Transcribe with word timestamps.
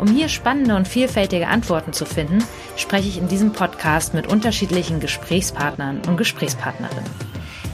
Um 0.00 0.08
hier 0.08 0.30
spannende 0.30 0.76
und 0.76 0.88
vielfältige 0.88 1.48
Antworten 1.48 1.92
zu 1.92 2.06
finden, 2.06 2.42
spreche 2.74 3.06
ich 3.06 3.18
in 3.18 3.28
diesem 3.28 3.52
Podcast 3.52 4.14
mit 4.14 4.26
unterschiedlichen 4.26 4.98
Gesprächspartnern 4.98 6.00
und 6.08 6.16
Gesprächspartnerinnen. 6.16 7.04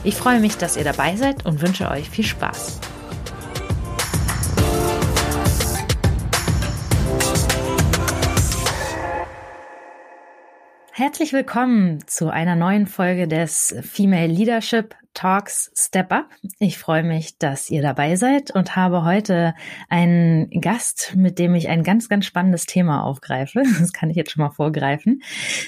Ich 0.03 0.15
freue 0.15 0.41
mich, 0.41 0.57
dass 0.57 0.75
ihr 0.75 0.83
dabei 0.83 1.15
seid 1.15 1.45
und 1.45 1.61
wünsche 1.61 1.89
euch 1.89 2.09
viel 2.09 2.25
Spaß. 2.25 2.81
Herzlich 10.91 11.31
willkommen 11.31 12.05
zu 12.07 12.29
einer 12.29 12.57
neuen 12.57 12.87
Folge 12.87 13.29
des 13.29 13.73
Female 13.83 14.27
Leadership 14.27 14.95
Talks 15.17 15.71
Step 15.75 16.11
Up. 16.11 16.29
Ich 16.59 16.77
freue 16.77 17.01
mich, 17.01 17.39
dass 17.39 17.71
ihr 17.71 17.81
dabei 17.81 18.15
seid 18.17 18.51
und 18.51 18.75
habe 18.75 19.03
heute 19.03 19.55
einen 19.89 20.47
Gast, 20.61 21.13
mit 21.15 21.39
dem 21.39 21.55
ich 21.55 21.69
ein 21.69 21.81
ganz, 21.81 22.07
ganz 22.07 22.27
spannendes 22.27 22.67
Thema 22.67 23.03
aufgreife. 23.03 23.63
Das 23.79 23.93
kann 23.93 24.11
ich 24.11 24.15
jetzt 24.15 24.31
schon 24.31 24.43
mal 24.43 24.51
vorgreifen. 24.51 25.23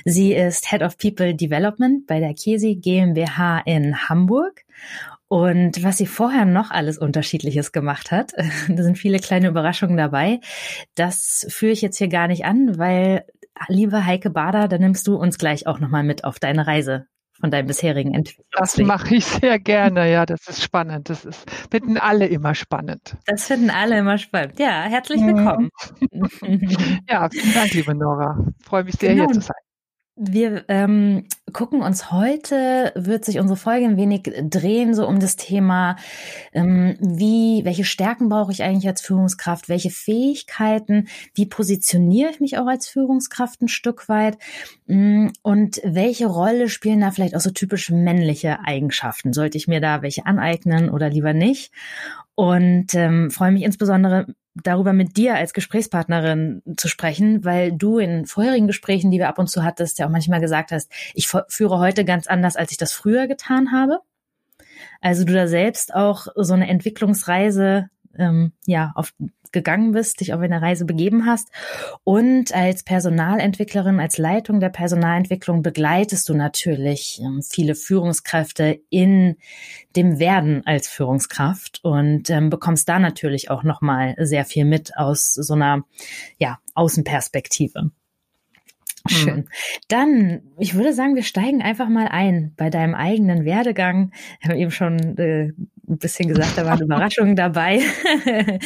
Sie 0.05 0.33
ist 0.33 0.69
Head 0.69 0.83
of 0.83 0.99
People 0.99 1.33
Development 1.33 2.05
bei 2.05 2.19
der 2.19 2.35
Kesi 2.35 2.75
GmbH 2.75 3.63
in 3.65 4.07
Hamburg 4.07 4.65
und 5.27 5.83
was 5.83 5.97
sie 5.97 6.05
vorher 6.05 6.45
noch 6.45 6.69
alles 6.69 6.99
Unterschiedliches 6.99 7.71
gemacht 7.71 8.11
hat, 8.11 8.33
da 8.67 8.83
sind 8.83 8.99
viele 8.99 9.17
kleine 9.17 9.47
Überraschungen 9.47 9.97
dabei. 9.97 10.41
Das 10.93 11.47
führe 11.49 11.71
ich 11.71 11.81
jetzt 11.81 11.97
hier 11.97 12.07
gar 12.07 12.27
nicht 12.27 12.45
an, 12.45 12.77
weil 12.77 13.25
liebe 13.67 14.05
Heike 14.05 14.29
Bader, 14.29 14.67
da 14.67 14.77
nimmst 14.77 15.07
du 15.07 15.15
uns 15.15 15.39
gleich 15.39 15.65
auch 15.65 15.79
nochmal 15.79 16.03
mit 16.03 16.23
auf 16.23 16.37
deine 16.37 16.67
Reise 16.67 17.07
von 17.39 17.51
deinem 17.51 17.67
bisherigen 17.67 18.13
Entwicklung. 18.13 18.45
Das 18.51 18.77
mache 18.77 19.15
ich 19.15 19.25
sehr 19.25 19.59
gerne, 19.59 20.11
ja, 20.11 20.25
das 20.25 20.47
ist 20.47 20.61
spannend. 20.61 21.09
Das 21.09 21.25
ist, 21.25 21.49
finden 21.71 21.97
alle 21.97 22.27
immer 22.27 22.55
spannend. 22.55 23.17
Das 23.25 23.45
finden 23.45 23.69
alle 23.69 23.97
immer 23.99 24.17
spannend. 24.17 24.59
Ja, 24.59 24.83
herzlich 24.83 25.21
willkommen. 25.21 25.69
ja, 27.09 27.29
vielen 27.29 27.53
Dank, 27.53 27.73
liebe 27.73 27.95
Nora. 27.95 28.37
Freue 28.61 28.83
mich 28.83 28.95
sehr, 28.95 29.13
genau. 29.13 29.25
hier 29.25 29.33
zu 29.33 29.41
sein. 29.41 29.68
Wir 30.21 30.65
ähm, 30.67 31.27
gucken 31.53 31.81
uns 31.81 32.11
heute, 32.11 32.91
wird 32.93 33.23
sich 33.23 33.39
unsere 33.39 33.55
Folge 33.55 33.85
ein 33.85 33.95
wenig 33.95 34.23
drehen, 34.49 34.93
so 34.93 35.07
um 35.07 35.21
das 35.21 35.37
Thema, 35.37 35.95
ähm, 36.51 36.97
wie, 36.99 37.61
welche 37.63 37.85
Stärken 37.85 38.27
brauche 38.27 38.51
ich 38.51 38.61
eigentlich 38.61 38.89
als 38.89 38.99
Führungskraft, 38.99 39.69
welche 39.69 39.91
Fähigkeiten, 39.91 41.07
wie 41.35 41.45
positioniere 41.45 42.31
ich 42.31 42.41
mich 42.41 42.57
auch 42.57 42.67
als 42.67 42.89
Führungskraft 42.89 43.61
ein 43.61 43.69
Stück 43.69 44.09
weit 44.09 44.37
ähm, 44.89 45.31
und 45.41 45.79
welche 45.85 46.25
Rolle 46.25 46.67
spielen 46.67 46.99
da 46.99 47.11
vielleicht 47.11 47.37
auch 47.37 47.39
so 47.39 47.51
typisch 47.51 47.89
männliche 47.89 48.59
Eigenschaften? 48.59 49.31
Sollte 49.31 49.57
ich 49.57 49.69
mir 49.69 49.79
da 49.79 50.01
welche 50.01 50.25
aneignen 50.25 50.89
oder 50.89 51.09
lieber 51.09 51.31
nicht? 51.31 51.71
Und 52.35 52.93
ähm, 52.93 53.31
freue 53.31 53.53
mich 53.53 53.63
insbesondere 53.63 54.27
darüber 54.55 54.93
mit 54.93 55.17
dir 55.17 55.35
als 55.35 55.53
Gesprächspartnerin 55.53 56.61
zu 56.77 56.87
sprechen, 56.87 57.45
weil 57.45 57.71
du 57.71 57.99
in 57.99 58.25
vorherigen 58.25 58.67
Gesprächen, 58.67 59.11
die 59.11 59.19
wir 59.19 59.29
ab 59.29 59.39
und 59.39 59.49
zu 59.49 59.63
hattest, 59.63 59.99
ja 59.99 60.05
auch 60.05 60.11
manchmal 60.11 60.41
gesagt 60.41 60.71
hast, 60.71 60.91
ich 61.13 61.27
führe 61.27 61.79
heute 61.79 62.05
ganz 62.05 62.27
anders, 62.27 62.55
als 62.55 62.71
ich 62.71 62.77
das 62.77 62.91
früher 62.91 63.27
getan 63.27 63.71
habe. 63.71 63.99
Also 65.01 65.23
du 65.23 65.33
da 65.33 65.47
selbst 65.47 65.93
auch 65.93 66.27
so 66.35 66.53
eine 66.53 66.67
Entwicklungsreise 66.67 67.89
ähm, 68.17 68.53
ja 68.65 68.91
auf 68.95 69.13
gegangen 69.51 69.91
bist, 69.91 70.19
dich 70.19 70.33
auf 70.33 70.41
eine 70.41 70.61
Reise 70.61 70.85
begeben 70.85 71.25
hast. 71.25 71.49
Und 72.03 72.53
als 72.53 72.83
Personalentwicklerin, 72.83 73.99
als 73.99 74.17
Leitung 74.17 74.59
der 74.59 74.69
Personalentwicklung 74.69 75.61
begleitest 75.61 76.29
du 76.29 76.33
natürlich 76.33 77.19
ähm, 77.23 77.41
viele 77.41 77.75
Führungskräfte 77.75 78.79
in 78.89 79.35
dem 79.95 80.19
Werden 80.19 80.65
als 80.65 80.87
Führungskraft 80.87 81.79
und 81.83 82.29
ähm, 82.29 82.49
bekommst 82.49 82.87
da 82.89 82.99
natürlich 82.99 83.49
auch 83.49 83.63
nochmal 83.63 84.15
sehr 84.19 84.45
viel 84.45 84.65
mit 84.65 84.95
aus 84.97 85.33
so 85.33 85.53
einer 85.53 85.83
ja, 86.37 86.59
Außenperspektive. 86.73 87.91
Schön. 89.07 89.35
Mhm. 89.35 89.47
Dann, 89.87 90.41
ich 90.57 90.75
würde 90.75 90.93
sagen, 90.93 91.15
wir 91.15 91.23
steigen 91.23 91.61
einfach 91.61 91.89
mal 91.89 92.07
ein 92.07 92.53
bei 92.57 92.69
deinem 92.69 92.95
eigenen 92.95 93.45
Werdegang. 93.45 94.11
Wir 94.41 94.51
haben 94.51 94.59
eben 94.59 94.71
schon 94.71 95.17
äh, 95.17 95.51
ein 95.87 95.97
bisschen 95.97 96.27
gesagt, 96.29 96.57
da 96.57 96.65
waren 96.65 96.81
Überraschungen 96.83 97.35
dabei. 97.35 97.81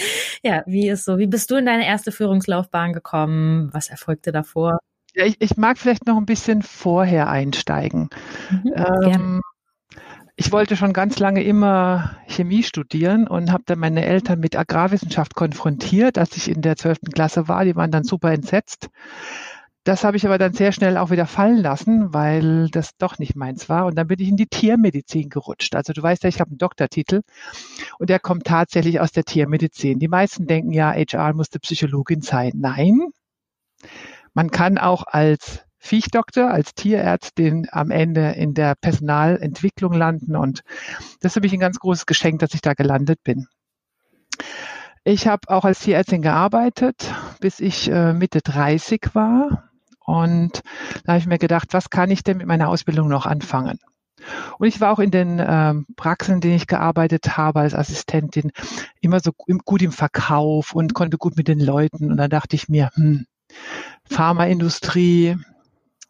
ja, 0.44 0.64
wie 0.66 0.90
ist 0.90 1.06
so, 1.06 1.18
wie 1.18 1.28
bist 1.28 1.52
du 1.52 1.56
in 1.56 1.66
deine 1.66 1.86
erste 1.86 2.12
Führungslaufbahn 2.12 2.94
gekommen? 2.94 3.70
Was 3.74 3.90
erfolgte 3.90 4.32
davor? 4.32 4.80
Ja, 5.16 5.26
ich, 5.26 5.36
ich 5.40 5.58
mag 5.58 5.78
vielleicht 5.78 6.08
noch 6.08 6.18
ein 6.18 6.26
bisschen 6.26 6.64
vorher 6.64 7.30
einsteigen. 7.30 8.10
Mhm, 8.50 8.74
ähm, 8.76 9.42
ich 10.36 10.52
wollte 10.52 10.76
schon 10.76 10.94
ganz 10.94 11.20
lange 11.20 11.44
immer 11.44 12.18
Chemie 12.28 12.64
studieren 12.64 13.28
und 13.28 13.52
habe 13.52 13.64
dann 13.68 13.78
meine 13.78 14.04
Eltern 14.04 14.40
mit 14.40 14.58
Agrarwissenschaft 14.58 15.36
konfrontiert, 15.36 16.18
als 16.18 16.36
ich 16.36 16.50
in 16.50 16.62
der 16.62 16.76
zwölften 16.76 17.12
Klasse 17.12 17.48
war. 17.48 17.66
Die 17.66 17.76
waren 17.76 17.92
dann 17.92 18.04
super 18.04 18.32
entsetzt. 18.32 18.90
Das 19.84 20.06
habe 20.06 20.16
ich 20.16 20.26
aber 20.26 20.38
dann 20.38 20.54
sehr 20.54 20.72
schnell 20.72 20.98
auch 20.98 21.10
wieder 21.10 21.26
fallen 21.26 21.58
lassen, 21.58 22.14
weil 22.14 22.70
das 22.70 22.96
doch 22.98 23.20
nicht 23.20 23.36
meins 23.36 23.68
war. 23.68 23.86
Und 23.86 23.96
dann 23.96 24.08
bin 24.08 24.20
ich 24.20 24.30
in 24.30 24.38
die 24.38 24.48
Tiermedizin 24.48 25.30
gerutscht. 25.30 25.76
Also 25.76 25.92
du 25.92 26.02
weißt 26.02 26.24
ja, 26.24 26.30
ich 26.30 26.40
habe 26.40 26.52
einen 26.52 26.58
Doktortitel 26.58 27.22
und 28.00 28.10
der 28.10 28.20
kommt 28.20 28.46
tatsächlich 28.46 29.02
aus 29.02 29.12
der 29.12 29.26
Tiermedizin. 29.26 30.00
Die 30.00 30.08
meisten 30.08 30.48
denken 30.48 30.72
ja, 30.72 30.94
HR 30.94 31.34
musste 31.34 31.60
Psychologin 31.60 32.22
sein. 32.22 32.54
Nein, 32.56 33.10
man 34.34 34.52
kann 34.52 34.78
auch 34.78 35.04
als 35.06 35.64
Viechdoktor, 35.80 36.50
als 36.50 36.76
Tierärztin 36.76 37.68
am 37.70 37.92
Ende 37.92 38.32
in 38.32 38.54
der 38.54 38.76
Personalentwicklung 38.76 39.92
landen. 39.92 40.38
Und 40.38 40.62
das 41.20 41.32
ist 41.32 41.34
für 41.34 41.42
mich 41.42 41.52
ein 41.52 41.60
ganz 41.60 41.78
großes 41.78 42.06
Geschenk, 42.06 42.40
dass 42.40 42.54
ich 42.54 42.62
da 42.62 42.74
gelandet 42.74 43.22
bin. 43.24 43.48
Ich 45.04 45.28
habe 45.28 45.50
auch 45.50 45.66
als 45.66 45.82
Tierärztin 45.82 46.22
gearbeitet, 46.22 47.14
bis 47.42 47.60
ich 47.60 47.92
äh, 47.92 48.14
Mitte 48.14 48.40
30 48.42 49.10
war. 49.14 49.70
Und 50.06 50.62
da 51.06 51.14
habe 51.14 51.20
ich 51.20 51.28
mir 51.28 51.38
gedacht, 51.38 51.70
was 51.72 51.90
kann 51.90 52.12
ich 52.12 52.24
denn 52.24 52.38
mit 52.38 52.48
meiner 52.48 52.70
Ausbildung 52.70 53.08
noch 53.08 53.26
anfangen? 53.26 53.80
Und 54.58 54.68
ich 54.68 54.80
war 54.80 54.92
auch 54.94 55.00
in 55.00 55.12
den 55.12 55.42
ähm, 55.46 55.86
Praxen, 55.96 56.36
in 56.36 56.42
denen 56.42 56.56
ich 56.56 56.68
gearbeitet 56.68 57.38
habe 57.38 57.62
als 57.62 57.74
Assistentin, 57.74 58.52
immer 59.02 59.20
so 59.20 59.32
gut 59.34 59.82
im 59.82 59.92
Verkauf 59.92 60.74
und 60.74 60.94
konnte 60.94 61.18
gut 61.18 61.36
mit 61.36 61.48
den 61.48 61.60
Leuten. 61.60 62.12
Und 62.12 62.18
dann 62.18 62.30
dachte 62.30 62.56
ich 62.56 62.70
mir, 62.70 62.90
hm, 62.94 63.26
Pharmaindustrie, 64.10 65.38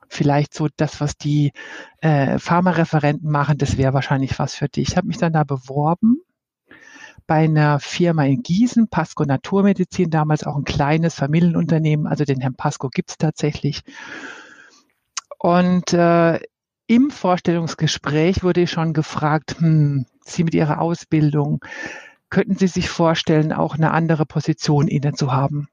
vielleicht 0.10 0.54
so 0.54 0.68
das, 0.78 1.02
was 1.02 1.18
die 1.18 1.52
äh, 2.02 2.38
Pharmareferenten 2.38 3.30
machen, 3.30 3.58
das 3.58 3.78
wäre 3.78 3.94
wahrscheinlich 3.94 4.38
was 4.38 4.56
für 4.56 4.70
dich. 4.70 4.90
Ich 4.90 4.98
habe 4.98 5.08
mich 5.08 5.18
dann 5.18 5.34
da 5.34 5.44
beworben 5.44 6.22
bei 7.28 7.46
einer 7.46 7.80
Firma 7.80 8.26
in 8.26 8.44
Gießen, 8.44 8.88
Pasco 8.90 9.24
Naturmedizin, 9.26 10.10
damals 10.10 10.44
auch 10.44 10.56
ein 10.56 10.64
kleines 10.64 11.16
Familienunternehmen, 11.16 12.08
also 12.08 12.26
den 12.26 12.42
Herrn 12.42 12.56
Pasco 12.56 12.90
gibt 12.90 13.12
es 13.12 13.18
tatsächlich. 13.18 13.82
Und 15.40 15.94
äh, 15.94 16.40
im 16.88 17.10
Vorstellungsgespräch 17.12 18.44
wurde 18.44 18.62
ich 18.62 18.72
schon 18.72 18.94
gefragt, 18.94 19.56
hm, 19.60 20.06
Sie 20.22 20.44
mit 20.44 20.54
Ihrer 20.54 20.80
Ausbildung, 20.80 21.64
könnten 22.30 22.56
Sie 22.56 22.68
sich 22.68 22.90
vorstellen, 22.90 23.54
auch 23.54 23.76
eine 23.76 23.92
andere 23.92 24.26
Position 24.26 24.88
inne 24.88 25.14
zu 25.14 25.32
haben? 25.32 25.68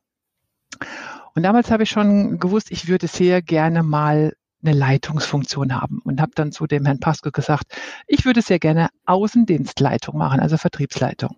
Und 1.35 1.43
damals 1.43 1.71
habe 1.71 1.85
ich 1.85 1.91
schon 1.91 2.39
gewusst, 2.39 2.71
ich 2.71 2.89
würde 2.89 3.07
sehr 3.07 3.43
gerne 3.43 3.83
mal 3.83 4.35
eine 4.63 4.77
Leitungsfunktion 4.77 5.75
haben 5.81 6.01
und 6.05 6.21
habe 6.21 6.33
dann 6.35 6.53
zu 6.53 6.67
dem 6.67 6.85
Herrn 6.85 7.01
Pasco 7.01 7.31
gesagt, 7.31 7.65
ich 8.07 8.25
würde 8.25 8.43
sehr 8.43 8.59
gerne 8.59 8.89
Außendienstleitung 9.07 10.17
machen, 10.17 10.41
also 10.41 10.57
Vertriebsleitung. 10.57 11.37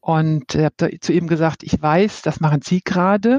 Und 0.00 0.54
ich 0.54 0.64
habe 0.64 0.98
zu 1.00 1.12
ihm 1.12 1.26
gesagt, 1.26 1.62
ich 1.62 1.80
weiß, 1.80 2.22
das 2.22 2.40
machen 2.40 2.62
Sie 2.62 2.80
gerade. 2.80 3.38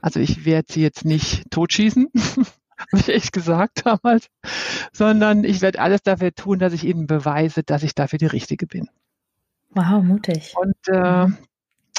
Also 0.00 0.20
ich 0.20 0.44
werde 0.44 0.72
Sie 0.72 0.82
jetzt 0.82 1.04
nicht 1.04 1.50
totschießen, 1.50 2.08
habe 2.14 3.00
ich 3.00 3.08
echt 3.08 3.32
gesagt 3.32 3.86
damals, 3.86 4.28
sondern 4.92 5.44
ich 5.44 5.62
werde 5.62 5.80
alles 5.80 6.02
dafür 6.02 6.34
tun, 6.34 6.58
dass 6.58 6.72
ich 6.72 6.84
Ihnen 6.84 7.06
beweise, 7.06 7.62
dass 7.62 7.82
ich 7.82 7.94
dafür 7.94 8.18
die 8.18 8.26
Richtige 8.26 8.66
bin. 8.66 8.88
Wow, 9.70 10.02
mutig. 10.02 10.54
Und 10.56 10.76
äh, 10.88 11.26
mhm. 11.26 11.36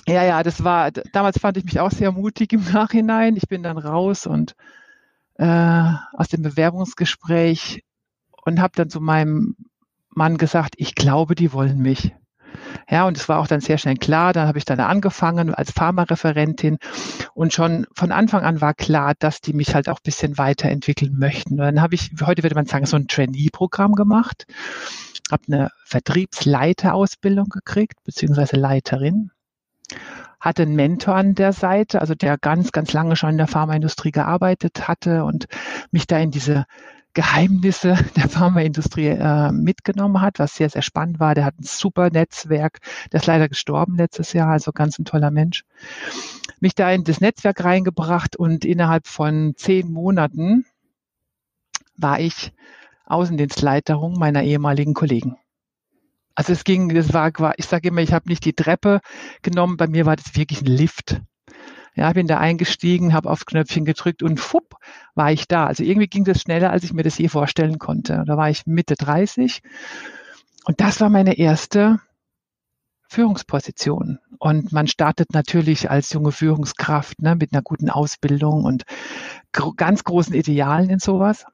ja, 0.07 0.24
ja, 0.24 0.44
das 0.44 0.63
war, 0.63 0.92
damals 0.92 1.39
fand 1.39 1.57
ich 1.57 1.65
mich 1.65 1.80
auch 1.80 1.92
sehr 1.92 2.12
mutig 2.12 2.54
im 2.54 2.63
Nachhinein. 2.74 3.36
Ich 3.36 3.48
bin 3.48 3.63
dann 3.63 3.77
raus 3.77 4.27
und 4.27 4.56
äh, 5.36 5.94
aus 6.13 6.27
dem 6.30 6.44
Bewerbungsgespräch 6.44 7.83
und 8.45 8.62
habe 8.62 8.74
dann 8.75 8.89
zu 8.89 9.01
meinem 9.01 9.56
Mann 10.09 10.38
gesagt, 10.38 10.75
ich 10.77 10.95
glaube, 10.95 11.36
die 11.36 11.54
wollen 11.54 11.80
mich. 11.80 12.13
Ja, 12.89 13.07
und 13.07 13.18
es 13.18 13.27
war 13.30 13.39
auch 13.39 13.48
dann 13.48 13.62
sehr 13.62 13.77
schnell 13.77 13.95
klar. 13.95 14.33
Dann 14.33 14.48
habe 14.48 14.57
ich 14.57 14.65
dann 14.65 14.80
angefangen 14.80 15.54
als 15.54 15.71
Pharmareferentin 15.71 16.77
und 17.33 17.54
schon 17.54 17.88
von 17.94 18.12
Anfang 18.12 18.44
an 18.44 18.62
war 18.62 18.74
klar, 18.74 19.13
dass 19.19 19.42
die 19.42 19.54
mich 19.54 19.75
halt 19.75 19.89
auch 19.89 19.98
ein 20.00 20.06
bisschen 20.06 20.38
weiterentwickeln 20.38 21.18
möchten. 21.18 21.54
Und 21.54 21.65
dann 21.65 21.81
habe 21.81 21.95
ich, 21.95 22.12
heute 22.25 22.44
würde 22.44 22.56
man 22.56 22.65
sagen, 22.65 22.86
so 22.86 22.98
ein 22.98 23.07
Trainee-Programm 23.07 23.94
gemacht, 23.94 24.45
habe 25.31 25.44
eine 25.48 25.69
Vertriebsleiterausbildung 25.86 27.50
gekriegt, 27.50 28.04
beziehungsweise 28.04 28.56
Leiterin 28.56 29.31
hatte 30.39 30.63
einen 30.63 30.75
Mentor 30.75 31.15
an 31.15 31.36
der 31.36 31.51
Seite, 31.54 32.00
also 32.00 32.13
der 32.13 32.38
ganz, 32.38 32.71
ganz 32.71 32.94
lange 32.94 33.15
schon 33.15 33.31
in 33.31 33.38
der 33.38 33.48
Pharmaindustrie 33.48 34.12
gearbeitet 34.12 34.88
hatte 34.88 35.24
und 35.24 35.48
mich 35.92 36.07
da 36.07 36.19
in 36.19 36.31
diese 36.31 36.65
Geheimnisse 37.17 37.95
der 38.15 38.29
Pharmaindustrie 38.29 39.07
äh, 39.07 39.51
mitgenommen 39.51 40.21
hat, 40.21 40.37
was 40.37 40.53
sehr, 40.55 40.69
sehr 40.69 40.83
spannend 40.83 41.19
war. 41.19 41.33
Der 41.33 41.45
hat 41.45 41.59
ein 41.59 41.63
super 41.63 42.11
Netzwerk, 42.11 42.77
der 43.11 43.21
ist 43.21 43.25
leider 43.25 43.49
gestorben 43.49 43.95
letztes 43.97 44.33
Jahr, 44.33 44.49
also 44.49 44.71
ganz 44.71 44.99
ein 44.99 45.05
toller 45.05 45.31
Mensch. 45.31 45.63
Mich 46.59 46.75
da 46.75 46.91
in 46.91 47.03
das 47.03 47.19
Netzwerk 47.19 47.63
reingebracht 47.63 48.35
und 48.35 48.65
innerhalb 48.65 49.07
von 49.07 49.55
zehn 49.57 49.91
Monaten 49.91 50.65
war 51.95 52.19
ich 52.19 52.53
Außendienstleiterung 53.07 54.13
meiner 54.19 54.43
ehemaligen 54.43 54.93
Kollegen. 54.93 55.37
Also 56.35 56.53
es 56.53 56.63
ging, 56.63 56.93
das 56.93 57.13
war, 57.13 57.31
ich 57.57 57.65
sage 57.65 57.87
immer, 57.87 58.01
ich 58.01 58.13
habe 58.13 58.29
nicht 58.29 58.45
die 58.45 58.53
Treppe 58.53 58.99
genommen, 59.41 59.75
bei 59.75 59.87
mir 59.87 60.05
war 60.05 60.17
das 60.17 60.35
wirklich 60.35 60.61
ein 60.61 60.67
Lift. 60.67 61.19
Ja, 61.97 62.13
bin 62.13 62.27
da 62.27 62.38
eingestiegen, 62.38 63.13
habe 63.13 63.27
aufs 63.27 63.47
Knöpfchen 63.47 63.83
gedrückt 63.83 64.21
und 64.21 64.39
fupp, 64.39 64.75
war 65.15 65.31
ich 65.31 65.47
da. 65.47 65.65
Also 65.65 65.83
irgendwie 65.83 66.07
ging 66.07 66.25
das 66.25 66.39
schneller, 66.39 66.69
als 66.69 66.83
ich 66.83 66.94
mir 66.94 67.01
das 67.01 67.17
je 67.17 67.27
vorstellen 67.27 67.79
konnte. 67.79 68.23
Da 68.27 68.38
war 68.38 68.51
ich 68.51 68.67
Mitte 68.67 68.94
30 68.94 69.63
und 70.65 70.79
das 70.79 71.01
war 71.01 71.09
meine 71.09 71.39
erste 71.39 71.99
Führungsposition. 73.09 74.19
Und 74.38 74.71
man 74.71 74.85
startet 74.85 75.33
natürlich 75.33 75.89
als 75.89 76.13
junge 76.13 76.31
Führungskraft 76.31 77.19
ne, 77.19 77.35
mit 77.35 77.51
einer 77.51 77.63
guten 77.63 77.89
Ausbildung 77.89 78.63
und 78.63 78.83
gro 79.51 79.73
ganz 79.75 80.03
großen 80.03 80.35
Idealen 80.35 80.91
in 80.91 80.99
sowas. 80.99 81.45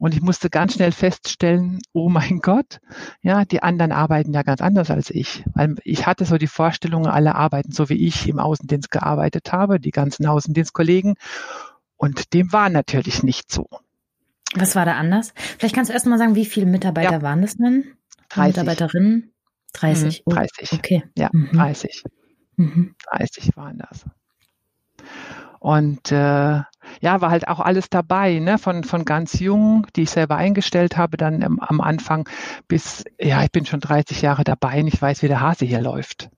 Und 0.00 0.14
ich 0.14 0.22
musste 0.22 0.48
ganz 0.48 0.72
schnell 0.72 0.92
feststellen, 0.92 1.78
oh 1.92 2.08
mein 2.08 2.38
Gott, 2.38 2.80
ja, 3.20 3.44
die 3.44 3.62
anderen 3.62 3.92
arbeiten 3.92 4.32
ja 4.32 4.42
ganz 4.42 4.62
anders 4.62 4.90
als 4.90 5.10
ich. 5.10 5.44
Weil 5.52 5.76
ich 5.84 6.06
hatte 6.06 6.24
so 6.24 6.38
die 6.38 6.46
Vorstellung, 6.46 7.06
alle 7.06 7.34
arbeiten 7.34 7.70
so 7.70 7.90
wie 7.90 8.06
ich 8.06 8.26
im 8.26 8.38
Außendienst 8.38 8.90
gearbeitet 8.90 9.52
habe, 9.52 9.78
die 9.78 9.90
ganzen 9.90 10.24
Außendienstkollegen. 10.24 11.16
Und 11.98 12.32
dem 12.32 12.50
war 12.50 12.70
natürlich 12.70 13.22
nicht 13.22 13.52
so. 13.52 13.68
Was 14.54 14.74
war 14.74 14.86
da 14.86 14.94
anders? 14.94 15.34
Vielleicht 15.58 15.74
kannst 15.74 15.90
du 15.90 15.92
erst 15.92 16.06
mal 16.06 16.18
sagen, 16.18 16.34
wie 16.34 16.46
viele 16.46 16.64
Mitarbeiter 16.64 17.12
ja. 17.12 17.22
waren 17.22 17.42
das 17.42 17.58
denn? 17.58 17.84
30. 18.30 18.56
Mitarbeiterinnen? 18.56 19.32
30. 19.74 20.22
Mhm, 20.24 20.32
30. 20.32 20.68
Oh, 20.72 20.76
okay. 20.76 21.02
Ja, 21.14 21.28
mhm. 21.30 21.50
30. 21.52 22.04
Mhm. 22.56 22.94
30 23.12 23.54
waren 23.54 23.76
das. 23.78 24.06
Und 25.58 26.10
äh, 26.10 26.62
ja, 27.00 27.20
war 27.20 27.30
halt 27.30 27.48
auch 27.48 27.60
alles 27.60 27.90
dabei, 27.90 28.38
ne? 28.38 28.58
von, 28.58 28.84
von 28.84 29.04
ganz 29.04 29.38
jung, 29.38 29.86
die 29.96 30.02
ich 30.02 30.10
selber 30.10 30.36
eingestellt 30.36 30.96
habe, 30.96 31.16
dann 31.16 31.42
am, 31.42 31.60
am 31.60 31.80
Anfang 31.80 32.28
bis, 32.68 33.04
ja, 33.18 33.42
ich 33.42 33.50
bin 33.50 33.66
schon 33.66 33.80
30 33.80 34.22
Jahre 34.22 34.44
dabei 34.44 34.80
und 34.80 34.88
ich 34.88 35.00
weiß, 35.00 35.22
wie 35.22 35.28
der 35.28 35.40
Hase 35.40 35.64
hier 35.64 35.80
läuft. 35.80 36.30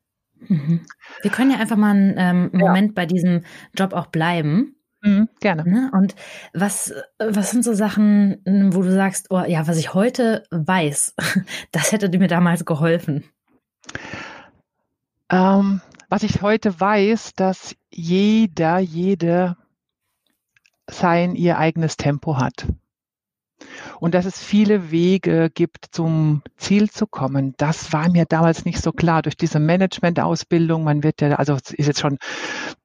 Mhm. 0.49 0.81
Wir 1.23 1.31
können 1.31 1.53
ja 1.53 1.59
einfach 1.59 1.77
mal 1.77 1.91
einen 1.91 2.15
ähm, 2.17 2.51
Moment 2.53 2.91
ja. 2.91 2.93
bei 2.95 3.07
diesem 3.07 3.43
Job 3.77 3.93
auch 3.93 4.07
bleiben. 4.07 4.77
Mhm, 5.03 5.29
gerne. 5.41 5.65
Ne? 5.69 5.91
Und 5.93 6.15
was, 6.55 6.95
was 7.19 7.51
sind 7.51 7.65
so 7.65 7.75
Sachen, 7.75 8.39
wo 8.73 8.83
du 8.83 8.93
sagst, 8.93 9.29
oh 9.31 9.43
ja, 9.47 9.67
was 9.67 9.77
ich 9.77 9.95
heute 9.95 10.45
weiß, 10.51 11.15
das 11.73 11.93
hätte 11.93 12.17
mir 12.17 12.29
damals 12.29 12.65
geholfen? 12.65 13.25
Ähm, 15.29 15.81
was 16.09 16.23
ich 16.23 16.43
heute 16.43 16.79
weiß, 16.79 17.35
dass 17.35 17.75
jeder, 17.91 18.79
jede 18.79 19.57
sein 20.91 21.35
ihr 21.35 21.59
eigenes 21.59 21.97
Tempo 21.97 22.37
hat. 22.37 22.67
Und 24.01 24.15
dass 24.15 24.25
es 24.25 24.43
viele 24.43 24.91
Wege 24.91 25.51
gibt, 25.55 25.87
zum 25.93 26.43
Ziel 26.57 26.91
zu 26.91 27.07
kommen, 27.07 27.55
das 27.57 27.93
war 27.93 28.11
mir 28.11 28.25
damals 28.25 28.65
nicht 28.65 28.81
so 28.81 28.91
klar. 28.91 29.23
Durch 29.23 29.37
diese 29.37 29.61
Management-Ausbildung, 29.61 30.83
man 30.83 31.05
wird 31.05 31.21
ja, 31.21 31.37
also 31.37 31.55
ist 31.55 31.87
jetzt 31.87 32.01
schon 32.01 32.19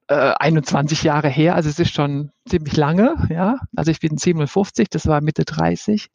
äh, 0.06 0.14
21 0.14 1.02
Jahre 1.02 1.28
her, 1.28 1.56
also 1.56 1.68
es 1.68 1.80
ist 1.80 1.92
schon 1.92 2.30
ziemlich 2.48 2.76
lange, 2.76 3.16
ja. 3.28 3.58
Also 3.74 3.90
ich 3.90 3.98
bin 3.98 4.16
57, 4.16 4.88
das 4.88 5.06
war 5.06 5.20
Mitte 5.20 5.44
30 5.44 6.10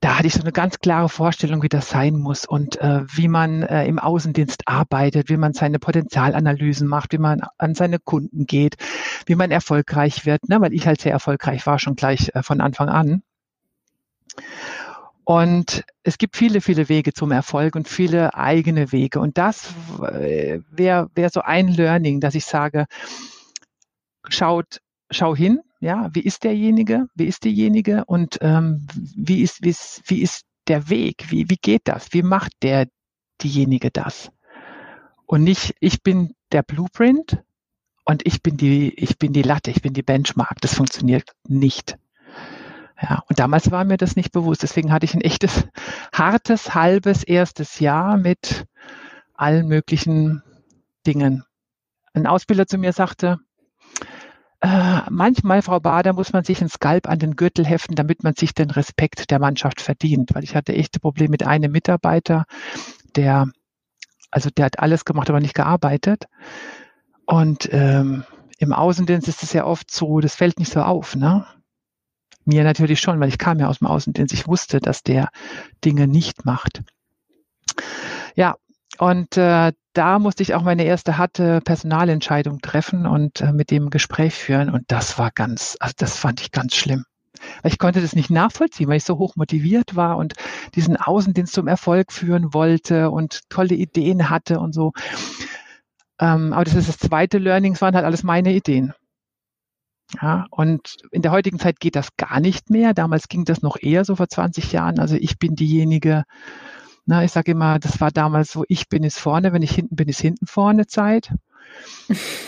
da 0.00 0.18
hatte 0.18 0.26
ich 0.28 0.34
so 0.34 0.40
eine 0.40 0.52
ganz 0.52 0.78
klare 0.78 1.08
Vorstellung, 1.08 1.62
wie 1.62 1.68
das 1.68 1.88
sein 1.88 2.16
muss 2.16 2.44
und 2.44 2.80
äh, 2.80 3.02
wie 3.12 3.28
man 3.28 3.62
äh, 3.62 3.86
im 3.86 3.98
Außendienst 3.98 4.68
arbeitet, 4.68 5.28
wie 5.28 5.36
man 5.36 5.52
seine 5.52 5.78
Potenzialanalysen 5.78 6.86
macht, 6.86 7.12
wie 7.12 7.18
man 7.18 7.40
an 7.58 7.74
seine 7.74 7.98
Kunden 7.98 8.46
geht, 8.46 8.76
wie 9.26 9.34
man 9.34 9.50
erfolgreich 9.50 10.24
wird, 10.24 10.48
ne? 10.48 10.60
weil 10.60 10.72
ich 10.72 10.86
halt 10.86 11.00
sehr 11.00 11.12
erfolgreich 11.12 11.66
war, 11.66 11.78
schon 11.78 11.96
gleich 11.96 12.30
äh, 12.34 12.42
von 12.42 12.60
Anfang 12.60 12.88
an. 12.88 13.22
Und 15.24 15.84
es 16.04 16.16
gibt 16.16 16.36
viele, 16.36 16.60
viele 16.60 16.88
Wege 16.88 17.12
zum 17.12 17.32
Erfolg 17.32 17.76
und 17.76 17.86
viele 17.86 18.34
eigene 18.34 18.92
Wege. 18.92 19.20
Und 19.20 19.36
das 19.36 19.74
äh, 20.00 20.60
wäre 20.70 21.10
wär 21.14 21.28
so 21.28 21.42
ein 21.42 21.68
Learning, 21.68 22.20
dass 22.20 22.34
ich 22.34 22.46
sage, 22.46 22.86
schaut, 24.28 24.80
schau 25.10 25.34
hin, 25.34 25.60
ja, 25.80 26.10
wie 26.12 26.20
ist 26.20 26.44
derjenige? 26.44 27.06
Wie 27.14 27.26
ist 27.26 27.44
diejenige? 27.44 28.04
Und 28.06 28.38
ähm, 28.40 28.86
wie, 29.16 29.42
ist, 29.42 29.62
wie, 29.62 29.70
ist, 29.70 30.02
wie 30.06 30.22
ist 30.22 30.44
der 30.66 30.88
Weg? 30.88 31.30
Wie, 31.30 31.48
wie 31.48 31.56
geht 31.56 31.82
das? 31.84 32.12
Wie 32.12 32.22
macht 32.22 32.52
der 32.62 32.88
diejenige 33.42 33.90
das? 33.90 34.30
Und 35.26 35.44
nicht, 35.44 35.74
ich 35.80 36.02
bin 36.02 36.34
der 36.52 36.62
Blueprint 36.62 37.42
und 38.04 38.26
ich 38.26 38.42
bin 38.42 38.56
die, 38.56 38.92
ich 38.94 39.18
bin 39.18 39.32
die 39.32 39.42
Latte, 39.42 39.70
ich 39.70 39.82
bin 39.82 39.92
die 39.92 40.02
Benchmark. 40.02 40.60
Das 40.60 40.74
funktioniert 40.74 41.30
nicht. 41.46 41.98
Ja, 43.00 43.22
und 43.28 43.38
damals 43.38 43.70
war 43.70 43.84
mir 43.84 43.96
das 43.96 44.16
nicht 44.16 44.32
bewusst. 44.32 44.62
Deswegen 44.62 44.92
hatte 44.92 45.04
ich 45.04 45.14
ein 45.14 45.20
echtes, 45.20 45.68
hartes, 46.12 46.74
halbes 46.74 47.22
erstes 47.22 47.78
Jahr 47.78 48.16
mit 48.16 48.66
allen 49.34 49.68
möglichen 49.68 50.42
Dingen. 51.06 51.44
Ein 52.12 52.26
Ausbilder 52.26 52.66
zu 52.66 52.78
mir 52.78 52.92
sagte, 52.92 53.38
äh, 54.60 55.00
manchmal, 55.10 55.62
Frau 55.62 55.78
Bader, 55.80 56.12
muss 56.12 56.32
man 56.32 56.44
sich 56.44 56.60
ein 56.60 56.68
Skalp 56.68 57.08
an 57.08 57.18
den 57.18 57.36
Gürtel 57.36 57.64
heften, 57.64 57.94
damit 57.94 58.24
man 58.24 58.34
sich 58.34 58.54
den 58.54 58.70
Respekt 58.70 59.30
der 59.30 59.38
Mannschaft 59.38 59.80
verdient. 59.80 60.34
Weil 60.34 60.44
ich 60.44 60.56
hatte 60.56 60.74
echte 60.74 61.00
Probleme 61.00 61.30
mit 61.30 61.46
einem 61.46 61.70
Mitarbeiter, 61.70 62.44
der, 63.14 63.46
also 64.30 64.50
der 64.50 64.66
hat 64.66 64.80
alles 64.80 65.04
gemacht, 65.04 65.30
aber 65.30 65.40
nicht 65.40 65.54
gearbeitet. 65.54 66.24
Und 67.24 67.68
ähm, 67.72 68.24
im 68.58 68.72
Außendienst 68.72 69.28
ist 69.28 69.42
es 69.42 69.52
ja 69.52 69.64
oft 69.64 69.90
so, 69.90 70.20
das 70.20 70.34
fällt 70.34 70.58
nicht 70.58 70.72
so 70.72 70.80
auf, 70.80 71.14
ne? 71.14 71.46
Mir 72.44 72.64
natürlich 72.64 73.00
schon, 73.00 73.20
weil 73.20 73.28
ich 73.28 73.38
kam 73.38 73.58
ja 73.60 73.68
aus 73.68 73.78
dem 73.78 73.86
Außendienst. 73.86 74.32
Ich 74.32 74.48
wusste, 74.48 74.80
dass 74.80 75.02
der 75.02 75.28
Dinge 75.84 76.08
nicht 76.08 76.46
macht. 76.46 76.82
Ja, 78.34 78.56
und 78.98 79.36
äh, 79.36 79.72
da 79.92 80.18
musste 80.18 80.42
ich 80.42 80.54
auch 80.54 80.62
meine 80.62 80.84
erste 80.84 81.18
harte 81.18 81.60
Personalentscheidung 81.60 82.60
treffen 82.60 83.06
und 83.06 83.40
äh, 83.40 83.52
mit 83.52 83.70
dem 83.70 83.90
Gespräch 83.90 84.34
führen. 84.34 84.70
Und 84.70 84.84
das 84.88 85.18
war 85.18 85.30
ganz, 85.30 85.76
also 85.80 85.94
das 85.96 86.16
fand 86.16 86.40
ich 86.40 86.52
ganz 86.52 86.74
schlimm. 86.74 87.04
Ich 87.62 87.78
konnte 87.78 88.00
das 88.00 88.14
nicht 88.14 88.30
nachvollziehen, 88.30 88.88
weil 88.88 88.96
ich 88.96 89.04
so 89.04 89.18
hoch 89.18 89.36
motiviert 89.36 89.94
war 89.96 90.16
und 90.16 90.34
diesen 90.74 90.96
Außendienst 90.96 91.52
zum 91.52 91.68
Erfolg 91.68 92.12
führen 92.12 92.52
wollte 92.52 93.10
und 93.10 93.42
tolle 93.48 93.74
Ideen 93.74 94.30
hatte 94.30 94.58
und 94.58 94.72
so. 94.72 94.92
Ähm, 96.20 96.52
aber 96.52 96.64
das 96.64 96.74
ist 96.74 96.88
das 96.88 96.98
zweite 96.98 97.38
Learning, 97.38 97.74
es 97.74 97.80
waren 97.82 97.94
halt 97.94 98.04
alles 98.04 98.24
meine 98.24 98.52
Ideen. 98.52 98.92
Ja, 100.20 100.46
und 100.50 100.96
in 101.12 101.22
der 101.22 101.32
heutigen 101.32 101.58
Zeit 101.58 101.80
geht 101.80 101.94
das 101.94 102.16
gar 102.16 102.40
nicht 102.40 102.70
mehr. 102.70 102.94
Damals 102.94 103.28
ging 103.28 103.44
das 103.44 103.60
noch 103.62 103.76
eher 103.78 104.04
so 104.04 104.16
vor 104.16 104.28
20 104.28 104.72
Jahren. 104.72 104.98
Also 104.98 105.16
ich 105.16 105.38
bin 105.38 105.54
diejenige, 105.54 106.24
na, 107.08 107.24
ich 107.24 107.32
sage 107.32 107.52
immer, 107.52 107.78
das 107.78 108.02
war 108.02 108.10
damals 108.10 108.52
so, 108.52 108.66
ich 108.68 108.90
bin 108.90 109.02
es 109.02 109.18
vorne, 109.18 109.54
wenn 109.54 109.62
ich 109.62 109.70
hinten 109.74 109.96
bin, 109.96 110.08
ist 110.08 110.20
hinten 110.20 110.46
vorne 110.46 110.86
Zeit. 110.86 111.32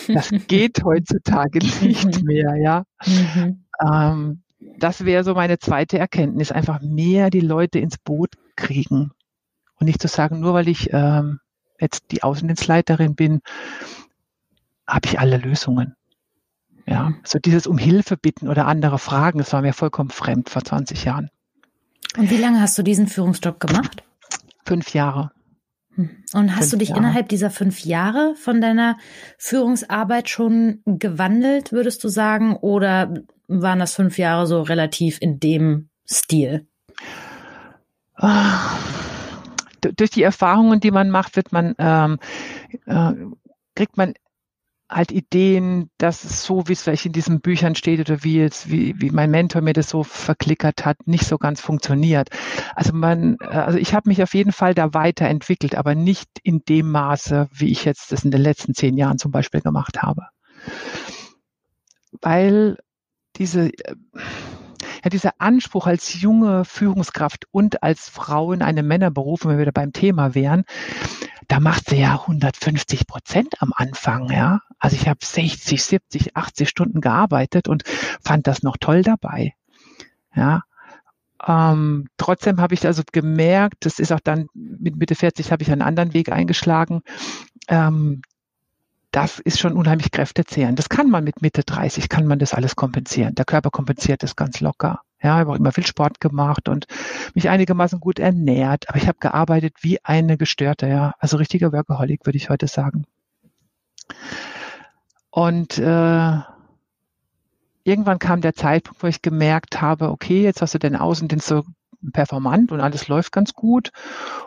Das 0.07 0.29
geht 0.49 0.85
heutzutage 0.85 1.61
nicht 1.81 2.23
mehr, 2.23 2.57
ja. 2.57 2.85
Mhm. 3.07 3.65
Ähm, 3.83 4.43
das 4.79 5.07
wäre 5.07 5.25
so 5.25 5.33
meine 5.33 5.59
zweite 5.59 5.99
Erkenntnis, 5.99 6.53
einfach 6.53 6.83
mehr 6.83 7.31
die 7.31 7.41
Leute 7.41 7.79
ins 7.79 7.97
Boot 7.97 8.35
kriegen. 8.55 9.13
Und 9.77 9.87
nicht 9.87 10.03
zu 10.03 10.09
sagen, 10.09 10.41
nur 10.41 10.53
weil 10.53 10.69
ich 10.69 10.91
ähm, 10.93 11.41
jetzt 11.81 12.11
die 12.11 12.23
Außendienstleiterin 12.23 13.15
bin, 13.15 13.41
habe 14.87 15.07
ich 15.07 15.19
alle 15.19 15.39
Lösungen. 15.39 15.95
Ja, 16.87 17.09
mhm. 17.09 17.21
so 17.25 17.39
dieses 17.39 17.67
um 17.67 17.79
Hilfe 17.79 18.19
bitten 18.19 18.47
oder 18.47 18.67
andere 18.67 18.99
Fragen, 18.99 19.39
das 19.39 19.55
war 19.55 19.63
mir 19.63 19.73
vollkommen 19.73 20.11
fremd 20.11 20.51
vor 20.51 20.63
20 20.63 21.07
Jahren. 21.07 21.31
Und 22.19 22.29
wie 22.29 22.37
lange 22.37 22.61
hast 22.61 22.77
du 22.77 22.83
diesen 22.83 23.07
Führungsjob 23.07 23.59
gemacht? 23.59 24.05
Fünf 24.65 24.95
Jahre. 24.95 25.33
Hm. 25.95 26.11
Und 26.35 26.57
hast 26.57 26.61
fünf 26.61 26.71
du 26.71 26.77
dich 26.79 26.89
Jahre. 26.91 27.01
innerhalb 27.01 27.29
dieser 27.29 27.51
fünf 27.51 27.81
Jahre 27.85 28.35
von 28.37 28.61
deiner 28.61 28.97
Führungsarbeit 29.39 30.29
schon 30.29 30.83
gewandelt, 30.87 31.73
würdest 31.73 32.03
du 32.05 32.09
sagen? 32.09 32.57
Oder 32.57 33.15
waren 33.49 33.79
das 33.79 33.95
fünf 33.95 34.19
Jahre 34.19 34.47
so 34.47 34.63
relativ 34.63 35.19
in 35.21 35.41
dem 35.41 35.89
Stil? 36.09 36.67
durch 39.81 40.11
die 40.11 40.23
Erfahrungen, 40.23 40.81
die 40.81 40.91
man 40.91 41.11
macht, 41.11 41.37
wird 41.37 41.53
man 41.53 41.75
ähm, 41.79 42.19
äh, 42.87 43.13
kriegt 43.75 43.97
man 43.97 44.15
halt 44.91 45.13
Ideen, 45.13 45.89
dass 45.99 46.25
es 46.25 46.45
so, 46.45 46.67
wie 46.67 46.73
es 46.73 46.83
vielleicht 46.83 47.07
in 47.07 47.13
diesen 47.13 47.41
Büchern 47.41 47.77
steht 47.77 48.01
oder 48.01 48.25
wie 48.25 48.37
jetzt, 48.37 48.71
wie, 48.71 49.01
wie 49.01 49.11
mein 49.11 49.31
Mentor 49.31 49.63
mir 49.63 49.73
das 49.73 49.89
so 49.89 50.03
verklickert 50.03 50.85
hat, 50.85 51.07
nicht 51.07 51.25
so 51.27 51.39
ganz 51.39 51.61
funktioniert. 51.61 52.29
Also 52.75 52.93
man, 52.93 53.37
äh, 53.41 53.47
also 53.47 53.79
ich 53.79 53.95
habe 53.95 54.09
mich 54.09 54.23
auf 54.23 54.35
jeden 54.35 54.53
Fall 54.53 54.75
da 54.75 54.93
weiterentwickelt, 54.93 55.77
aber 55.77 55.95
nicht 55.95 56.29
in 56.43 56.63
dem 56.69 56.91
Maße, 56.91 57.49
wie 57.53 57.71
ich 57.71 57.85
jetzt 57.85 58.11
das 58.11 58.25
in 58.25 58.33
den 58.33 58.43
letzten 58.43 58.75
zehn 58.75 58.97
Jahren 58.97 59.19
zum 59.19 59.31
Beispiel 59.31 59.61
gemacht 59.61 60.03
habe. 60.03 60.27
Weil 62.21 62.77
diese, 63.37 63.69
äh, 63.69 63.95
ja, 65.03 65.11
dieser 65.11 65.33
Anspruch 65.39 65.87
als 65.87 66.21
junge 66.21 66.65
Führungskraft 66.65 67.47
und 67.51 67.83
als 67.83 68.09
Frau 68.09 68.53
in 68.53 68.63
einem 68.63 68.87
Männerberuf, 68.87 69.45
wenn 69.45 69.53
wir 69.53 69.59
wieder 69.59 69.73
beim 69.73 69.93
Thema 69.93 70.35
wären, 70.35 70.65
da 71.49 71.59
macht 71.59 71.89
sie 71.91 71.97
ja 71.97 72.21
150 72.21 73.07
Prozent 73.07 73.55
am 73.61 73.73
Anfang, 73.75 74.31
ja. 74.31 74.61
Also 74.79 74.97
ich 74.97 75.09
habe 75.09 75.19
60, 75.23 75.83
70, 75.83 76.37
80 76.37 76.69
Stunden 76.69 77.01
gearbeitet 77.01 77.69
und 77.69 77.83
fand 78.23 78.47
das 78.47 78.63
noch 78.63 78.77
toll 78.79 79.03
dabei. 79.03 79.55
Ja. 80.35 80.63
Ähm, 81.47 82.09
trotzdem 82.19 82.61
habe 82.61 82.75
ich 82.75 82.87
also 82.87 83.03
gemerkt, 83.11 83.79
das 83.81 83.99
ist 83.99 84.13
auch 84.13 84.21
dann 84.21 84.47
mit 84.55 84.97
Mitte 84.97 85.15
40 85.15 85.51
habe 85.51 85.63
ich 85.63 85.73
einen 85.73 85.83
anderen 85.83 86.13
Weg 86.13 86.31
eingeschlagen. 86.31 87.01
Ähm, 87.69 88.23
das 89.11 89.41
ist 89.41 89.59
schon 89.59 89.73
unheimlich 89.73 90.13
kräftezehrend. 90.13 90.79
Das 90.79 90.89
kann 90.89 91.11
man 91.11 91.25
mit 91.25 91.43
Mitte 91.43 91.65
30, 91.65 92.09
kann 92.09 92.27
man 92.27 92.39
das 92.39 92.55
alles 92.55 92.77
kompensieren. 92.77 93.35
Der 93.35 93.45
Körper 93.45 93.71
kompensiert 93.71 94.23
das 94.23 94.37
ganz 94.37 94.61
locker. 94.61 95.01
Ja, 95.23 95.37
ich 95.37 95.41
habe 95.41 95.51
auch 95.51 95.57
immer 95.57 95.73
viel 95.73 95.87
Sport 95.87 96.21
gemacht 96.21 96.69
und 96.69 96.87
mich 97.35 97.49
einigermaßen 97.49 98.01
gut 98.01 98.19
ernährt, 98.19 98.89
aber 98.89 98.99
ich 98.99 99.07
habe 99.07 99.19
gearbeitet 99.21 99.75
wie 99.81 100.03
eine 100.05 100.39
Gestörte, 100.39 100.87
ja. 100.87 101.15
Also 101.19 101.37
richtiger 101.37 101.73
Workaholic, 101.73 102.25
würde 102.25 102.39
ich 102.39 102.49
heute 102.49 102.69
sagen. 102.69 103.05
Und 105.31 105.79
äh, 105.79 106.39
irgendwann 107.85 108.19
kam 108.19 108.41
der 108.41 108.55
Zeitpunkt, 108.55 109.03
wo 109.03 109.07
ich 109.09 109.23
gemerkt 109.23 109.81
habe, 109.81 110.11
okay, 110.11 110.43
jetzt 110.43 110.63
hast 110.63 110.75
du 110.75 110.79
den 110.79 110.97
Außendienst 110.97 111.47
so 111.47 111.65
performant 112.13 112.73
und 112.73 112.81
alles 112.81 113.09
läuft 113.09 113.33
ganz 113.33 113.55
gut. 113.55 113.91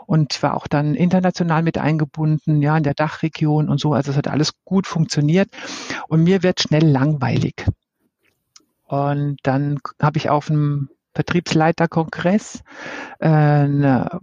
Und 0.06 0.42
war 0.42 0.54
auch 0.54 0.66
dann 0.66 0.94
international 0.94 1.62
mit 1.62 1.78
eingebunden, 1.78 2.62
ja, 2.62 2.76
in 2.76 2.82
der 2.82 2.94
Dachregion 2.94 3.68
und 3.68 3.80
so. 3.80 3.92
Also 3.94 4.10
es 4.10 4.16
hat 4.16 4.28
alles 4.28 4.52
gut 4.64 4.86
funktioniert. 4.86 5.48
Und 6.08 6.22
mir 6.22 6.42
wird 6.42 6.60
schnell 6.60 6.86
langweilig. 6.86 7.66
Und 8.86 9.38
dann 9.42 9.80
habe 10.00 10.18
ich 10.18 10.30
auf 10.30 10.50
einem 10.50 10.90
Vertriebsleiterkongress 11.14 12.62
äh, 13.20 13.28
eine, 13.28 14.20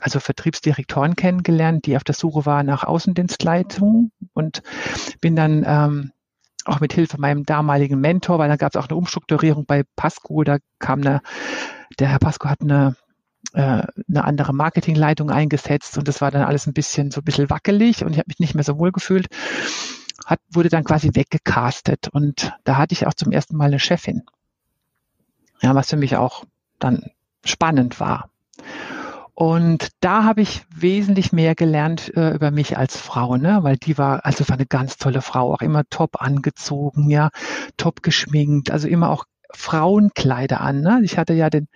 also 0.00 0.20
Vertriebsdirektoren 0.20 1.16
kennengelernt, 1.16 1.86
die 1.86 1.96
auf 1.96 2.04
der 2.04 2.14
Suche 2.14 2.46
war 2.46 2.62
nach 2.62 2.84
Außendienstleitung 2.84 4.12
und 4.34 4.62
bin 5.20 5.34
dann 5.34 5.64
ähm, 5.66 6.12
auch 6.64 6.80
mit 6.80 6.92
Hilfe 6.92 7.20
meinem 7.20 7.44
damaligen 7.44 8.00
Mentor, 8.00 8.38
weil 8.38 8.48
da 8.48 8.56
gab 8.56 8.74
es 8.74 8.80
auch 8.80 8.88
eine 8.88 8.96
Umstrukturierung 8.96 9.66
bei 9.66 9.84
Pasco, 9.96 10.44
da 10.44 10.58
kam 10.78 11.00
eine, 11.00 11.20
der 11.98 12.08
Herr 12.08 12.18
Pasco 12.18 12.48
hat 12.48 12.60
eine 12.60 12.96
äh, 13.54 13.82
eine 14.08 14.24
andere 14.24 14.52
Marketingleitung 14.54 15.30
eingesetzt 15.30 15.98
und 15.98 16.06
das 16.08 16.20
war 16.20 16.30
dann 16.30 16.42
alles 16.42 16.66
ein 16.66 16.72
bisschen 16.72 17.10
so 17.10 17.20
ein 17.20 17.24
bisschen 17.24 17.50
wackelig 17.50 18.04
und 18.04 18.12
ich 18.12 18.18
habe 18.18 18.28
mich 18.28 18.38
nicht 18.38 18.54
mehr 18.54 18.64
so 18.64 18.78
wohl 18.78 18.92
gefühlt 18.92 19.28
hat, 20.26 20.40
wurde 20.50 20.68
dann 20.68 20.84
quasi 20.84 21.10
weggecastet. 21.12 22.08
Und 22.08 22.52
da 22.64 22.76
hatte 22.76 22.92
ich 22.94 23.06
auch 23.06 23.14
zum 23.14 23.32
ersten 23.32 23.56
Mal 23.56 23.66
eine 23.66 23.78
Chefin. 23.78 24.22
Ja, 25.60 25.74
was 25.74 25.90
für 25.90 25.96
mich 25.96 26.16
auch 26.16 26.44
dann 26.78 27.10
spannend 27.44 28.00
war. 28.00 28.30
Und 29.34 29.88
da 30.00 30.24
habe 30.24 30.42
ich 30.42 30.64
wesentlich 30.68 31.32
mehr 31.32 31.54
gelernt 31.54 32.14
äh, 32.16 32.34
über 32.34 32.50
mich 32.50 32.76
als 32.76 32.96
Frau, 32.98 33.36
ne? 33.36 33.60
weil 33.62 33.76
die 33.76 33.96
war, 33.96 34.26
also 34.26 34.46
war 34.48 34.56
eine 34.56 34.66
ganz 34.66 34.98
tolle 34.98 35.22
Frau, 35.22 35.54
auch 35.54 35.62
immer 35.62 35.84
top 35.88 36.20
angezogen, 36.20 37.08
ja, 37.08 37.30
top 37.78 38.02
geschminkt, 38.02 38.70
also 38.70 38.88
immer 38.88 39.08
auch 39.10 39.24
Frauenkleider 39.54 40.60
an. 40.60 40.82
Ne? 40.82 41.00
Ich 41.02 41.16
hatte 41.16 41.32
ja 41.32 41.48
den, 41.48 41.68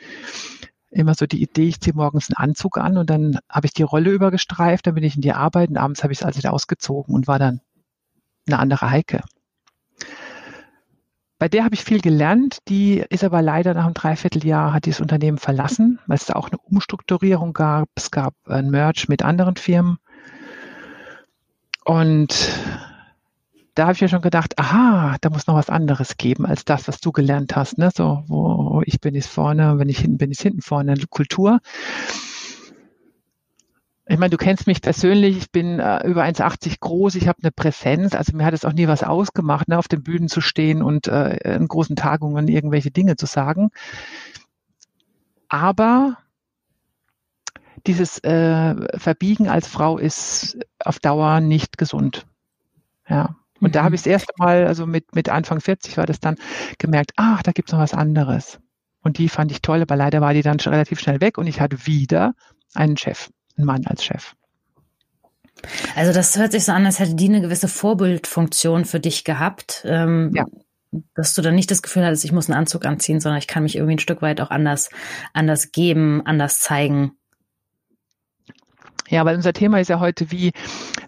immer 0.90 1.14
so 1.14 1.26
die 1.26 1.42
Idee, 1.42 1.68
ich 1.68 1.80
ziehe 1.80 1.94
morgens 1.94 2.28
einen 2.28 2.50
Anzug 2.50 2.76
an 2.76 2.98
und 2.98 3.08
dann 3.08 3.38
habe 3.48 3.66
ich 3.66 3.72
die 3.72 3.82
Rolle 3.82 4.10
übergestreift, 4.10 4.86
dann 4.86 4.94
bin 4.94 5.04
ich 5.04 5.16
in 5.16 5.22
die 5.22 5.32
Arbeit 5.32 5.70
und 5.70 5.78
abends 5.78 6.02
habe 6.02 6.12
ich 6.12 6.20
es 6.20 6.24
also 6.24 6.38
wieder 6.38 6.52
ausgezogen 6.52 7.14
und 7.14 7.26
war 7.26 7.38
dann 7.38 7.60
eine 8.46 8.58
andere 8.58 8.90
Heike. 8.90 9.22
Bei 11.38 11.48
der 11.48 11.64
habe 11.64 11.74
ich 11.74 11.84
viel 11.84 12.00
gelernt. 12.00 12.58
Die 12.68 13.04
ist 13.10 13.24
aber 13.24 13.42
leider 13.42 13.74
nach 13.74 13.84
einem 13.84 13.94
Dreivierteljahr 13.94 14.72
hat 14.72 14.86
dieses 14.86 15.00
Unternehmen 15.00 15.38
verlassen, 15.38 15.98
weil 16.06 16.16
es 16.16 16.26
da 16.26 16.34
auch 16.34 16.48
eine 16.48 16.58
Umstrukturierung 16.58 17.52
gab. 17.52 17.88
Es 17.94 18.10
gab 18.10 18.34
ein 18.46 18.70
Merge 18.70 19.04
mit 19.08 19.22
anderen 19.22 19.56
Firmen. 19.56 19.98
Und 21.84 22.48
da 23.74 23.84
habe 23.84 23.92
ich 23.92 24.00
ja 24.00 24.08
schon 24.08 24.22
gedacht, 24.22 24.58
aha, 24.58 25.16
da 25.20 25.28
muss 25.28 25.46
noch 25.46 25.54
was 25.54 25.68
anderes 25.68 26.16
geben 26.16 26.46
als 26.46 26.64
das, 26.64 26.88
was 26.88 27.00
du 27.00 27.12
gelernt 27.12 27.54
hast. 27.54 27.76
Ne? 27.76 27.90
So, 27.94 28.24
wo 28.26 28.82
ich 28.86 29.00
bin 29.00 29.14
ist 29.14 29.28
vorne, 29.28 29.78
wenn 29.78 29.90
ich 29.90 29.98
hinten 29.98 30.16
bin, 30.16 30.30
ist 30.30 30.40
hinten 30.40 30.62
vorne 30.62 30.96
Kultur. 31.10 31.60
Ich 34.08 34.18
meine, 34.18 34.30
du 34.30 34.36
kennst 34.36 34.68
mich 34.68 34.82
persönlich, 34.82 35.36
ich 35.36 35.50
bin 35.50 35.80
äh, 35.80 36.06
über 36.06 36.22
1,80 36.22 36.78
groß, 36.78 37.16
ich 37.16 37.26
habe 37.26 37.40
eine 37.42 37.50
Präsenz, 37.50 38.14
also 38.14 38.36
mir 38.36 38.44
hat 38.44 38.54
es 38.54 38.64
auch 38.64 38.72
nie 38.72 38.86
was 38.86 39.02
ausgemacht, 39.02 39.66
ne, 39.66 39.78
auf 39.78 39.88
den 39.88 40.04
Bühnen 40.04 40.28
zu 40.28 40.40
stehen 40.40 40.80
und 40.80 41.08
äh, 41.08 41.56
in 41.56 41.66
großen 41.66 41.96
Tagungen 41.96 42.46
irgendwelche 42.46 42.92
Dinge 42.92 43.16
zu 43.16 43.26
sagen. 43.26 43.70
Aber 45.48 46.18
dieses 47.84 48.22
äh, 48.22 48.76
Verbiegen 48.96 49.48
als 49.48 49.66
Frau 49.66 49.98
ist 49.98 50.58
auf 50.78 51.00
Dauer 51.00 51.40
nicht 51.40 51.76
gesund. 51.76 52.26
Ja. 53.08 53.36
Und 53.60 53.68
mhm. 53.68 53.72
da 53.72 53.82
habe 53.82 53.96
ich 53.96 54.02
das 54.02 54.10
erste 54.10 54.32
Mal, 54.38 54.68
also 54.68 54.86
mit, 54.86 55.16
mit 55.16 55.28
Anfang 55.28 55.60
40 55.60 55.96
war 55.96 56.06
das 56.06 56.20
dann 56.20 56.36
gemerkt, 56.78 57.12
ach, 57.16 57.42
da 57.42 57.50
gibt's 57.50 57.72
noch 57.72 57.80
was 57.80 57.94
anderes. 57.94 58.60
Und 59.02 59.18
die 59.18 59.28
fand 59.28 59.50
ich 59.50 59.62
toll, 59.62 59.82
aber 59.82 59.96
leider 59.96 60.20
war 60.20 60.32
die 60.32 60.42
dann 60.42 60.60
schon 60.60 60.72
relativ 60.72 61.00
schnell 61.00 61.20
weg 61.20 61.38
und 61.38 61.48
ich 61.48 61.60
hatte 61.60 61.86
wieder 61.86 62.34
einen 62.74 62.96
Chef 62.96 63.30
ein 63.56 63.64
Mann 63.64 63.86
als 63.86 64.04
Chef. 64.04 64.34
Also 65.94 66.12
das 66.12 66.36
hört 66.36 66.52
sich 66.52 66.64
so 66.64 66.72
an, 66.72 66.86
als 66.86 66.98
hätte 66.98 67.14
die 67.14 67.28
eine 67.28 67.40
gewisse 67.40 67.68
Vorbildfunktion 67.68 68.84
für 68.84 69.00
dich 69.00 69.24
gehabt. 69.24 69.82
Ähm, 69.84 70.30
ja. 70.34 70.46
Dass 71.14 71.34
du 71.34 71.42
dann 71.42 71.54
nicht 71.54 71.70
das 71.70 71.82
Gefühl 71.82 72.04
hattest, 72.04 72.24
ich 72.24 72.32
muss 72.32 72.48
einen 72.48 72.58
Anzug 72.58 72.86
anziehen, 72.86 73.20
sondern 73.20 73.38
ich 73.38 73.46
kann 73.46 73.64
mich 73.64 73.76
irgendwie 73.76 73.96
ein 73.96 74.00
Stück 74.00 74.22
weit 74.22 74.40
auch 74.40 74.50
anders, 74.50 74.88
anders 75.32 75.72
geben, 75.72 76.22
anders 76.24 76.60
zeigen. 76.60 77.12
Ja, 79.08 79.24
weil 79.24 79.36
unser 79.36 79.52
Thema 79.52 79.80
ist 79.80 79.88
ja 79.88 80.00
heute, 80.00 80.30
wie, 80.30 80.52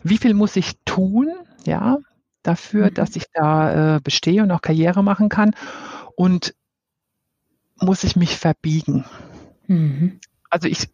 wie 0.02 0.18
viel 0.18 0.34
muss 0.34 0.56
ich 0.56 0.78
tun, 0.84 1.32
ja, 1.64 1.98
dafür, 2.42 2.86
mhm. 2.86 2.94
dass 2.94 3.16
ich 3.16 3.24
da 3.32 3.96
äh, 3.96 4.00
bestehe 4.00 4.42
und 4.42 4.50
auch 4.50 4.62
Karriere 4.62 5.02
machen 5.02 5.28
kann 5.28 5.54
und 6.16 6.54
muss 7.80 8.04
ich 8.04 8.16
mich 8.16 8.36
verbiegen. 8.36 9.04
Mhm. 9.66 10.20
Also 10.50 10.68
ich, 10.68 10.88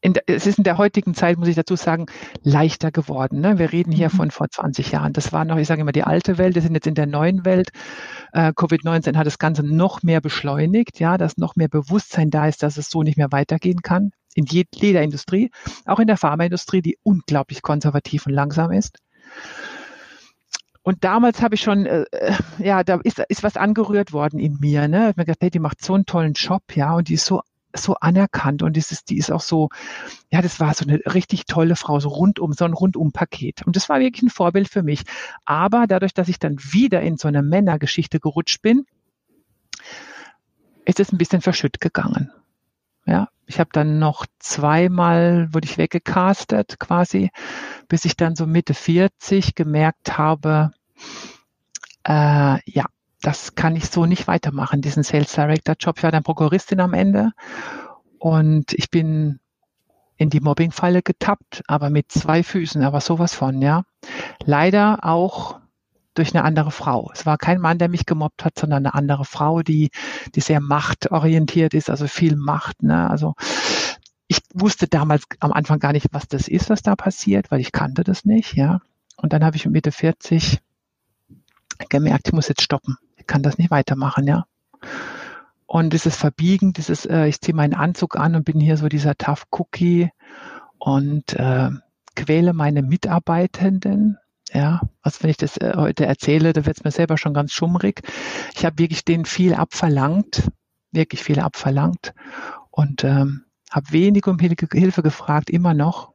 in, 0.00 0.14
es 0.26 0.46
ist 0.46 0.58
in 0.58 0.64
der 0.64 0.78
heutigen 0.78 1.14
Zeit, 1.14 1.38
muss 1.38 1.48
ich 1.48 1.56
dazu 1.56 1.76
sagen, 1.76 2.06
leichter 2.42 2.90
geworden. 2.90 3.40
Ne? 3.40 3.58
Wir 3.58 3.72
reden 3.72 3.92
hier 3.92 4.08
mhm. 4.08 4.16
von 4.16 4.30
vor 4.30 4.48
20 4.48 4.92
Jahren. 4.92 5.12
Das 5.12 5.32
war 5.32 5.44
noch, 5.44 5.56
ich 5.56 5.68
sage 5.68 5.82
immer, 5.82 5.92
die 5.92 6.04
alte 6.04 6.38
Welt. 6.38 6.54
Wir 6.54 6.62
sind 6.62 6.74
jetzt 6.74 6.86
in 6.86 6.94
der 6.94 7.06
neuen 7.06 7.44
Welt. 7.44 7.70
Äh, 8.32 8.52
Covid-19 8.52 9.16
hat 9.16 9.26
das 9.26 9.38
Ganze 9.38 9.62
noch 9.62 10.02
mehr 10.02 10.20
beschleunigt, 10.20 11.00
ja, 11.00 11.18
dass 11.18 11.36
noch 11.36 11.56
mehr 11.56 11.68
Bewusstsein 11.68 12.30
da 12.30 12.46
ist, 12.46 12.62
dass 12.62 12.76
es 12.76 12.88
so 12.88 13.02
nicht 13.02 13.18
mehr 13.18 13.32
weitergehen 13.32 13.82
kann. 13.82 14.10
In 14.34 14.46
jeder 14.46 15.02
Industrie, 15.02 15.50
auch 15.86 15.98
in 15.98 16.06
der 16.06 16.16
Pharmaindustrie, 16.16 16.82
die 16.82 16.98
unglaublich 17.02 17.62
konservativ 17.62 18.26
und 18.26 18.32
langsam 18.32 18.70
ist. 18.70 18.98
Und 20.82 21.04
damals 21.04 21.42
habe 21.42 21.56
ich 21.56 21.60
schon, 21.60 21.84
äh, 21.84 22.04
äh, 22.10 22.32
ja, 22.58 22.84
da 22.84 22.98
ist, 23.02 23.18
ist 23.28 23.42
was 23.42 23.56
angerührt 23.56 24.12
worden 24.12 24.38
in 24.38 24.56
mir. 24.60 24.88
Ne? 24.88 24.96
Ich 24.96 25.06
habe 25.08 25.14
mir 25.16 25.24
gedacht, 25.26 25.42
hey, 25.42 25.50
die 25.50 25.58
macht 25.58 25.84
so 25.84 25.94
einen 25.94 26.06
tollen 26.06 26.32
Job, 26.32 26.62
ja, 26.74 26.94
und 26.94 27.08
die 27.08 27.14
ist 27.14 27.26
so 27.26 27.42
so 27.74 27.94
anerkannt 27.94 28.62
und 28.62 28.74
dieses, 28.74 29.04
die 29.04 29.18
ist 29.18 29.30
auch 29.30 29.40
so, 29.40 29.68
ja, 30.30 30.42
das 30.42 30.60
war 30.60 30.74
so 30.74 30.84
eine 30.84 31.00
richtig 31.12 31.46
tolle 31.46 31.76
Frau, 31.76 32.00
so 32.00 32.08
rundum, 32.08 32.52
so 32.52 32.64
ein 32.64 32.72
Rundum-Paket. 32.72 33.66
Und 33.66 33.76
das 33.76 33.88
war 33.88 34.00
wirklich 34.00 34.22
ein 34.22 34.30
Vorbild 34.30 34.68
für 34.68 34.82
mich. 34.82 35.02
Aber 35.44 35.86
dadurch, 35.86 36.14
dass 36.14 36.28
ich 36.28 36.38
dann 36.38 36.58
wieder 36.58 37.00
in 37.02 37.16
so 37.16 37.28
eine 37.28 37.42
Männergeschichte 37.42 38.20
gerutscht 38.20 38.62
bin, 38.62 38.86
ist 40.84 41.00
es 41.00 41.12
ein 41.12 41.18
bisschen 41.18 41.40
verschütt 41.40 41.80
gegangen. 41.80 42.32
Ja, 43.06 43.28
ich 43.46 43.58
habe 43.58 43.70
dann 43.72 43.98
noch 43.98 44.26
zweimal, 44.38 45.48
wurde 45.52 45.66
ich 45.66 45.78
weggecastet 45.78 46.78
quasi, 46.78 47.30
bis 47.88 48.04
ich 48.04 48.16
dann 48.16 48.36
so 48.36 48.46
Mitte 48.46 48.74
40 48.74 49.54
gemerkt 49.54 50.18
habe, 50.18 50.72
äh, 52.04 52.58
ja, 52.70 52.86
das 53.22 53.54
kann 53.54 53.76
ich 53.76 53.86
so 53.86 54.06
nicht 54.06 54.26
weitermachen, 54.26 54.80
diesen 54.80 55.02
Sales 55.02 55.32
Director 55.32 55.74
Job. 55.78 55.98
Ich 55.98 56.04
war 56.04 56.12
dann 56.12 56.22
Prokuristin 56.22 56.80
am 56.80 56.94
Ende 56.94 57.32
und 58.18 58.72
ich 58.72 58.90
bin 58.90 59.40
in 60.16 60.30
die 60.30 60.40
Mobbingfalle 60.40 61.02
getappt, 61.02 61.62
aber 61.66 61.88
mit 61.90 62.12
zwei 62.12 62.42
Füßen, 62.42 62.82
aber 62.82 63.00
sowas 63.00 63.34
von, 63.34 63.62
ja. 63.62 63.84
Leider 64.44 64.98
auch 65.02 65.58
durch 66.14 66.34
eine 66.34 66.44
andere 66.44 66.70
Frau. 66.70 67.10
Es 67.14 67.24
war 67.24 67.38
kein 67.38 67.60
Mann, 67.60 67.78
der 67.78 67.88
mich 67.88 68.04
gemobbt 68.04 68.44
hat, 68.44 68.58
sondern 68.58 68.84
eine 68.84 68.94
andere 68.94 69.24
Frau, 69.24 69.62
die, 69.62 69.90
die 70.34 70.40
sehr 70.40 70.60
machtorientiert 70.60 71.72
ist, 71.72 71.88
also 71.88 72.06
viel 72.06 72.36
Macht, 72.36 72.82
ne? 72.82 73.08
Also 73.08 73.34
ich 74.28 74.40
wusste 74.54 74.86
damals 74.86 75.24
am 75.40 75.52
Anfang 75.52 75.78
gar 75.78 75.92
nicht, 75.92 76.08
was 76.12 76.28
das 76.28 76.48
ist, 76.48 76.70
was 76.70 76.82
da 76.82 76.96
passiert, 76.96 77.50
weil 77.50 77.60
ich 77.60 77.72
kannte 77.72 78.04
das 78.04 78.24
nicht, 78.24 78.54
ja. 78.54 78.80
Und 79.16 79.32
dann 79.32 79.44
habe 79.44 79.56
ich 79.56 79.64
mit 79.64 79.72
Mitte 79.72 79.92
40 79.92 80.60
gemerkt, 81.88 82.28
ich 82.28 82.32
muss 82.32 82.48
jetzt 82.48 82.62
stoppen. 82.62 82.96
Ich 83.20 83.26
kann 83.26 83.42
das 83.42 83.58
nicht 83.58 83.70
weitermachen, 83.70 84.26
ja. 84.26 84.44
Und 85.66 85.92
dieses 85.92 86.16
Verbiegen, 86.16 86.72
dieses, 86.72 87.06
äh, 87.06 87.26
ich 87.26 87.40
ziehe 87.40 87.54
meinen 87.54 87.74
Anzug 87.74 88.16
an 88.16 88.34
und 88.34 88.44
bin 88.44 88.58
hier 88.58 88.76
so 88.76 88.88
dieser 88.88 89.16
Tough 89.16 89.44
Cookie 89.50 90.10
und 90.78 91.34
äh, 91.34 91.70
quäle 92.16 92.52
meine 92.54 92.82
Mitarbeitenden. 92.82 94.18
Ja, 94.52 94.80
was 95.04 95.22
wenn 95.22 95.30
ich 95.30 95.36
das 95.36 95.58
äh, 95.58 95.74
heute 95.76 96.06
erzähle, 96.06 96.52
da 96.52 96.66
wird 96.66 96.78
es 96.78 96.82
mir 96.82 96.90
selber 96.90 97.16
schon 97.18 97.34
ganz 97.34 97.52
schummrig. 97.52 98.02
Ich 98.56 98.64
habe 98.64 98.78
wirklich 98.78 99.04
denen 99.04 99.26
viel 99.26 99.54
abverlangt, 99.54 100.50
wirklich 100.90 101.22
viel 101.22 101.38
abverlangt 101.38 102.14
und 102.70 103.04
ähm, 103.04 103.44
habe 103.70 103.92
wenig 103.92 104.26
um 104.26 104.38
Hilfe 104.40 105.02
gefragt, 105.04 105.50
immer 105.50 105.74
noch. 105.74 106.09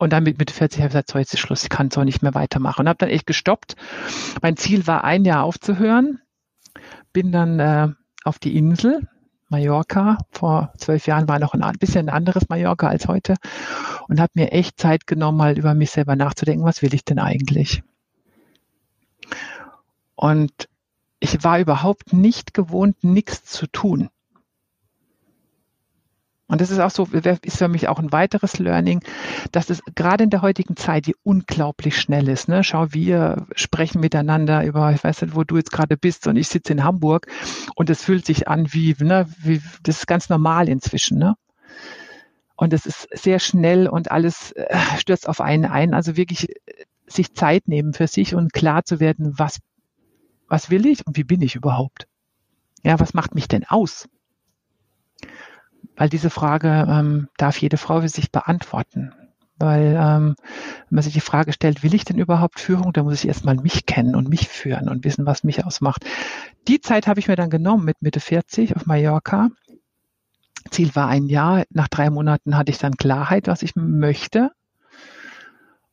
Und 0.00 0.14
dann 0.14 0.22
mit 0.22 0.38
Mitte 0.38 0.54
40 0.54 0.78
habe 0.80 0.86
ich 0.86 0.92
gesagt, 0.92 1.10
so 1.10 1.18
jetzt 1.18 1.34
ist 1.34 1.40
Schluss, 1.40 1.62
ich 1.62 1.68
kann 1.68 1.90
so 1.90 2.02
nicht 2.04 2.22
mehr 2.22 2.32
weitermachen. 2.32 2.80
Und 2.80 2.88
habe 2.88 2.96
dann 2.96 3.10
echt 3.10 3.26
gestoppt. 3.26 3.76
Mein 4.40 4.56
Ziel 4.56 4.86
war, 4.86 5.04
ein 5.04 5.26
Jahr 5.26 5.44
aufzuhören. 5.44 6.22
Bin 7.12 7.32
dann 7.32 7.60
äh, 7.60 7.88
auf 8.24 8.38
die 8.38 8.56
Insel, 8.56 9.06
Mallorca. 9.50 10.16
Vor 10.30 10.72
zwölf 10.78 11.06
Jahren 11.06 11.28
war 11.28 11.38
noch 11.38 11.52
ein 11.52 11.78
bisschen 11.78 12.08
ein 12.08 12.14
anderes 12.14 12.48
Mallorca 12.48 12.88
als 12.88 13.08
heute. 13.08 13.34
Und 14.08 14.20
habe 14.20 14.32
mir 14.36 14.52
echt 14.52 14.80
Zeit 14.80 15.06
genommen, 15.06 15.36
mal 15.36 15.58
über 15.58 15.74
mich 15.74 15.90
selber 15.90 16.16
nachzudenken, 16.16 16.64
was 16.64 16.80
will 16.80 16.94
ich 16.94 17.04
denn 17.04 17.18
eigentlich? 17.18 17.82
Und 20.14 20.66
ich 21.18 21.44
war 21.44 21.60
überhaupt 21.60 22.14
nicht 22.14 22.54
gewohnt, 22.54 23.04
nichts 23.04 23.44
zu 23.44 23.66
tun. 23.66 24.08
Und 26.50 26.60
das 26.60 26.72
ist 26.72 26.80
auch 26.80 26.90
so, 26.90 27.04
ist 27.04 27.58
für 27.58 27.68
mich 27.68 27.86
auch 27.86 28.00
ein 28.00 28.10
weiteres 28.10 28.58
Learning, 28.58 29.04
dass 29.52 29.70
es 29.70 29.82
gerade 29.94 30.24
in 30.24 30.30
der 30.30 30.42
heutigen 30.42 30.76
Zeit, 30.76 31.06
die 31.06 31.14
unglaublich 31.22 31.96
schnell 31.96 32.28
ist. 32.28 32.48
Ne? 32.48 32.64
Schau, 32.64 32.92
wir 32.92 33.46
sprechen 33.54 34.00
miteinander 34.00 34.64
über, 34.64 34.90
ich 34.92 35.04
weiß 35.04 35.22
nicht, 35.22 35.36
wo 35.36 35.44
du 35.44 35.56
jetzt 35.58 35.70
gerade 35.70 35.96
bist 35.96 36.26
und 36.26 36.34
ich 36.34 36.48
sitze 36.48 36.72
in 36.72 36.82
Hamburg 36.82 37.28
und 37.76 37.88
es 37.88 38.02
fühlt 38.02 38.26
sich 38.26 38.48
an 38.48 38.72
wie, 38.72 38.96
ne, 38.98 39.28
wie, 39.38 39.62
das 39.84 39.98
ist 39.98 40.06
ganz 40.08 40.28
normal 40.28 40.68
inzwischen. 40.68 41.18
Ne? 41.18 41.36
Und 42.56 42.72
es 42.72 42.84
ist 42.84 43.08
sehr 43.12 43.38
schnell 43.38 43.86
und 43.86 44.10
alles 44.10 44.50
äh, 44.52 44.76
stürzt 44.98 45.28
auf 45.28 45.40
einen 45.40 45.66
ein. 45.66 45.94
Also 45.94 46.16
wirklich 46.16 46.50
äh, 46.50 46.54
sich 47.06 47.32
Zeit 47.32 47.68
nehmen 47.68 47.92
für 47.94 48.08
sich 48.08 48.34
und 48.34 48.52
klar 48.52 48.84
zu 48.84 48.98
werden, 48.98 49.38
was, 49.38 49.60
was 50.48 50.68
will 50.68 50.86
ich 50.86 51.06
und 51.06 51.16
wie 51.16 51.24
bin 51.24 51.42
ich 51.42 51.54
überhaupt? 51.54 52.08
Ja, 52.82 52.98
was 52.98 53.14
macht 53.14 53.36
mich 53.36 53.46
denn 53.46 53.64
aus? 53.64 54.08
Weil 56.00 56.08
diese 56.08 56.30
Frage 56.30 56.86
ähm, 56.88 57.28
darf 57.36 57.58
jede 57.58 57.76
Frau 57.76 58.00
für 58.00 58.08
sich 58.08 58.32
beantworten. 58.32 59.12
Weil 59.58 59.94
ähm, 60.00 60.34
wenn 60.88 60.94
man 60.94 61.02
sich 61.02 61.12
die 61.12 61.20
Frage 61.20 61.52
stellt, 61.52 61.82
will 61.82 61.94
ich 61.94 62.06
denn 62.06 62.16
überhaupt 62.16 62.58
Führung, 62.58 62.94
dann 62.94 63.04
muss 63.04 63.22
ich 63.22 63.28
erstmal 63.28 63.56
mich 63.56 63.84
kennen 63.84 64.16
und 64.16 64.30
mich 64.30 64.48
führen 64.48 64.88
und 64.88 65.04
wissen, 65.04 65.26
was 65.26 65.44
mich 65.44 65.62
ausmacht. 65.66 66.06
Die 66.68 66.80
Zeit 66.80 67.06
habe 67.06 67.20
ich 67.20 67.28
mir 67.28 67.36
dann 67.36 67.50
genommen 67.50 67.84
mit 67.84 68.00
Mitte 68.00 68.18
40 68.18 68.76
auf 68.76 68.86
Mallorca. 68.86 69.50
Ziel 70.70 70.96
war 70.96 71.08
ein 71.08 71.26
Jahr. 71.26 71.64
Nach 71.68 71.88
drei 71.88 72.08
Monaten 72.08 72.56
hatte 72.56 72.72
ich 72.72 72.78
dann 72.78 72.96
Klarheit, 72.96 73.46
was 73.46 73.62
ich 73.62 73.76
möchte. 73.76 74.52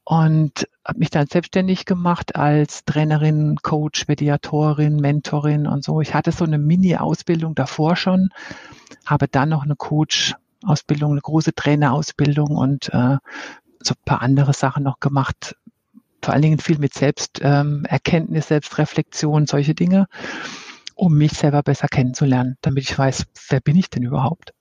Und 0.10 0.70
habe 0.86 1.00
mich 1.00 1.10
dann 1.10 1.28
selbstständig 1.28 1.84
gemacht 1.84 2.38
als 2.38 2.86
Trainerin, 2.86 3.58
Coach, 3.62 4.08
Mediatorin, 4.08 4.96
Mentorin 4.96 5.68
und 5.68 5.84
so. 5.84 6.00
Ich 6.00 6.14
hatte 6.14 6.32
so 6.32 6.46
eine 6.46 6.58
Mini-Ausbildung 6.58 7.56
davor 7.56 7.98
schon, 7.98 8.30
habe 9.06 9.28
dann 9.28 9.50
noch 9.50 9.66
eine 9.66 9.76
Coach-Ausbildung, 9.76 11.12
eine 11.12 11.20
große 11.20 11.54
Trainerausbildung 11.54 12.56
und 12.56 12.88
äh, 12.93 13.17
so 13.84 13.96
ein 13.96 14.06
paar 14.06 14.22
andere 14.22 14.54
Sachen 14.54 14.84
noch 14.84 15.02
gemacht. 15.02 15.58
Vor 16.22 16.34
allen 16.34 16.41
Dingen 16.43 16.60
viel 16.60 16.78
mit 16.78 16.93
Selbsterkenntnis, 16.93 18.46
ähm, 18.46 18.48
Selbstreflexion, 18.48 19.46
solche 19.46 19.76
Dinge, 19.76 20.08
um 20.96 21.17
mich 21.17 21.34
selber 21.34 21.63
besser 21.63 21.89
kennenzulernen, 21.89 22.56
damit 22.62 22.89
ich 22.89 22.98
weiß, 22.98 23.26
wer 23.50 23.60
bin 23.60 23.76
ich 23.76 23.89
denn 23.89 24.04
überhaupt? 24.04 24.54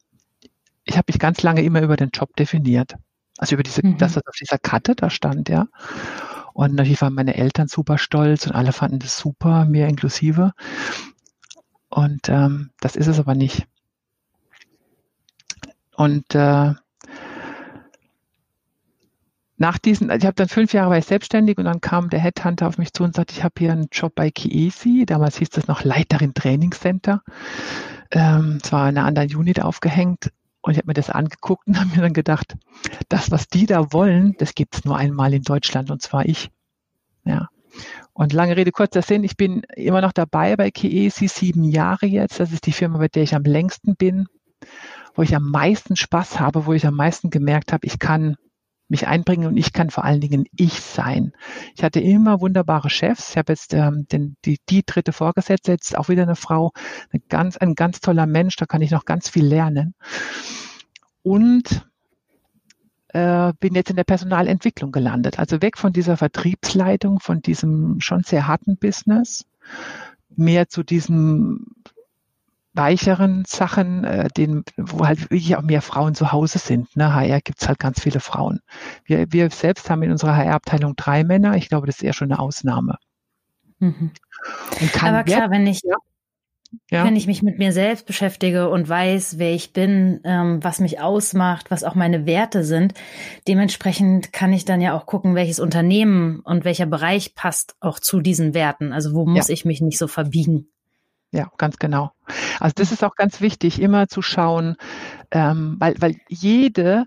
Ich 0.83 0.97
habe 0.97 1.05
mich 1.07 1.21
ganz 1.21 1.45
lange 1.45 1.63
immer 1.63 1.83
über 1.83 1.95
den 1.95 2.11
Job 2.13 2.35
definiert. 2.35 2.97
Also 3.39 3.55
über 3.55 3.63
diese, 3.63 3.87
mhm. 3.87 3.99
das, 3.99 4.17
was 4.17 4.27
auf 4.27 4.37
dieser 4.37 4.59
Karte 4.59 4.95
da 4.95 5.11
stand, 5.11 5.49
ja. 5.49 5.67
Und 6.55 6.75
natürlich 6.75 7.03
waren 7.03 7.15
meine 7.15 7.37
Eltern 7.37 7.69
super 7.69 7.99
stolz 7.99 8.47
und 8.47 8.53
alle 8.55 8.73
fanden 8.73 8.99
das 8.99 9.19
super, 9.19 9.67
mir 9.67 9.89
inklusive. 9.89 10.53
Und 11.91 12.29
ähm, 12.29 12.71
das 12.81 12.97
ist 12.97 13.09
es 13.09 13.19
aber 13.19 13.35
nicht. 13.35 13.67
Und 15.95 16.35
äh, 16.35 16.73
nach 19.59 19.79
diesen, 19.79 20.11
ich 20.11 20.25
habe 20.25 20.35
dann 20.35 20.49
fünf 20.49 20.73
Jahre 20.73 20.91
war 20.91 20.99
ich 20.99 21.07
selbstständig 21.07 21.57
und 21.59 21.65
dann 21.65 21.81
kam 21.81 22.11
der 22.11 22.21
Headhunter 22.21 22.69
auf 22.69 22.79
mich 22.79 22.93
zu 22.93 23.05
und 23.05 23.15
sagte, 23.15 23.35
ich 23.35 23.45
habe 23.45 23.55
hier 23.59 23.73
einen 23.73 23.89
Job 23.91 24.15
bei 24.15 24.31
Kiesi, 24.31 25.05
damals 25.07 25.39
hieß 25.39 25.51
das 25.51 25.67
noch 25.67 25.85
Leiterin 25.85 26.35
Trainingscenter. 26.35 27.23
Ähm, 28.11 28.59
es 28.63 28.73
war 28.73 28.89
in 28.89 28.99
einer 28.99 29.07
anderen 29.07 29.35
Unit 29.35 29.63
aufgehängt 29.63 30.31
und 30.67 30.73
ich 30.73 30.79
habe 30.79 30.89
mir 30.89 30.95
das 30.95 31.11
angeguckt 31.11 31.67
und 31.67 31.79
habe 31.79 31.91
mir 31.91 32.03
dann 32.03 32.13
gedacht, 32.13 32.57
das, 33.09 33.31
was 33.31 33.49
die 33.49 33.67
da 33.67 33.93
wollen, 33.93 34.35
das 34.39 34.55
gibt 34.55 34.75
es 34.75 34.85
nur 34.85 34.97
einmal 34.97 35.33
in 35.33 35.43
Deutschland 35.43 35.91
und 35.91 36.03
zwar 36.03 36.27
ich. 36.27 36.51
Ja. 37.25 37.49
Und 38.13 38.33
lange 38.33 38.57
Rede, 38.57 38.73
kurzer 38.73 39.03
Sinn, 39.03 39.25
ich 39.25 39.37
bin 39.37 39.63
immer 39.75 40.01
noch 40.01 40.13
dabei 40.13 40.57
bei 40.57 40.71
Kiesi, 40.71 41.29
sieben 41.29 41.65
Jahre 41.65 42.07
jetzt. 42.07 42.41
Das 42.41 42.53
ist 42.53 42.67
die 42.67 42.73
Firma, 42.73 42.99
bei 42.99 43.09
der 43.09 43.23
ich 43.23 43.35
am 43.35 43.43
längsten 43.43 43.97
bin 43.97 44.27
wo 45.17 45.23
ich 45.23 45.35
am 45.35 45.51
meisten 45.51 45.97
Spaß 45.97 46.39
habe, 46.39 46.67
wo 46.67 46.73
ich 46.73 46.87
am 46.87 46.95
meisten 46.95 47.31
gemerkt 47.31 47.73
habe, 47.73 47.87
ich 47.87 47.99
kann 47.99 48.37
mich 48.89 49.07
einbringen 49.07 49.49
und 49.49 49.57
ich 49.57 49.73
kann 49.73 49.91
vor 49.91 50.05
allen 50.05 50.21
Dingen 50.21 50.45
ich 50.57 50.81
sein. 50.81 51.33
Ich 51.75 51.83
hatte 51.83 52.01
immer 52.01 52.41
wunderbare 52.41 52.91
Chefs. 52.91 53.31
Ich 53.31 53.37
habe 53.37 53.53
jetzt 53.53 53.75
ähm, 53.75 54.07
den, 54.11 54.37
die, 54.45 54.59
die 54.69 54.85
dritte 54.85 55.13
Vorgesetzte, 55.13 55.73
jetzt 55.73 55.97
auch 55.99 56.09
wieder 56.09 56.23
eine 56.23 56.37
Frau, 56.37 56.73
eine 57.11 57.23
ganz, 57.29 57.57
ein 57.57 57.75
ganz 57.75 58.01
toller 58.01 58.27
Mensch, 58.27 58.57
da 58.57 58.67
kann 58.67 58.83
ich 58.83 58.91
noch 58.91 59.05
ganz 59.05 59.29
viel 59.29 59.47
lernen. 59.47 59.95
Und 61.23 61.87
äh, 63.09 63.53
bin 63.59 63.75
jetzt 63.75 63.91
in 63.91 63.97
der 63.97 64.05
Personalentwicklung 64.05 64.93
gelandet. 64.93 65.39
Also 65.39 65.63
weg 65.63 65.79
von 65.79 65.93
dieser 65.93 66.17
Vertriebsleitung, 66.17 67.21
von 67.21 67.41
diesem 67.41 68.01
schon 68.01 68.23
sehr 68.23 68.47
harten 68.47 68.77
Business, 68.77 69.47
mehr 70.37 70.69
zu 70.69 70.83
diesem 70.83 71.67
weicheren 72.77 73.45
Sachen, 73.47 74.05
äh, 74.05 74.29
den, 74.37 74.65
wo 74.77 75.07
halt 75.07 75.23
wirklich 75.23 75.57
auch 75.57 75.63
mehr 75.63 75.83
Frauen 75.83 76.15
zu 76.15 76.33
Hause 76.33 76.59
sind. 76.59 76.97
Ne? 76.97 77.15
HR 77.15 77.41
gibt's 77.41 77.69
halt 77.69 77.79
ganz 77.79 78.01
viele 78.01 78.21
Frauen. 78.21 78.61
Wir, 79.05 79.33
wir 79.33 79.51
selbst 79.51 79.91
haben 79.91 80.03
in 80.03 80.11
unserer 80.11 80.37
HR-Abteilung 80.37 80.95
drei 80.97 81.25
Männer. 81.25 81.57
Ich 81.57 81.69
glaube, 81.69 81.87
das 81.87 81.97
ist 81.97 82.03
eher 82.03 82.13
schon 82.13 82.31
eine 82.31 82.39
Ausnahme. 82.39 82.99
Mhm. 83.79 84.13
Aber 85.01 85.25
klar, 85.25 85.51
wenn 85.51 85.67
ich, 85.67 85.81
ja. 85.85 85.97
Ja. 86.91 87.05
wenn 87.05 87.17
ich 87.17 87.27
mich 87.27 87.43
mit 87.43 87.59
mir 87.59 87.73
selbst 87.73 88.07
beschäftige 88.07 88.69
und 88.69 88.89
weiß, 88.89 89.39
wer 89.39 89.53
ich 89.53 89.73
bin, 89.73 90.21
ähm, 90.25 90.63
was 90.63 90.81
mich 90.81 91.01
ausmacht, 91.01 91.71
was 91.71 91.85
auch 91.85 91.95
meine 91.95 92.27
Werte 92.27 92.65
sind, 92.65 92.95
dementsprechend 93.49 94.33
kann 94.33 94.53
ich 94.53 94.65
dann 94.65 94.81
ja 94.81 94.97
auch 94.97 95.07
gucken, 95.07 95.35
welches 95.35 95.61
Unternehmen 95.61 96.41
und 96.41 96.65
welcher 96.65 96.87
Bereich 96.87 97.35
passt 97.35 97.77
auch 97.81 97.99
zu 97.99 98.21
diesen 98.21 98.55
Werten. 98.55 98.93
Also 98.93 99.15
wo 99.15 99.27
muss 99.27 99.49
ja. 99.49 99.55
ich 99.55 99.65
mich 99.65 99.81
nicht 99.81 99.99
so 99.99 100.09
verbiegen? 100.09 100.69
Ja, 101.33 101.51
ganz 101.59 101.77
genau. 101.79 102.13
Also 102.61 102.73
das 102.77 102.93
ist 102.93 103.05
auch 103.05 103.15
ganz 103.17 103.41
wichtig, 103.41 103.81
immer 103.81 104.09
zu 104.09 104.23
schauen, 104.23 104.77
ähm, 105.31 105.77
weil, 105.79 105.95
weil 106.01 106.17
jede 106.29 107.05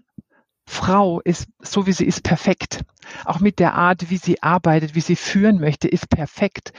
Frau 0.65 1.19
ist, 1.21 1.47
so 1.59 1.87
wie 1.87 1.93
sie 1.93 2.05
ist, 2.05 2.23
perfekt. 2.23 2.81
Auch 3.25 3.39
mit 3.39 3.59
der 3.59 3.73
Art, 3.75 4.09
wie 4.09 4.17
sie 4.17 4.43
arbeitet, 4.43 4.95
wie 4.95 5.01
sie 5.01 5.15
führen 5.15 5.59
möchte, 5.59 5.87
ist 5.87 6.09
perfekt. 6.09 6.73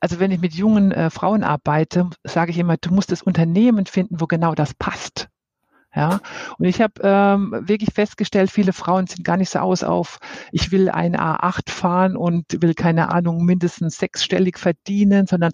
Also 0.00 0.18
wenn 0.18 0.30
ich 0.30 0.40
mit 0.40 0.54
jungen 0.54 0.92
äh, 0.92 1.10
Frauen 1.10 1.44
arbeite, 1.44 2.08
sage 2.24 2.50
ich 2.50 2.58
immer, 2.58 2.76
du 2.76 2.92
musst 2.92 3.12
das 3.12 3.22
Unternehmen 3.22 3.86
finden, 3.86 4.20
wo 4.20 4.26
genau 4.26 4.54
das 4.54 4.74
passt. 4.74 5.28
Ja, 5.94 6.20
und 6.58 6.66
ich 6.66 6.80
habe 6.80 6.94
ähm, 7.02 7.52
wirklich 7.66 7.92
festgestellt, 7.92 8.50
viele 8.50 8.72
Frauen 8.72 9.08
sind 9.08 9.24
gar 9.24 9.36
nicht 9.36 9.50
so 9.50 9.58
aus 9.58 9.82
auf, 9.82 10.20
ich 10.52 10.70
will 10.70 10.88
ein 10.88 11.16
A8 11.16 11.68
fahren 11.68 12.16
und 12.16 12.62
will 12.62 12.74
keine 12.74 13.10
Ahnung 13.10 13.44
mindestens 13.44 13.98
sechsstellig 13.98 14.56
verdienen, 14.56 15.26
sondern 15.26 15.52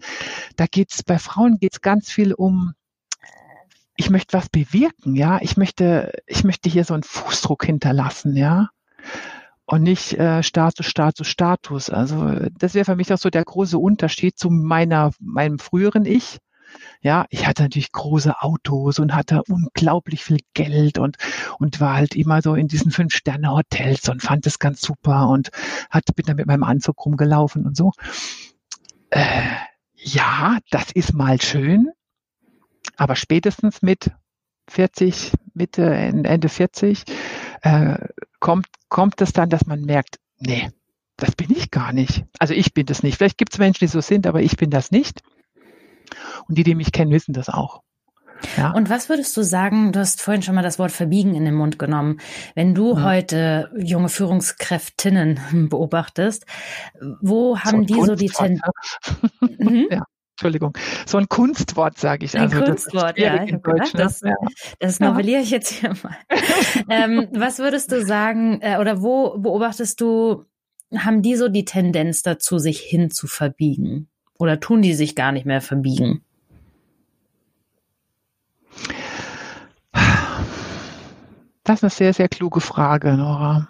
da 0.56 0.66
geht's 0.66 1.02
bei 1.02 1.18
Frauen 1.18 1.58
geht's 1.58 1.80
ganz 1.80 2.10
viel 2.10 2.34
um 2.34 2.74
ich 3.96 4.10
möchte 4.10 4.36
was 4.36 4.50
bewirken, 4.50 5.16
ja, 5.16 5.38
ich 5.40 5.56
möchte 5.56 6.12
ich 6.26 6.44
möchte 6.44 6.68
hier 6.68 6.84
so 6.84 6.92
einen 6.92 7.02
Fußdruck 7.02 7.64
hinterlassen, 7.64 8.36
ja. 8.36 8.68
Und 9.64 9.82
nicht 9.82 10.12
äh, 10.12 10.42
Status, 10.42 10.86
Status, 10.86 11.26
Status. 11.26 11.90
Also 11.90 12.30
das 12.58 12.74
wäre 12.74 12.84
für 12.84 12.94
mich 12.94 13.12
auch 13.12 13.18
so 13.18 13.30
der 13.30 13.44
große 13.44 13.78
Unterschied 13.78 14.38
zu 14.38 14.50
meiner, 14.50 15.10
meinem 15.18 15.58
früheren 15.58 16.04
Ich 16.04 16.38
ja, 17.00 17.26
ich 17.30 17.46
hatte 17.46 17.62
natürlich 17.62 17.92
große 17.92 18.42
Autos 18.42 18.98
und 18.98 19.14
hatte 19.14 19.42
unglaublich 19.48 20.24
viel 20.24 20.38
Geld 20.54 20.98
und, 20.98 21.16
und 21.58 21.80
war 21.80 21.94
halt 21.94 22.14
immer 22.14 22.42
so 22.42 22.54
in 22.54 22.68
diesen 22.68 22.90
Fünf-Sterne-Hotels 22.90 24.08
und 24.08 24.22
fand 24.22 24.46
es 24.46 24.58
ganz 24.58 24.80
super 24.80 25.28
und 25.28 25.50
hat, 25.90 26.04
bin 26.14 26.26
dann 26.26 26.36
mit 26.36 26.46
meinem 26.46 26.64
Anzug 26.64 27.04
rumgelaufen 27.04 27.66
und 27.66 27.76
so. 27.76 27.92
Äh, 29.10 29.42
ja, 29.94 30.58
das 30.70 30.92
ist 30.92 31.14
mal 31.14 31.40
schön, 31.40 31.90
aber 32.96 33.16
spätestens 33.16 33.82
mit 33.82 34.10
40, 34.68 35.32
Mitte, 35.54 35.86
Ende 35.86 36.48
40, 36.48 37.04
äh, 37.62 37.98
kommt, 38.40 38.66
kommt 38.88 39.20
es 39.20 39.32
dann, 39.32 39.48
dass 39.48 39.66
man 39.66 39.82
merkt, 39.82 40.18
nee, 40.38 40.70
das 41.16 41.34
bin 41.34 41.50
ich 41.50 41.70
gar 41.70 41.92
nicht. 41.92 42.24
Also 42.38 42.52
ich 42.52 42.74
bin 42.74 42.86
das 42.86 43.02
nicht. 43.02 43.16
Vielleicht 43.16 43.38
gibt 43.38 43.52
es 43.52 43.58
Menschen, 43.58 43.80
die 43.80 43.88
so 43.88 44.00
sind, 44.00 44.26
aber 44.26 44.42
ich 44.42 44.56
bin 44.56 44.70
das 44.70 44.90
nicht. 44.90 45.22
Und 46.48 46.58
die, 46.58 46.62
die 46.62 46.74
mich 46.74 46.92
kennen, 46.92 47.10
wissen 47.10 47.32
das 47.32 47.48
auch. 47.48 47.82
Ja. 48.56 48.72
Und 48.72 48.90
was 48.90 49.08
würdest 49.08 49.36
du 49.36 49.42
sagen, 49.42 49.92
du 49.92 50.00
hast 50.00 50.22
vorhin 50.22 50.42
schon 50.42 50.54
mal 50.54 50.62
das 50.62 50.78
Wort 50.78 50.92
verbiegen 50.92 51.34
in 51.34 51.44
den 51.44 51.54
Mund 51.54 51.78
genommen, 51.78 52.20
wenn 52.54 52.74
du 52.74 52.96
ja. 52.96 53.02
heute 53.02 53.70
junge 53.76 54.08
Führungskräftinnen 54.08 55.68
beobachtest, 55.70 56.46
wo 57.20 57.58
haben 57.58 57.86
so 57.86 57.94
die 57.94 58.04
so 58.04 58.14
die 58.14 58.28
Tendenz? 58.28 58.62
Mhm. 59.40 59.88
Ja. 59.96 60.02
Entschuldigung, 60.32 60.76
so 61.06 61.16
ein 61.16 61.30
Kunstwort, 61.30 61.96
sage 61.96 62.26
ich. 62.26 62.36
Ein 62.36 62.52
also, 62.52 62.62
Kunstwort, 62.62 63.18
ja. 63.18 63.42
Ich 63.44 63.52
Deutsch, 63.52 63.94
ne? 63.94 64.00
das, 64.02 64.20
ja. 64.20 64.34
das 64.78 65.00
novelliere 65.00 65.40
ich 65.40 65.50
jetzt 65.50 65.70
hier 65.70 65.94
mal. 66.02 66.14
ähm, 66.90 67.28
was 67.32 67.58
würdest 67.58 67.90
du 67.90 68.04
sagen, 68.04 68.60
äh, 68.60 68.76
oder 68.76 69.00
wo 69.00 69.38
beobachtest 69.38 69.98
du, 69.98 70.44
haben 70.94 71.22
die 71.22 71.36
so 71.36 71.48
die 71.48 71.64
Tendenz 71.64 72.20
dazu, 72.20 72.58
sich 72.58 72.80
hin 72.80 73.10
zu 73.10 73.26
verbiegen? 73.26 74.10
Oder 74.38 74.60
tun 74.60 74.82
die 74.82 74.94
sich 74.94 75.14
gar 75.14 75.32
nicht 75.32 75.46
mehr 75.46 75.60
verbiegen? 75.60 76.22
Das 81.64 81.80
ist 81.80 81.82
eine 81.82 81.90
sehr, 81.90 82.12
sehr 82.12 82.28
kluge 82.28 82.60
Frage, 82.60 83.14
Nora. 83.14 83.68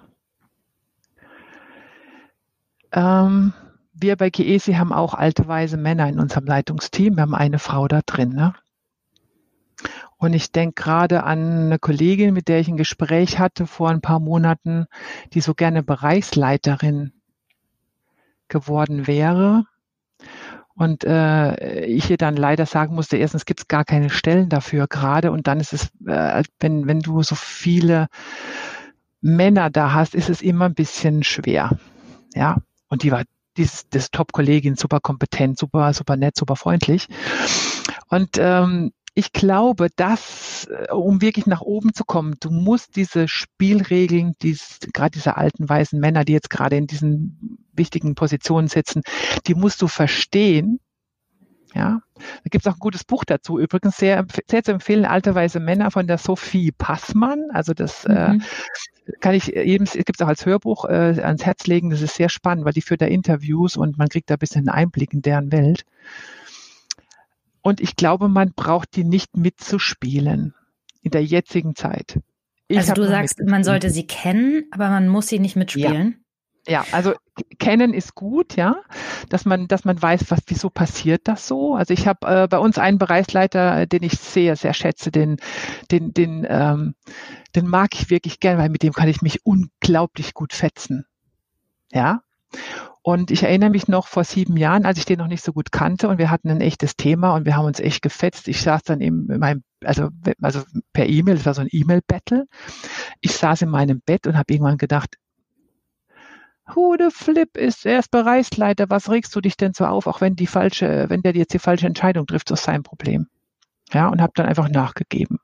Ähm, 2.92 3.54
wir 3.94 4.16
bei 4.16 4.28
GESI 4.28 4.74
haben 4.74 4.92
auch 4.92 5.14
alte, 5.14 5.48
weise 5.48 5.78
Männer 5.78 6.08
in 6.08 6.20
unserem 6.20 6.44
Leitungsteam. 6.44 7.16
Wir 7.16 7.22
haben 7.22 7.34
eine 7.34 7.58
Frau 7.58 7.88
da 7.88 8.02
drin. 8.04 8.34
Ne? 8.34 8.54
Und 10.18 10.34
ich 10.34 10.52
denke 10.52 10.82
gerade 10.82 11.24
an 11.24 11.66
eine 11.66 11.78
Kollegin, 11.78 12.34
mit 12.34 12.48
der 12.48 12.60
ich 12.60 12.68
ein 12.68 12.76
Gespräch 12.76 13.38
hatte 13.38 13.66
vor 13.66 13.90
ein 13.90 14.00
paar 14.00 14.20
Monaten, 14.20 14.86
die 15.32 15.40
so 15.40 15.54
gerne 15.54 15.82
Bereichsleiterin 15.82 17.12
geworden 18.48 19.06
wäre. 19.06 19.64
Und 20.76 21.04
äh, 21.04 21.86
ich 21.86 22.04
hier 22.04 22.18
dann 22.18 22.36
leider 22.36 22.66
sagen 22.66 22.94
musste, 22.94 23.16
erstens 23.16 23.46
gibt 23.46 23.60
es 23.60 23.68
gar 23.68 23.84
keine 23.84 24.10
Stellen 24.10 24.50
dafür 24.50 24.86
gerade. 24.86 25.32
Und 25.32 25.46
dann 25.46 25.58
ist 25.58 25.72
es, 25.72 25.88
äh, 26.06 26.42
wenn, 26.60 26.86
wenn 26.86 27.00
du 27.00 27.22
so 27.22 27.34
viele 27.34 28.08
Männer 29.22 29.70
da 29.70 29.94
hast, 29.94 30.14
ist 30.14 30.28
es 30.28 30.42
immer 30.42 30.66
ein 30.66 30.74
bisschen 30.74 31.22
schwer. 31.22 31.78
Ja. 32.34 32.58
Und 32.88 33.02
die 33.02 33.10
war 33.10 33.24
dieses, 33.56 33.88
das 33.88 34.10
Top-Kollegin, 34.10 34.76
super 34.76 35.00
kompetent, 35.00 35.58
super, 35.58 35.92
super 35.94 36.16
nett, 36.16 36.36
super 36.36 36.56
freundlich. 36.56 37.08
Und 38.08 38.36
ähm, 38.38 38.92
ich 39.18 39.32
glaube, 39.32 39.88
dass, 39.96 40.68
äh, 40.70 40.92
um 40.92 41.22
wirklich 41.22 41.46
nach 41.46 41.62
oben 41.62 41.94
zu 41.94 42.04
kommen, 42.04 42.34
du 42.38 42.50
musst 42.50 42.96
diese 42.96 43.28
Spielregeln, 43.28 44.34
dies, 44.42 44.78
gerade 44.92 45.12
diese 45.12 45.38
alten 45.38 45.66
weißen 45.66 45.98
Männer, 45.98 46.26
die 46.26 46.34
jetzt 46.34 46.50
gerade 46.50 46.76
in 46.76 46.86
diesen 46.86 47.58
wichtigen 47.72 48.14
Positionen 48.14 48.68
sitzen, 48.68 49.00
die 49.46 49.54
musst 49.54 49.80
du 49.80 49.88
verstehen. 49.88 50.80
Ja, 51.74 52.00
da 52.14 52.48
gibt 52.50 52.66
es 52.66 52.70
auch 52.70 52.76
ein 52.76 52.80
gutes 52.80 53.04
Buch 53.04 53.24
dazu. 53.24 53.58
Übrigens 53.58 53.96
sehr, 53.96 54.26
sehr 54.50 54.62
zu 54.62 54.72
empfehlen, 54.72 55.06
Alte 55.06 55.34
Weise 55.34 55.60
Männer 55.60 55.90
von 55.90 56.06
der 56.06 56.18
Sophie 56.18 56.70
Passmann. 56.72 57.44
Also 57.52 57.72
das 57.72 58.04
äh, 58.04 58.34
mhm. 58.34 58.42
äh, 59.06 59.12
kann 59.20 59.34
ich 59.34 59.46
jedem, 59.46 59.84
es 59.84 59.92
gibt 59.92 60.16
es 60.16 60.20
auch 60.20 60.28
als 60.28 60.44
Hörbuch 60.44 60.84
äh, 60.84 61.20
ans 61.22 61.44
Herz 61.46 61.66
legen. 61.66 61.88
Das 61.88 62.02
ist 62.02 62.16
sehr 62.16 62.28
spannend, 62.28 62.66
weil 62.66 62.74
die 62.74 62.82
führt 62.82 63.00
da 63.00 63.06
Interviews 63.06 63.78
und 63.78 63.96
man 63.96 64.08
kriegt 64.08 64.28
da 64.28 64.34
ein 64.34 64.38
bisschen 64.38 64.68
einen 64.68 64.78
Einblick 64.78 65.14
in 65.14 65.22
deren 65.22 65.52
Welt. 65.52 65.86
Und 67.66 67.80
ich 67.80 67.96
glaube, 67.96 68.28
man 68.28 68.52
braucht 68.52 68.94
die 68.94 69.02
nicht 69.02 69.36
mitzuspielen 69.36 70.54
in 71.02 71.10
der 71.10 71.24
jetzigen 71.24 71.74
Zeit. 71.74 72.20
Ich 72.68 72.78
also 72.78 72.92
du 72.94 73.08
sagst, 73.08 73.40
man 73.44 73.64
sollte 73.64 73.90
sie 73.90 74.06
kennen, 74.06 74.66
aber 74.70 74.88
man 74.88 75.08
muss 75.08 75.26
sie 75.26 75.40
nicht 75.40 75.56
mitspielen. 75.56 76.16
Ja. 76.68 76.82
Ja, 76.84 76.86
also 76.92 77.14
kennen 77.58 77.92
ist 77.92 78.14
gut, 78.14 78.54
ja, 78.54 78.76
dass 79.30 79.46
man, 79.46 79.66
dass 79.66 79.84
man 79.84 80.00
weiß, 80.00 80.26
was, 80.28 80.42
wieso 80.46 80.70
passiert 80.70 81.22
das 81.26 81.48
so. 81.48 81.74
Also 81.74 81.92
ich 81.92 82.06
habe 82.06 82.44
äh, 82.44 82.46
bei 82.46 82.58
uns 82.58 82.78
einen 82.78 82.98
Bereichsleiter, 82.98 83.86
den 83.86 84.04
ich 84.04 84.12
sehr, 84.12 84.54
sehr 84.54 84.72
schätze, 84.72 85.10
den, 85.10 85.38
den, 85.90 86.14
den, 86.14 86.46
ähm, 86.48 86.94
den 87.56 87.66
mag 87.66 87.94
ich 87.94 88.10
wirklich 88.10 88.38
gern, 88.38 88.58
weil 88.58 88.68
mit 88.68 88.84
dem 88.84 88.92
kann 88.92 89.08
ich 89.08 89.22
mich 89.22 89.44
unglaublich 89.44 90.34
gut 90.34 90.52
fetzen. 90.52 91.04
Ja. 91.90 92.22
Und 93.06 93.30
ich 93.30 93.44
erinnere 93.44 93.70
mich 93.70 93.86
noch 93.86 94.08
vor 94.08 94.24
sieben 94.24 94.56
Jahren, 94.56 94.84
als 94.84 94.98
ich 94.98 95.04
den 95.04 95.20
noch 95.20 95.28
nicht 95.28 95.44
so 95.44 95.52
gut 95.52 95.70
kannte 95.70 96.08
und 96.08 96.18
wir 96.18 96.28
hatten 96.28 96.50
ein 96.50 96.60
echtes 96.60 96.96
Thema 96.96 97.36
und 97.36 97.44
wir 97.44 97.56
haben 97.56 97.66
uns 97.66 97.78
echt 97.78 98.02
gefetzt. 98.02 98.48
Ich 98.48 98.60
saß 98.60 98.82
dann 98.82 99.00
in 99.00 99.28
meinem, 99.28 99.62
also, 99.84 100.08
also 100.42 100.64
per 100.92 101.06
E-Mail, 101.06 101.36
das 101.36 101.46
war 101.46 101.54
so 101.54 101.60
ein 101.60 101.68
E-Mail-Battle. 101.70 102.46
Ich 103.20 103.30
saß 103.36 103.62
in 103.62 103.68
meinem 103.68 104.02
Bett 104.04 104.26
und 104.26 104.36
habe 104.36 104.52
irgendwann 104.52 104.76
gedacht, 104.76 105.18
Who 106.74 106.96
the 106.98 107.10
flip 107.12 107.56
ist 107.56 107.86
erst 107.86 108.10
Bereichsleiter, 108.10 108.90
was 108.90 109.08
regst 109.08 109.36
du 109.36 109.40
dich 109.40 109.56
denn 109.56 109.72
so 109.72 109.84
auf, 109.86 110.08
auch 110.08 110.20
wenn 110.20 110.34
die 110.34 110.48
falsche, 110.48 111.08
wenn 111.08 111.22
der 111.22 111.36
jetzt 111.36 111.54
die 111.54 111.60
falsche 111.60 111.86
Entscheidung 111.86 112.26
trifft, 112.26 112.50
das 112.50 112.58
ist 112.58 112.66
sein 112.66 112.82
Problem. 112.82 113.28
Ja, 113.92 114.08
und 114.08 114.20
habe 114.20 114.32
dann 114.34 114.46
einfach 114.46 114.68
nachgegeben. 114.68 115.38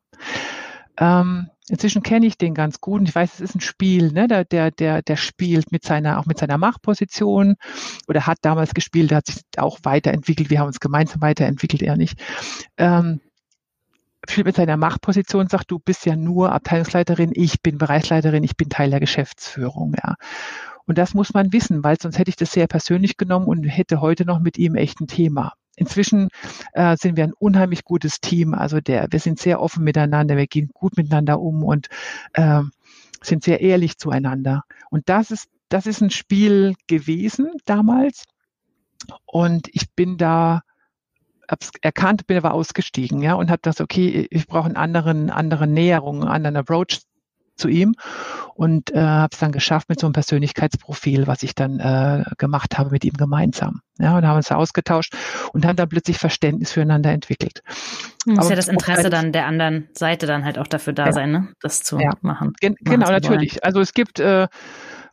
Ähm, 0.98 1.48
inzwischen 1.68 2.03
kenne 2.03 2.27
ich 2.27 2.37
den 2.37 2.55
ganz 2.55 2.81
gut 2.81 3.01
und 3.01 3.09
ich 3.09 3.14
weiß, 3.14 3.35
es 3.35 3.40
ist 3.40 3.55
ein 3.55 3.61
Spiel, 3.61 4.12
ne? 4.12 4.27
der, 4.27 4.44
der, 4.44 4.70
der, 4.70 5.03
der 5.03 5.16
spielt 5.16 5.70
mit 5.72 5.85
seiner, 5.85 6.18
auch 6.18 6.27
mit 6.27 6.38
seiner 6.38 6.59
Machtposition 6.59 7.57
oder 8.09 8.27
hat 8.27 8.38
damals 8.42 8.75
gespielt, 8.75 9.11
der 9.11 9.18
hat 9.18 9.27
sich 9.27 9.42
auch 9.57 9.79
weiterentwickelt, 9.83 10.51
wir 10.51 10.61
haben 10.61 10.66
uns 10.66 10.81
gemeinsam 10.81 11.20
weiterentwickelt, 11.20 11.83
er 11.83 11.96
nicht. 11.96 12.20
Ähm, 12.77 13.20
mit 14.44 14.55
seiner 14.55 14.77
Machtposition 14.77 15.48
sagt, 15.48 15.70
du 15.70 15.79
bist 15.79 16.07
ja 16.07 16.14
nur 16.14 16.53
Abteilungsleiterin, 16.53 17.33
ich 17.35 17.61
bin 17.61 17.79
Bereichsleiterin, 17.79 18.44
ich 18.44 18.57
bin 18.57 18.68
Teil 18.68 18.90
der 18.90 19.01
Geschäftsführung, 19.01 19.94
ja. 20.03 20.14
Und 20.85 20.98
das 20.98 21.14
muss 21.14 21.33
man 21.33 21.53
wissen, 21.53 21.85
weil 21.85 22.01
sonst 22.01 22.18
hätte 22.18 22.29
ich 22.29 22.37
das 22.37 22.53
sehr 22.53 22.66
persönlich 22.66 23.16
genommen 23.16 23.46
und 23.46 23.64
hätte 23.64 24.01
heute 24.01 24.25
noch 24.25 24.40
mit 24.40 24.59
ihm 24.59 24.75
echt 24.75 25.01
ein 25.01 25.07
Thema. 25.07 25.55
Inzwischen 25.77 26.29
äh, 26.73 26.97
sind 26.97 27.17
wir 27.17 27.25
ein 27.25 27.33
unheimlich 27.33 27.85
gutes 27.85 28.21
Team. 28.21 28.55
Also 28.55 28.81
der, 28.81 29.09
wir 29.11 29.21
sind 29.21 29.39
sehr 29.39 29.61
offen 29.61 29.85
miteinander, 29.85 30.37
wir 30.37 30.47
gehen 30.47 30.71
gut 30.73 30.97
miteinander 30.97 31.41
um 31.41 31.63
und 31.65 31.89
äh, 32.35 32.63
sind 33.23 33.45
sehr 33.45 33.61
ehrlich 33.61 33.99
zueinander. 33.99 34.65
Und 34.91 35.09
das 35.09 35.31
ist, 35.31 35.49
das 35.69 35.87
ist 35.87 36.03
ein 36.03 36.11
Spiel 36.11 36.75
gewesen 36.87 37.53
damals. 37.65 38.25
Und 39.25 39.69
ich 39.73 39.91
bin 39.93 40.19
da 40.19 40.63
hab's 41.49 41.71
erkannt, 41.83 42.27
bin 42.27 42.37
aber 42.37 42.55
ausgestiegen, 42.55 43.21
ja, 43.21 43.35
und 43.35 43.51
habe 43.51 43.61
das, 43.63 43.81
okay, 43.81 44.27
ich 44.31 44.47
brauche 44.47 44.67
einen 44.67 44.77
anderen, 44.77 45.31
anderen 45.31 45.73
Näherung, 45.73 46.23
einen 46.23 46.31
anderen 46.31 46.57
Approach 46.57 47.01
zu 47.57 47.69
ihm 47.69 47.95
und 48.55 48.93
äh, 48.95 49.01
habe 49.01 49.31
es 49.33 49.38
dann 49.38 49.53
geschafft 49.53 49.88
mit 49.88 50.01
so 50.01 50.07
einem 50.07 50.12
Persönlichkeitsprofil, 50.12 51.27
was 51.27 51.43
ich 51.43 51.55
dann 51.55 51.81
äh, 51.81 52.25
gemacht 52.38 52.79
habe 52.79 52.91
mit 52.91 53.05
ihm 53.05 53.15
gemeinsam. 53.15 53.81
Ja, 53.99 54.17
und 54.17 54.27
haben 54.27 54.37
uns 54.37 54.49
da 54.49 54.57
ausgetauscht 54.57 55.15
und 55.53 55.67
haben 55.67 55.77
dann 55.77 55.88
plötzlich 55.88 56.19
Verständnis 56.19 56.73
füreinander 56.73 57.11
entwickelt. 57.11 57.62
Muss 58.27 58.38
Aber 58.38 58.51
ja 58.51 58.57
das 58.57 58.69
Interesse 58.69 59.05
halt, 59.05 59.12
dann 59.12 59.33
der 59.33 59.47
anderen 59.47 59.88
Seite 59.95 60.27
dann 60.27 60.45
halt 60.45 60.59
auch 60.59 60.67
dafür 60.67 60.93
da 60.93 61.07
ja. 61.07 61.12
sein, 61.12 61.31
ne? 61.31 61.49
das 61.61 61.83
zu 61.83 61.99
ja. 61.99 62.11
machen. 62.21 62.53
Gen 62.61 62.77
genau, 62.81 63.11
natürlich. 63.11 63.65
Also 63.65 63.81
es 63.81 63.95
gibt 63.95 64.19
äh, 64.19 64.49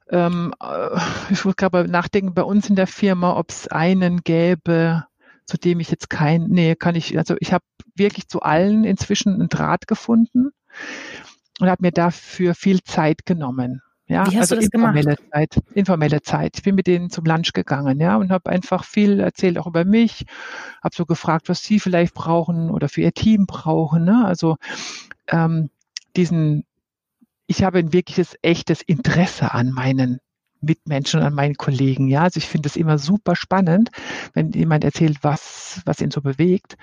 ähm, 0.09 0.53
äh, 0.61 0.99
ich 1.29 1.45
würde 1.45 1.55
gerade 1.55 1.89
nachdenken, 1.89 2.33
bei 2.33 2.43
uns 2.43 2.69
in 2.69 2.75
der 2.75 2.87
Firma, 2.87 3.35
ob 3.35 3.51
es 3.51 3.67
einen 3.67 4.21
gäbe, 4.23 5.05
zu 5.45 5.57
dem 5.57 5.79
ich 5.79 5.91
jetzt 5.91 6.09
kein, 6.09 6.45
nee, 6.49 6.75
kann 6.75 6.95
ich, 6.95 7.17
also 7.17 7.35
ich 7.39 7.53
habe 7.53 7.63
wirklich 7.95 8.27
zu 8.27 8.41
allen 8.41 8.83
inzwischen 8.83 9.33
einen 9.33 9.49
Draht 9.49 9.87
gefunden 9.87 10.51
und 11.59 11.69
habe 11.69 11.81
mir 11.81 11.91
dafür 11.91 12.55
viel 12.55 12.81
Zeit 12.83 13.25
genommen. 13.25 13.81
Ja, 14.07 14.25
Wie 14.25 14.37
hast 14.37 14.51
also 14.51 14.55
du 14.55 14.61
das 14.61 14.69
informelle 14.71 15.15
gemacht? 15.15 15.31
Zeit, 15.31 15.63
informelle 15.75 16.21
Zeit. 16.23 16.57
Ich 16.57 16.63
bin 16.63 16.73
mit 16.73 16.87
denen 16.87 17.11
zum 17.11 17.25
Lunch 17.25 17.53
gegangen, 17.53 17.99
ja, 17.99 18.15
und 18.17 18.31
habe 18.31 18.49
einfach 18.49 18.83
viel 18.83 19.19
erzählt 19.19 19.59
auch 19.59 19.67
über 19.67 19.85
mich, 19.85 20.25
habe 20.83 20.95
so 20.95 21.05
gefragt, 21.05 21.47
was 21.47 21.61
sie 21.63 21.79
vielleicht 21.79 22.15
brauchen 22.15 22.71
oder 22.71 22.89
für 22.89 23.01
ihr 23.01 23.13
Team 23.13 23.45
brauchen. 23.45 24.05
Ne? 24.05 24.25
Also 24.25 24.57
ähm, 25.27 25.69
diesen, 26.15 26.65
ich 27.45 27.63
habe 27.63 27.77
ein 27.77 27.93
wirkliches, 27.93 28.35
echtes 28.41 28.81
Interesse 28.81 29.53
an 29.53 29.71
meinen 29.71 30.19
Mitmenschen, 30.61 31.21
an 31.21 31.33
meinen 31.33 31.55
Kollegen. 31.55 32.07
Ja, 32.07 32.23
also 32.23 32.37
ich 32.37 32.47
finde 32.47 32.67
es 32.67 32.75
immer 32.75 32.97
super 32.97 33.35
spannend, 33.35 33.89
wenn 34.33 34.51
jemand 34.51 34.83
erzählt, 34.83 35.19
was, 35.21 35.81
was 35.85 36.01
ihn 36.01 36.11
so 36.11 36.21
bewegt. 36.21 36.77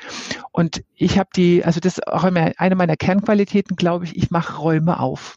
Und 0.52 0.82
ich 0.94 1.18
habe 1.18 1.30
die, 1.34 1.64
also 1.64 1.80
das 1.80 1.98
ist 1.98 2.06
auch 2.06 2.24
immer 2.24 2.52
eine 2.56 2.74
meiner 2.74 2.96
Kernqualitäten, 2.96 3.76
glaube 3.76 4.04
ich, 4.04 4.16
ich 4.16 4.30
mache 4.30 4.58
Räume 4.58 5.00
auf. 5.00 5.36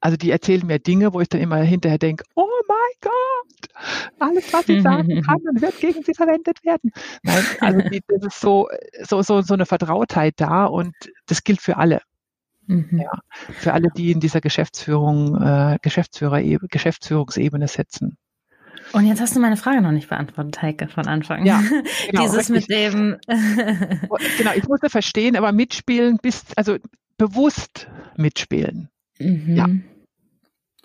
Also 0.00 0.18
die 0.18 0.30
erzählen 0.30 0.66
mir 0.66 0.78
Dinge, 0.78 1.14
wo 1.14 1.20
ich 1.20 1.30
dann 1.30 1.40
immer 1.40 1.56
hinterher 1.56 1.98
denke, 1.98 2.24
oh 2.34 2.46
mein 2.68 2.76
Gott, 3.00 3.70
alles, 4.18 4.52
was 4.52 4.68
ich 4.68 4.82
sagen 4.82 5.22
kann, 5.26 5.40
wird 5.54 5.80
gegen 5.80 6.02
sie 6.02 6.12
verwendet 6.12 6.62
werden. 6.62 6.92
Nein, 7.22 7.44
also 7.60 7.88
die, 7.88 8.02
das 8.06 8.22
ist 8.22 8.40
so, 8.40 8.68
so, 9.02 9.22
so, 9.22 9.40
so 9.40 9.54
eine 9.54 9.64
Vertrautheit 9.64 10.34
da 10.36 10.66
und 10.66 10.94
das 11.26 11.42
gilt 11.42 11.62
für 11.62 11.78
alle. 11.78 12.02
Mhm. 12.66 13.00
Ja, 13.02 13.18
für 13.52 13.72
alle, 13.72 13.88
die 13.96 14.10
in 14.10 14.20
dieser 14.20 14.40
Geschäftsführung, 14.40 15.40
äh, 15.40 15.78
Geschäftsführer, 15.82 16.40
Geschäftsführungsebene 16.42 17.68
sitzen. 17.68 18.16
Und 18.92 19.06
jetzt 19.06 19.20
hast 19.20 19.34
du 19.34 19.40
meine 19.40 19.56
Frage 19.56 19.80
noch 19.80 19.92
nicht 19.92 20.08
beantwortet, 20.08 20.60
Heike, 20.62 20.88
von 20.88 21.06
Anfang. 21.06 21.46
Ja, 21.46 21.62
genau, 22.10 22.22
Dieses 22.22 22.50
richtig. 22.50 22.68
mit 22.68 22.70
dem. 22.70 23.18
genau, 24.38 24.52
ich 24.54 24.68
musste 24.68 24.90
verstehen, 24.90 25.36
aber 25.36 25.52
mitspielen, 25.52 26.18
bis, 26.20 26.44
also 26.56 26.76
bewusst 27.16 27.88
mitspielen. 28.16 28.88
Mhm. 29.18 29.56
Ja. 29.56 29.68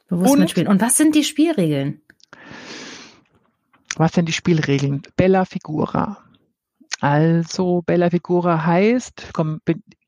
Bewusst 0.07 0.33
Und, 0.33 0.39
mitspielen. 0.39 0.67
Und 0.69 0.81
was 0.81 0.97
sind 0.97 1.15
die 1.15 1.23
Spielregeln? 1.23 2.01
Was 3.95 4.13
sind 4.13 4.27
die 4.27 4.33
Spielregeln? 4.33 5.01
Bella 5.15 5.45
Figura. 5.45 6.23
Also 7.01 7.81
Bella 7.85 8.09
Figura 8.09 8.65
heißt, 8.65 9.31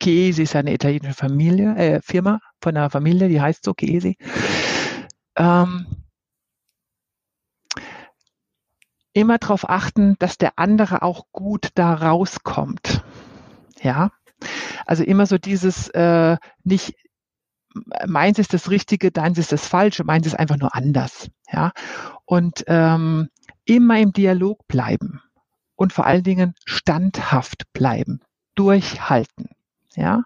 Chiesi 0.01 0.43
ist 0.43 0.55
eine 0.55 0.73
italienische 0.73 1.13
Familie, 1.13 1.75
äh, 1.75 2.01
Firma 2.01 2.39
von 2.61 2.75
einer 2.75 2.89
Familie, 2.89 3.29
die 3.29 3.39
heißt 3.39 3.63
so 3.63 3.73
Chiesi. 3.73 4.17
Ähm, 5.37 5.85
immer 9.13 9.37
darauf 9.37 9.69
achten, 9.69 10.15
dass 10.19 10.37
der 10.37 10.53
andere 10.57 11.01
auch 11.01 11.27
gut 11.31 11.69
da 11.75 11.93
rauskommt. 11.93 13.03
Ja, 13.81 14.11
also 14.85 15.03
immer 15.03 15.25
so 15.25 15.37
dieses 15.37 15.87
äh, 15.89 16.37
nicht 16.63 16.93
meins 18.05 18.37
ist 18.37 18.53
das 18.53 18.69
Richtige, 18.69 19.11
deins 19.11 19.37
ist 19.37 19.53
das 19.53 19.65
Falsche, 19.65 20.03
meins 20.03 20.27
ist 20.27 20.37
einfach 20.37 20.57
nur 20.57 20.75
anders. 20.75 21.29
Ja, 21.49 21.71
und 22.25 22.65
ähm, 22.67 23.29
immer 23.63 23.99
im 23.99 24.11
Dialog 24.11 24.67
bleiben 24.67 25.21
und 25.81 25.93
vor 25.93 26.05
allen 26.05 26.21
Dingen 26.21 26.53
standhaft 26.63 27.63
bleiben, 27.73 28.19
durchhalten. 28.53 29.49
Ja, 29.95 30.25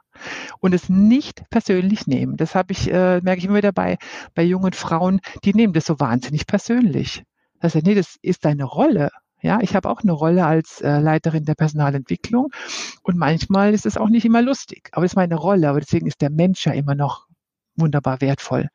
und 0.60 0.74
es 0.74 0.90
nicht 0.90 1.50
persönlich 1.50 2.08
nehmen. 2.08 2.36
Das 2.36 2.56
habe 2.56 2.74
ich, 2.74 2.92
äh, 2.92 3.22
merke 3.22 3.40
ich 3.40 3.46
immer 3.46 3.56
wieder 3.56 3.72
bei, 3.72 3.98
bei 4.34 4.44
jungen 4.44 4.74
Frauen, 4.74 5.22
die 5.46 5.54
nehmen 5.54 5.72
das 5.72 5.86
so 5.86 5.98
wahnsinnig 5.98 6.46
persönlich. 6.46 7.24
Das 7.62 7.74
heißt, 7.74 7.86
nee, 7.86 7.96
das 7.96 8.18
ist 8.22 8.44
deine 8.44 8.66
Rolle. 8.66 9.12
Ja, 9.42 9.60
ich 9.62 9.78
habe 9.78 9.90
auch 9.90 10.02
eine 10.02 10.12
Rolle 10.12 10.46
als 10.46 10.82
äh, 10.82 11.00
Leiterin 11.00 11.46
der 11.46 11.56
Personalentwicklung 11.56 12.50
und 13.02 13.18
manchmal 13.18 13.74
ist 13.74 13.86
es 13.86 13.96
auch 13.96 14.10
nicht 14.10 14.26
immer 14.26 14.42
lustig, 14.42 14.90
aber 14.92 15.06
es 15.06 15.14
ist 15.14 15.16
meine 15.16 15.36
Rolle, 15.36 15.70
aber 15.70 15.80
deswegen 15.80 16.06
ist 16.06 16.22
der 16.22 16.32
Mensch 16.32 16.66
ja 16.66 16.74
immer 16.74 16.96
noch 16.96 17.28
wunderbar 17.78 18.20
wertvoll. 18.20 18.68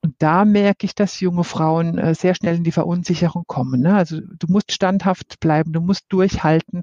Und 0.00 0.14
da 0.18 0.44
merke 0.44 0.86
ich, 0.86 0.94
dass 0.94 1.20
junge 1.20 1.44
Frauen 1.44 1.98
äh, 1.98 2.14
sehr 2.14 2.34
schnell 2.34 2.56
in 2.56 2.64
die 2.64 2.72
Verunsicherung 2.72 3.44
kommen. 3.46 3.80
Ne? 3.80 3.94
Also 3.94 4.20
du 4.20 4.46
musst 4.48 4.72
standhaft 4.72 5.40
bleiben, 5.40 5.72
du 5.72 5.80
musst 5.80 6.04
durchhalten. 6.08 6.82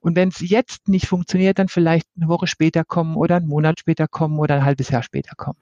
Und 0.00 0.16
wenn 0.16 0.28
es 0.28 0.40
jetzt 0.40 0.88
nicht 0.88 1.06
funktioniert, 1.06 1.58
dann 1.58 1.68
vielleicht 1.68 2.06
eine 2.16 2.28
Woche 2.28 2.46
später 2.46 2.84
kommen 2.84 3.16
oder 3.16 3.36
einen 3.36 3.48
Monat 3.48 3.80
später 3.80 4.08
kommen 4.08 4.38
oder 4.38 4.56
ein 4.56 4.64
halbes 4.64 4.88
Jahr 4.88 5.02
später 5.02 5.34
kommen. 5.36 5.58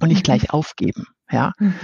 Und 0.00 0.08
nicht 0.08 0.18
mhm. 0.18 0.24
gleich 0.24 0.52
aufgeben. 0.52 1.06
Ja. 1.30 1.52
Mhm. 1.58 1.74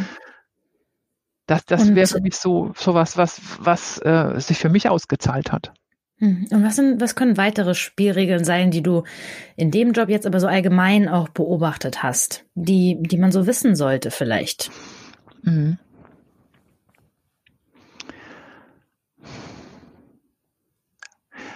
Das, 1.47 1.65
das 1.65 1.95
wäre 1.95 2.07
für 2.07 2.21
mich 2.21 2.37
so, 2.37 2.73
so 2.77 2.95
was, 2.95 3.17
was, 3.17 3.41
was 3.59 3.99
äh, 3.99 4.39
sich 4.39 4.59
für 4.59 4.69
mich 4.69 4.89
ausgezahlt 4.89 5.51
hat. 5.51 5.73
Hm. 6.21 6.47
Und 6.51 6.63
was, 6.63 6.77
sind, 6.77 7.01
was 7.01 7.15
können 7.15 7.37
weitere 7.37 7.75
Spielregeln 7.75 8.45
sein, 8.45 8.71
die 8.71 8.83
du 8.83 9.05
in 9.57 9.71
dem 9.71 9.93
Job 9.93 10.09
jetzt 10.09 10.27
aber 10.27 10.39
so 10.39 10.47
allgemein 10.47 11.09
auch 11.09 11.29
beobachtet 11.31 12.03
hast, 12.03 12.45
die, 12.55 12.99
die 13.01 13.19
man 13.19 13.33
so 13.33 13.47
wissen 13.47 13.75
sollte 13.75 14.11
vielleicht? 14.11 14.71
Mhm. 15.43 15.79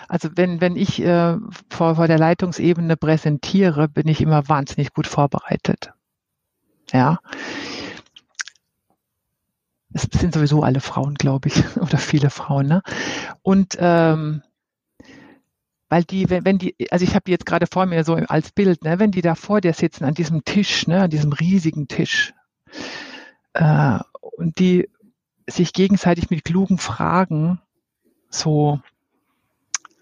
Also 0.08 0.30
wenn, 0.34 0.60
wenn 0.60 0.76
ich 0.76 1.02
äh, 1.02 1.36
vor, 1.70 1.96
vor 1.96 2.06
der 2.06 2.18
Leitungsebene 2.18 2.96
präsentiere, 2.96 3.88
bin 3.88 4.06
ich 4.08 4.20
immer 4.20 4.48
wahnsinnig 4.48 4.92
gut 4.92 5.06
vorbereitet. 5.06 5.92
Ja, 6.92 7.18
es 9.94 10.08
sind 10.12 10.34
sowieso 10.34 10.62
alle 10.62 10.80
Frauen, 10.80 11.14
glaube 11.14 11.48
ich, 11.48 11.76
oder 11.76 11.98
viele 11.98 12.28
Frauen. 12.28 12.66
Ne? 12.66 12.82
Und 13.42 13.76
ähm, 13.78 14.42
weil 15.88 16.04
die, 16.04 16.30
wenn, 16.30 16.44
wenn 16.44 16.58
die, 16.58 16.74
also 16.90 17.04
ich 17.04 17.14
habe 17.14 17.24
die 17.26 17.32
jetzt 17.32 17.46
gerade 17.46 17.66
vor 17.66 17.86
mir 17.86 18.04
so 18.04 18.14
als 18.14 18.52
Bild, 18.52 18.84
ne, 18.84 18.98
wenn 18.98 19.10
die 19.10 19.22
da 19.22 19.34
vor 19.34 19.60
dir 19.60 19.72
sitzen 19.72 20.04
an 20.04 20.14
diesem 20.14 20.44
Tisch, 20.44 20.86
ne, 20.86 21.02
an 21.02 21.10
diesem 21.10 21.32
riesigen 21.32 21.88
Tisch, 21.88 22.32
äh, 23.54 23.98
und 24.20 24.58
die 24.58 24.88
sich 25.48 25.72
gegenseitig 25.72 26.30
mit 26.30 26.44
klugen 26.44 26.78
Fragen 26.78 27.60
so 28.30 28.80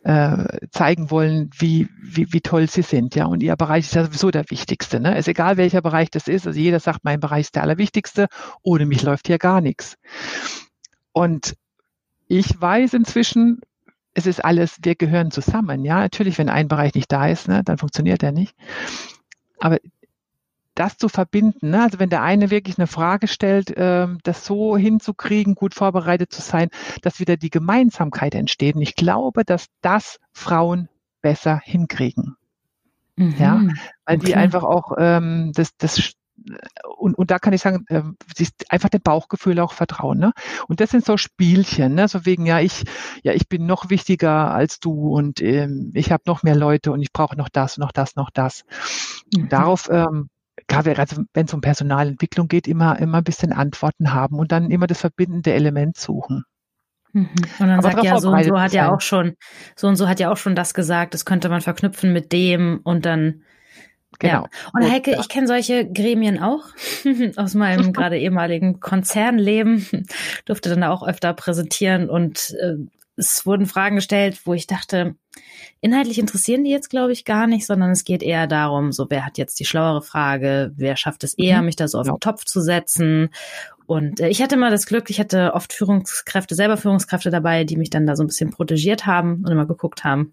äh, 0.04 0.66
zeigen 0.70 1.10
wollen, 1.10 1.50
wie, 1.58 1.88
wie, 2.00 2.32
wie 2.32 2.40
toll 2.40 2.68
sie 2.68 2.82
sind. 2.82 3.14
Ja, 3.14 3.26
und 3.26 3.42
ihr 3.42 3.56
Bereich 3.56 3.86
ist 3.86 3.94
ja 3.94 4.04
sowieso 4.04 4.30
der 4.30 4.48
wichtigste. 4.50 5.00
Ne? 5.00 5.16
Ist 5.16 5.28
egal, 5.28 5.56
welcher 5.56 5.82
Bereich 5.82 6.10
das 6.10 6.28
ist. 6.28 6.46
Also 6.46 6.58
jeder 6.58 6.80
sagt, 6.80 7.04
mein 7.04 7.20
Bereich 7.20 7.42
ist 7.42 7.54
der 7.54 7.62
allerwichtigste. 7.62 8.28
Ohne 8.62 8.86
mich 8.86 9.02
läuft 9.02 9.26
hier 9.26 9.38
gar 9.38 9.60
nichts. 9.60 9.96
Und 11.12 11.54
ich 12.26 12.60
weiß 12.60 12.94
inzwischen, 12.94 13.60
es 14.14 14.26
ist 14.26 14.44
alles, 14.44 14.78
wir 14.82 14.94
gehören 14.94 15.30
zusammen. 15.30 15.84
Ja, 15.84 16.00
natürlich, 16.00 16.38
wenn 16.38 16.48
ein 16.48 16.68
Bereich 16.68 16.94
nicht 16.94 17.10
da 17.10 17.28
ist, 17.28 17.48
ne, 17.48 17.62
dann 17.64 17.78
funktioniert 17.78 18.22
er 18.22 18.32
nicht. 18.32 18.54
Aber 19.58 19.78
das 20.74 20.96
zu 20.96 21.08
verbinden, 21.08 21.70
ne? 21.70 21.82
also 21.82 21.98
wenn 21.98 22.10
der 22.10 22.22
eine 22.22 22.50
wirklich 22.50 22.78
eine 22.78 22.86
Frage 22.86 23.28
stellt, 23.28 23.72
ähm, 23.76 24.18
das 24.22 24.46
so 24.46 24.76
hinzukriegen, 24.76 25.54
gut 25.54 25.74
vorbereitet 25.74 26.32
zu 26.32 26.40
sein, 26.40 26.68
dass 27.02 27.20
wieder 27.20 27.36
die 27.36 27.50
Gemeinsamkeit 27.50 28.34
entsteht. 28.34 28.76
Und 28.76 28.82
ich 28.82 28.94
glaube, 28.94 29.44
dass 29.44 29.66
das 29.82 30.18
Frauen 30.32 30.88
besser 31.20 31.60
hinkriegen. 31.62 32.36
Mhm. 33.16 33.34
Ja, 33.38 33.60
weil 34.06 34.16
okay. 34.16 34.26
die 34.26 34.34
einfach 34.34 34.64
auch 34.64 34.92
ähm, 34.98 35.52
das, 35.54 35.76
das 35.76 36.14
und, 36.96 37.16
und 37.16 37.30
da 37.30 37.38
kann 37.38 37.52
ich 37.52 37.60
sagen, 37.60 37.84
äh, 37.88 38.02
einfach 38.68 38.88
dem 38.88 39.02
Bauchgefühl 39.02 39.58
auch 39.60 39.72
vertrauen. 39.72 40.18
Ne? 40.18 40.32
Und 40.68 40.80
das 40.80 40.90
sind 40.90 41.04
so 41.04 41.16
Spielchen, 41.16 41.94
ne? 41.94 42.08
so 42.08 42.24
wegen, 42.24 42.46
ja, 42.46 42.60
ich, 42.60 42.84
ja, 43.22 43.32
ich 43.32 43.48
bin 43.48 43.66
noch 43.66 43.90
wichtiger 43.90 44.52
als 44.52 44.78
du 44.80 45.14
und 45.14 45.40
ähm, 45.40 45.90
ich 45.94 46.12
habe 46.12 46.22
noch 46.26 46.42
mehr 46.42 46.56
Leute 46.56 46.92
und 46.92 47.02
ich 47.02 47.12
brauche 47.12 47.36
noch 47.36 47.48
das, 47.48 47.78
noch 47.78 47.92
das, 47.92 48.16
noch 48.16 48.30
das. 48.30 48.64
Mhm. 49.34 49.48
Darauf 49.48 49.88
ähm, 49.90 50.28
also 50.68 51.22
wenn 51.34 51.46
es 51.46 51.54
um 51.54 51.60
Personalentwicklung 51.60 52.48
geht, 52.48 52.68
immer, 52.68 52.98
immer 52.98 53.18
ein 53.18 53.24
bisschen 53.24 53.52
Antworten 53.52 54.12
haben 54.12 54.38
und 54.38 54.52
dann 54.52 54.70
immer 54.70 54.86
das 54.86 55.00
verbindende 55.00 55.52
Element 55.52 55.96
suchen. 55.96 56.44
Mhm. 57.12 57.28
Und 57.58 57.60
dann 57.60 57.70
Aber 57.70 57.82
sagt 57.82 58.04
ja, 58.04 58.18
so 58.18 58.30
und 58.30 58.44
so 58.44 58.60
hat 58.60 58.72
ja 58.72 58.92
auch 58.92 59.00
schon, 59.00 59.34
so 59.76 59.88
und 59.88 59.96
so 59.96 60.08
hat 60.08 60.20
ja 60.20 60.30
auch 60.30 60.36
schon 60.36 60.54
das 60.54 60.74
gesagt, 60.74 61.14
das 61.14 61.24
könnte 61.24 61.48
man 61.48 61.60
verknüpfen 61.60 62.12
mit 62.12 62.32
dem 62.32 62.80
und 62.84 63.06
dann 63.06 63.42
Genau. 64.18 64.42
Ja. 64.42 64.50
Und 64.72 64.90
Heike, 64.90 65.16
ich 65.18 65.28
kenne 65.28 65.46
solche 65.46 65.90
Gremien 65.90 66.38
auch 66.38 66.64
aus 67.36 67.54
meinem 67.54 67.92
gerade 67.92 68.18
ehemaligen 68.18 68.80
Konzernleben. 68.80 70.06
Durfte 70.44 70.70
dann 70.70 70.84
auch 70.84 71.06
öfter 71.06 71.32
präsentieren 71.34 72.08
und 72.08 72.54
äh, 72.60 72.76
es 73.16 73.44
wurden 73.44 73.66
Fragen 73.66 73.96
gestellt, 73.96 74.40
wo 74.44 74.54
ich 74.54 74.66
dachte, 74.66 75.16
inhaltlich 75.80 76.18
interessieren 76.18 76.64
die 76.64 76.70
jetzt, 76.70 76.88
glaube 76.88 77.12
ich, 77.12 77.24
gar 77.24 77.46
nicht, 77.46 77.66
sondern 77.66 77.90
es 77.90 78.04
geht 78.04 78.22
eher 78.22 78.46
darum, 78.46 78.90
so 78.90 79.06
wer 79.10 79.26
hat 79.26 79.36
jetzt 79.36 79.60
die 79.60 79.66
schlauere 79.66 80.02
Frage, 80.02 80.72
wer 80.76 80.96
schafft 80.96 81.22
es 81.24 81.34
eher, 81.34 81.60
mhm. 81.60 81.66
mich 81.66 81.76
da 81.76 81.88
so 81.88 81.98
auf 81.98 82.06
den 82.06 82.20
Topf 82.20 82.44
zu 82.44 82.60
setzen 82.60 83.30
und 83.92 84.20
äh, 84.20 84.28
ich 84.28 84.40
hatte 84.40 84.54
immer 84.54 84.70
das 84.70 84.86
Glück, 84.86 85.10
ich 85.10 85.20
hatte 85.20 85.52
oft 85.52 85.74
Führungskräfte, 85.74 86.54
selber 86.54 86.78
Führungskräfte 86.78 87.28
dabei, 87.28 87.64
die 87.64 87.76
mich 87.76 87.90
dann 87.90 88.06
da 88.06 88.16
so 88.16 88.24
ein 88.24 88.26
bisschen 88.26 88.48
protegiert 88.48 89.04
haben 89.04 89.42
und 89.44 89.52
immer 89.52 89.66
geguckt 89.66 90.02
haben, 90.02 90.32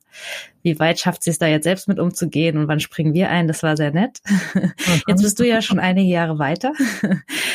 wie 0.61 0.79
weit 0.79 0.97
schafft 0.97 1.23
sie 1.23 1.29
es 1.29 1.39
da 1.39 1.47
jetzt 1.47 1.65
selbst 1.65 1.89
mit 1.89 1.99
umzugehen 1.99 2.57
und 2.57 2.69
wann 2.69 2.79
springen 2.79 3.13
wir 3.13 3.29
ein. 3.29 3.49
Das 3.49 3.61
war 3.61 3.75
sehr 3.75 3.91
nett. 3.91 4.19
Mhm. 4.53 4.71
Jetzt 5.07 5.21
bist 5.23 5.39
du 5.39 5.45
ja 5.45 5.61
schon 5.61 5.77
einige 5.77 6.09
Jahre 6.09 6.39
weiter. 6.39 6.71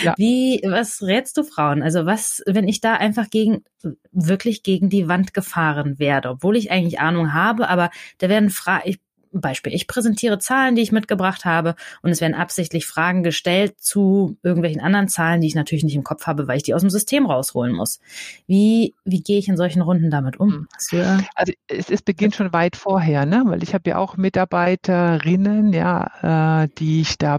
Ja. 0.03 0.15
Wie, 0.19 0.61
was 0.67 1.03
rätst 1.03 1.39
du 1.39 1.45
Frauen? 1.45 1.83
Also 1.83 2.05
was, 2.05 2.43
wenn 2.47 2.69
ich 2.69 2.83
da 2.83 2.95
einfach 2.95 3.31
gegen, 3.31 3.65
wirklich 4.13 4.63
gegen 4.63 4.91
die 4.91 5.09
Wand 5.09 5.33
gefahren 5.33 5.99
werde, 5.99 6.31
obwohl 6.31 6.57
ich 6.57 6.71
eigentlich 6.71 7.01
Ahnung 7.01 7.33
habe, 7.33 7.69
aber 7.69 7.91
da 8.19 8.29
werden 8.29 8.51
Fragen, 8.51 8.83
ich 8.91 8.99
Beispiel, 9.41 9.75
ich 9.75 9.87
präsentiere 9.87 10.39
Zahlen, 10.39 10.75
die 10.75 10.83
ich 10.83 10.93
mitgebracht 10.93 11.45
habe 11.45 11.75
und 12.03 12.11
es 12.11 12.21
werden 12.21 12.35
absichtlich 12.35 12.87
Fragen 12.87 13.23
gestellt 13.23 13.81
zu 13.81 14.37
irgendwelchen 14.43 14.81
anderen 14.81 15.09
Zahlen, 15.09 15.41
die 15.41 15.47
ich 15.47 15.55
natürlich 15.55 15.85
nicht 15.85 15.97
im 15.97 16.05
Kopf 16.05 16.27
habe, 16.27 16.49
weil 16.49 16.57
ich 16.57 16.63
die 16.63 16.75
aus 16.75 16.81
dem 16.81 16.91
System 16.91 17.27
rausholen 17.27 17.75
muss. 17.75 18.01
Wie, 18.47 18.95
wie 19.05 19.23
gehe 19.23 19.39
ich 19.39 19.49
in 19.49 19.57
solchen 19.57 19.83
Runden 19.83 20.11
damit 20.11 20.39
um? 20.39 20.69
Äh 20.93 21.19
also 21.35 21.53
es, 21.69 21.91
es 21.91 22.03
beginnt 22.03 22.35
schon 22.35 22.53
weit 22.53 22.77
vorher, 22.77 23.27
ne? 23.27 23.43
weil 23.47 23.63
ich 23.63 23.75
habe 23.75 23.91
ja 23.91 23.99
auch 23.99 24.17
Mitarbeiterinnen, 24.17 25.73
ja, 25.73 26.63
äh, 26.63 26.69
die 26.79 27.01
ich 27.01 27.19
da 27.19 27.39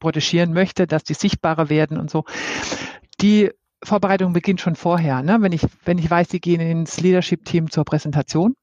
protegieren 0.00 0.52
möchte, 0.52 0.86
dass 0.86 1.04
die 1.04 1.14
sichtbarer 1.14 1.70
werden 1.70 1.98
und 1.98 2.10
so. 2.10 2.24
Die 3.20 3.50
Vorbereitung 3.82 4.32
beginnt 4.32 4.60
schon 4.60 4.76
vorher. 4.76 5.22
Ne? 5.22 5.38
Wenn, 5.40 5.52
ich, 5.52 5.62
wenn 5.84 5.98
ich 5.98 6.10
weiß, 6.10 6.28
sie 6.28 6.40
gehen 6.40 6.60
ins 6.60 7.00
Leadership-Team 7.00 7.70
zur 7.70 7.84
Präsentation, 7.84 8.54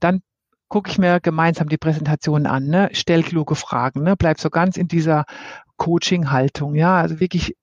dann 0.00 0.20
gucke 0.68 0.90
ich 0.90 0.98
mir 0.98 1.20
gemeinsam 1.20 1.68
die 1.68 1.78
Präsentation 1.78 2.46
an, 2.46 2.66
ne? 2.66 2.90
stell 2.92 3.22
kluge 3.22 3.54
Fragen, 3.54 4.02
ne? 4.02 4.16
bleib 4.16 4.38
so 4.38 4.50
ganz 4.50 4.76
in 4.76 4.88
dieser 4.88 5.24
Coaching-Haltung, 5.76 6.74
ja, 6.74 6.96
also 6.96 7.20
wirklich 7.20 7.56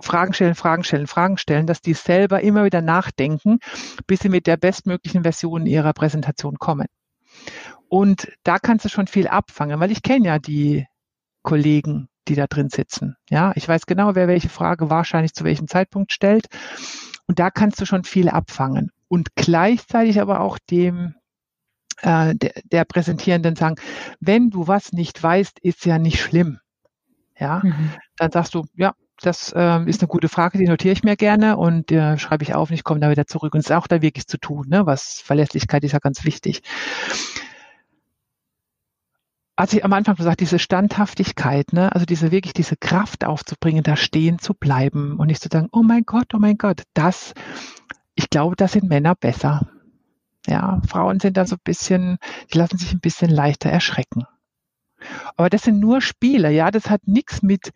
Fragen 0.00 0.32
stellen, 0.32 0.54
Fragen 0.54 0.84
stellen, 0.84 1.06
Fragen 1.06 1.38
stellen, 1.38 1.66
dass 1.66 1.80
die 1.80 1.94
selber 1.94 2.40
immer 2.40 2.64
wieder 2.64 2.82
nachdenken, 2.82 3.58
bis 4.06 4.20
sie 4.20 4.28
mit 4.28 4.46
der 4.46 4.56
bestmöglichen 4.56 5.22
Version 5.22 5.66
ihrer 5.66 5.92
Präsentation 5.92 6.58
kommen. 6.58 6.86
Und 7.88 8.30
da 8.44 8.58
kannst 8.58 8.84
du 8.84 8.88
schon 8.88 9.06
viel 9.06 9.26
abfangen, 9.26 9.80
weil 9.80 9.90
ich 9.90 10.02
kenne 10.02 10.26
ja 10.26 10.38
die 10.38 10.86
Kollegen, 11.42 12.08
die 12.28 12.34
da 12.34 12.46
drin 12.46 12.68
sitzen. 12.68 13.16
Ja, 13.30 13.52
ich 13.56 13.66
weiß 13.66 13.86
genau, 13.86 14.14
wer 14.14 14.28
welche 14.28 14.50
Frage 14.50 14.90
wahrscheinlich 14.90 15.32
zu 15.32 15.44
welchem 15.44 15.66
Zeitpunkt 15.66 16.12
stellt. 16.12 16.46
Und 17.26 17.38
da 17.38 17.50
kannst 17.50 17.80
du 17.80 17.86
schon 17.86 18.04
viel 18.04 18.28
abfangen. 18.28 18.90
Und 19.08 19.34
gleichzeitig 19.34 20.20
aber 20.20 20.40
auch 20.40 20.58
dem 20.58 21.14
äh, 22.02 22.34
der, 22.34 22.52
der 22.64 22.84
Präsentierenden 22.84 23.56
sagen, 23.56 23.76
wenn 24.20 24.50
du 24.50 24.66
was 24.66 24.92
nicht 24.92 25.22
weißt, 25.22 25.58
ist 25.60 25.84
ja 25.84 25.98
nicht 25.98 26.20
schlimm. 26.20 26.58
Ja, 27.38 27.60
mhm. 27.62 27.92
dann 28.16 28.32
sagst 28.32 28.54
du, 28.54 28.64
ja, 28.74 28.94
das 29.20 29.52
äh, 29.52 29.82
ist 29.84 30.00
eine 30.00 30.08
gute 30.08 30.28
Frage, 30.28 30.58
die 30.58 30.66
notiere 30.66 30.92
ich 30.92 31.02
mir 31.02 31.16
gerne 31.16 31.56
und 31.56 31.90
äh, 31.90 32.18
schreibe 32.18 32.44
ich 32.44 32.54
auf 32.54 32.70
und 32.70 32.74
ich 32.74 32.84
komme 32.84 33.00
da 33.00 33.10
wieder 33.10 33.26
zurück. 33.26 33.54
Und 33.54 33.60
es 33.60 33.66
ist 33.66 33.72
auch 33.72 33.86
da 33.86 34.02
wirklich 34.02 34.26
zu 34.26 34.38
tun, 34.38 34.66
ne? 34.68 34.86
was 34.86 35.20
Verlässlichkeit 35.20 35.84
ist 35.84 35.92
ja 35.92 35.98
ganz 35.98 36.24
wichtig. 36.24 36.62
Als 39.56 39.72
ich 39.72 39.84
am 39.84 39.92
Anfang 39.92 40.14
gesagt, 40.14 40.38
diese 40.38 40.60
Standhaftigkeit, 40.60 41.72
ne, 41.72 41.92
also 41.92 42.06
diese 42.06 42.30
wirklich 42.30 42.52
diese 42.52 42.76
Kraft 42.76 43.24
aufzubringen, 43.24 43.82
da 43.82 43.96
stehen 43.96 44.38
zu 44.38 44.54
bleiben 44.54 45.16
und 45.18 45.26
nicht 45.26 45.42
zu 45.42 45.48
sagen, 45.50 45.68
oh 45.72 45.82
mein 45.82 46.04
Gott, 46.04 46.32
oh 46.32 46.38
mein 46.38 46.58
Gott, 46.58 46.84
das, 46.94 47.34
ich 48.14 48.30
glaube, 48.30 48.54
das 48.54 48.74
sind 48.74 48.88
Männer 48.88 49.16
besser. 49.16 49.68
Ja, 50.48 50.80
Frauen 50.88 51.20
sind 51.20 51.36
da 51.36 51.46
so 51.46 51.56
ein 51.56 51.62
bisschen, 51.64 52.18
die 52.52 52.58
lassen 52.58 52.78
sich 52.78 52.92
ein 52.92 53.00
bisschen 53.00 53.30
leichter 53.30 53.70
erschrecken. 53.70 54.24
Aber 55.36 55.48
das 55.48 55.62
sind 55.62 55.78
nur 55.78 56.00
Spiele, 56.00 56.50
ja, 56.50 56.70
das 56.70 56.90
hat 56.90 57.06
nichts 57.06 57.42
mit 57.42 57.72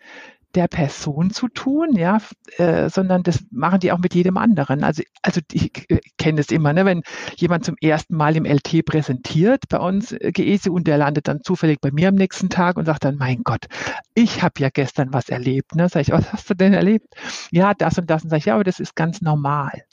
der 0.55 0.69
Person 0.69 1.31
zu 1.31 1.49
tun, 1.49 1.97
ja, 1.97 2.21
äh, 2.59 2.91
sondern 2.91 3.23
das 3.23 3.45
machen 3.51 3.81
die 3.81 3.93
auch 3.93 3.99
mit 3.99 4.15
jedem 4.15 4.37
anderen. 4.37 4.85
Also, 4.85 5.03
also 5.23 5.41
ich, 5.53 5.73
ich 5.89 6.17
kenne 6.19 6.41
es 6.41 6.51
immer, 6.51 6.73
ne, 6.73 6.85
wenn 6.85 7.03
jemand 7.37 7.65
zum 7.65 7.77
ersten 7.81 8.17
Mal 8.17 8.37
im 8.37 8.45
LT 8.45 8.85
präsentiert 8.85 9.65
bei 9.69 9.79
uns 9.79 10.13
äh, 10.13 10.31
GESE 10.33 10.71
und 10.71 10.87
der 10.87 10.99
landet 10.99 11.29
dann 11.29 11.43
zufällig 11.43 11.81
bei 11.81 11.91
mir 11.91 12.09
am 12.09 12.17
nächsten 12.17 12.51
Tag 12.51 12.77
und 12.77 12.85
sagt 12.85 13.05
dann, 13.05 13.17
mein 13.17 13.43
Gott, 13.45 13.67
ich 14.15 14.43
habe 14.43 14.55
ja 14.59 14.69
gestern 14.71 15.13
was 15.13 15.29
erlebt. 15.29 15.75
Ne? 15.75 15.89
Sag 15.89 16.03
ich, 16.03 16.11
was 16.11 16.33
hast 16.33 16.51
du 16.51 16.55
denn 16.55 16.75
erlebt? 16.75 17.15
Ja, 17.51 17.73
das 17.75 17.99
und 17.99 18.11
das. 18.11 18.25
Und 18.25 18.31
sag 18.31 18.39
ich, 18.39 18.47
ja, 18.47 18.55
aber 18.55 18.65
das 18.65 18.81
ist 18.81 18.95
ganz 18.95 19.23
normal. 19.23 19.85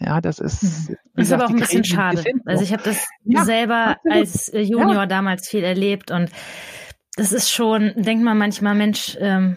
Ja, 0.00 0.20
das 0.20 0.38
ist. 0.38 0.62
Mhm. 0.62 0.96
Das 1.14 1.26
ist 1.26 1.32
aber 1.32 1.46
auch 1.46 1.50
ein 1.50 1.56
bisschen 1.56 1.84
schade. 1.84 2.24
Also 2.46 2.62
ich 2.62 2.72
habe 2.72 2.82
das 2.82 3.08
ja, 3.24 3.44
selber 3.44 3.96
absolut. 3.96 4.16
als 4.16 4.48
äh, 4.50 4.60
Junior 4.60 4.94
ja. 4.94 5.06
damals 5.06 5.48
viel 5.48 5.64
erlebt 5.64 6.10
und 6.10 6.30
das 7.16 7.32
ist 7.32 7.50
schon, 7.50 7.92
denkt 7.96 8.22
man 8.22 8.38
manchmal, 8.38 8.76
Mensch, 8.76 9.16
ähm, 9.20 9.56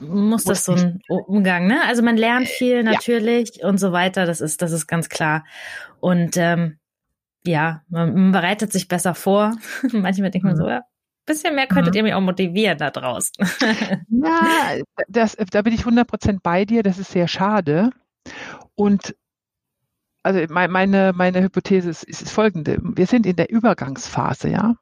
muss 0.00 0.44
das 0.44 0.64
so 0.64 0.72
ein 0.72 1.00
Umgang, 1.08 1.68
ne? 1.68 1.80
Also 1.86 2.02
man 2.02 2.16
lernt 2.16 2.48
viel 2.48 2.82
natürlich 2.82 3.58
ja. 3.58 3.68
und 3.68 3.78
so 3.78 3.92
weiter, 3.92 4.26
das 4.26 4.40
ist, 4.40 4.60
das 4.60 4.72
ist 4.72 4.88
ganz 4.88 5.08
klar. 5.08 5.44
Und 6.00 6.36
ähm, 6.36 6.78
ja, 7.46 7.82
man, 7.88 8.32
bereitet 8.32 8.72
sich 8.72 8.88
besser 8.88 9.14
vor. 9.14 9.56
Manchmal 9.92 10.30
denkt 10.30 10.44
man 10.44 10.54
mhm. 10.54 10.58
so, 10.58 10.68
ja, 10.68 10.82
bisschen 11.26 11.54
mehr 11.54 11.66
könntet 11.66 11.94
mhm. 11.94 11.98
ihr 11.98 12.02
mich 12.02 12.14
auch 12.14 12.20
motivieren 12.20 12.78
da 12.78 12.90
draußen. 12.90 13.34
ja, 14.08 14.82
das, 15.08 15.36
da 15.50 15.62
bin 15.62 15.74
ich 15.74 15.82
100% 15.82 16.38
bei 16.42 16.64
dir, 16.64 16.82
das 16.82 16.98
ist 16.98 17.12
sehr 17.12 17.28
schade. 17.28 17.90
Und 18.74 19.16
also 20.22 20.40
meine, 20.48 21.12
meine 21.14 21.42
Hypothese 21.42 21.88
ist, 21.88 22.02
ist 22.02 22.28
folgende. 22.30 22.78
Wir 22.82 23.06
sind 23.06 23.26
in 23.26 23.36
der 23.36 23.50
Übergangsphase, 23.50 24.48
ja. 24.48 24.74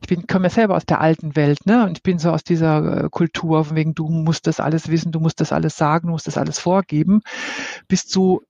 Ich 0.00 0.08
bin, 0.08 0.26
komme 0.26 0.46
ja 0.46 0.50
selber 0.50 0.76
aus 0.76 0.86
der 0.86 1.00
alten 1.00 1.36
Welt, 1.36 1.66
ne? 1.66 1.84
Und 1.84 1.98
ich 1.98 2.02
bin 2.02 2.18
so 2.18 2.30
aus 2.30 2.42
dieser 2.42 3.04
äh, 3.04 3.08
Kultur, 3.10 3.64
von 3.64 3.76
wegen, 3.76 3.94
du 3.94 4.08
musst 4.08 4.46
das 4.46 4.60
alles 4.60 4.88
wissen, 4.88 5.12
du 5.12 5.20
musst 5.20 5.40
das 5.40 5.52
alles 5.52 5.76
sagen, 5.76 6.08
du 6.08 6.12
musst 6.12 6.26
das 6.26 6.38
alles 6.38 6.58
vorgeben, 6.58 7.20
bis 7.88 8.06
zu 8.06 8.42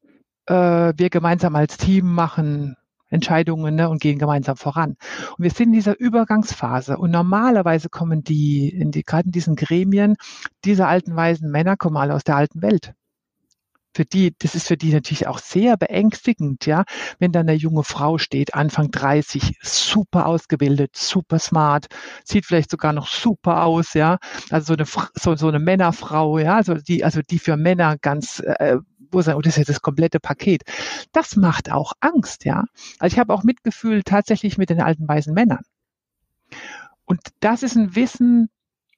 äh, 0.46 0.92
wir 0.96 1.10
gemeinsam 1.10 1.56
als 1.56 1.76
Team 1.76 2.12
machen 2.12 2.76
Entscheidungen 3.08 3.74
ne, 3.74 3.88
und 3.88 4.00
gehen 4.00 4.18
gemeinsam 4.18 4.56
voran. 4.56 4.96
Und 5.36 5.42
wir 5.44 5.50
sind 5.50 5.68
in 5.68 5.74
dieser 5.74 5.98
Übergangsphase 5.98 6.96
und 6.96 7.10
normalerweise 7.10 7.88
kommen 7.88 8.24
die, 8.24 8.68
in 8.68 8.90
die 8.90 9.02
gerade 9.02 9.26
in 9.26 9.32
diesen 9.32 9.56
Gremien, 9.56 10.16
diese 10.64 10.86
alten 10.86 11.14
weisen 11.14 11.50
Männer 11.50 11.76
kommen 11.76 11.96
alle 11.96 12.14
aus 12.14 12.24
der 12.24 12.36
alten 12.36 12.62
Welt 12.62 12.94
für 13.94 14.04
die, 14.04 14.34
das 14.38 14.54
ist 14.54 14.68
für 14.68 14.76
die 14.76 14.92
natürlich 14.92 15.26
auch 15.26 15.38
sehr 15.38 15.76
beängstigend, 15.76 16.66
ja, 16.66 16.84
wenn 17.18 17.32
da 17.32 17.40
eine 17.40 17.54
junge 17.54 17.84
Frau 17.84 18.18
steht, 18.18 18.54
Anfang 18.54 18.90
30, 18.90 19.58
super 19.62 20.26
ausgebildet, 20.26 20.96
super 20.96 21.38
smart, 21.38 21.86
sieht 22.24 22.46
vielleicht 22.46 22.70
sogar 22.70 22.92
noch 22.92 23.08
super 23.08 23.64
aus, 23.64 23.94
ja, 23.94 24.18
also 24.50 24.74
so 24.74 24.74
eine, 24.74 24.86
so, 25.14 25.36
so 25.36 25.48
eine 25.48 25.58
Männerfrau, 25.58 26.38
ja, 26.38 26.56
also 26.56 26.74
die, 26.74 27.04
also 27.04 27.20
die 27.22 27.38
für 27.38 27.56
Männer 27.56 27.96
ganz, 27.98 28.40
äh, 28.40 28.78
wo 29.10 29.20
sagen, 29.20 29.38
oh, 29.38 29.42
das 29.42 29.54
ist 29.54 29.58
ja 29.58 29.64
das 29.64 29.82
komplette 29.82 30.20
Paket. 30.20 30.62
Das 31.12 31.36
macht 31.36 31.70
auch 31.70 31.92
Angst, 32.00 32.46
ja. 32.46 32.64
Also 32.98 33.14
ich 33.14 33.18
habe 33.18 33.34
auch 33.34 33.42
Mitgefühl 33.42 34.02
tatsächlich 34.04 34.56
mit 34.56 34.70
den 34.70 34.80
alten 34.80 35.06
weißen 35.06 35.34
Männern. 35.34 35.62
Und 37.04 37.20
das 37.40 37.62
ist 37.62 37.76
ein 37.76 37.94
Wissen, 37.94 38.48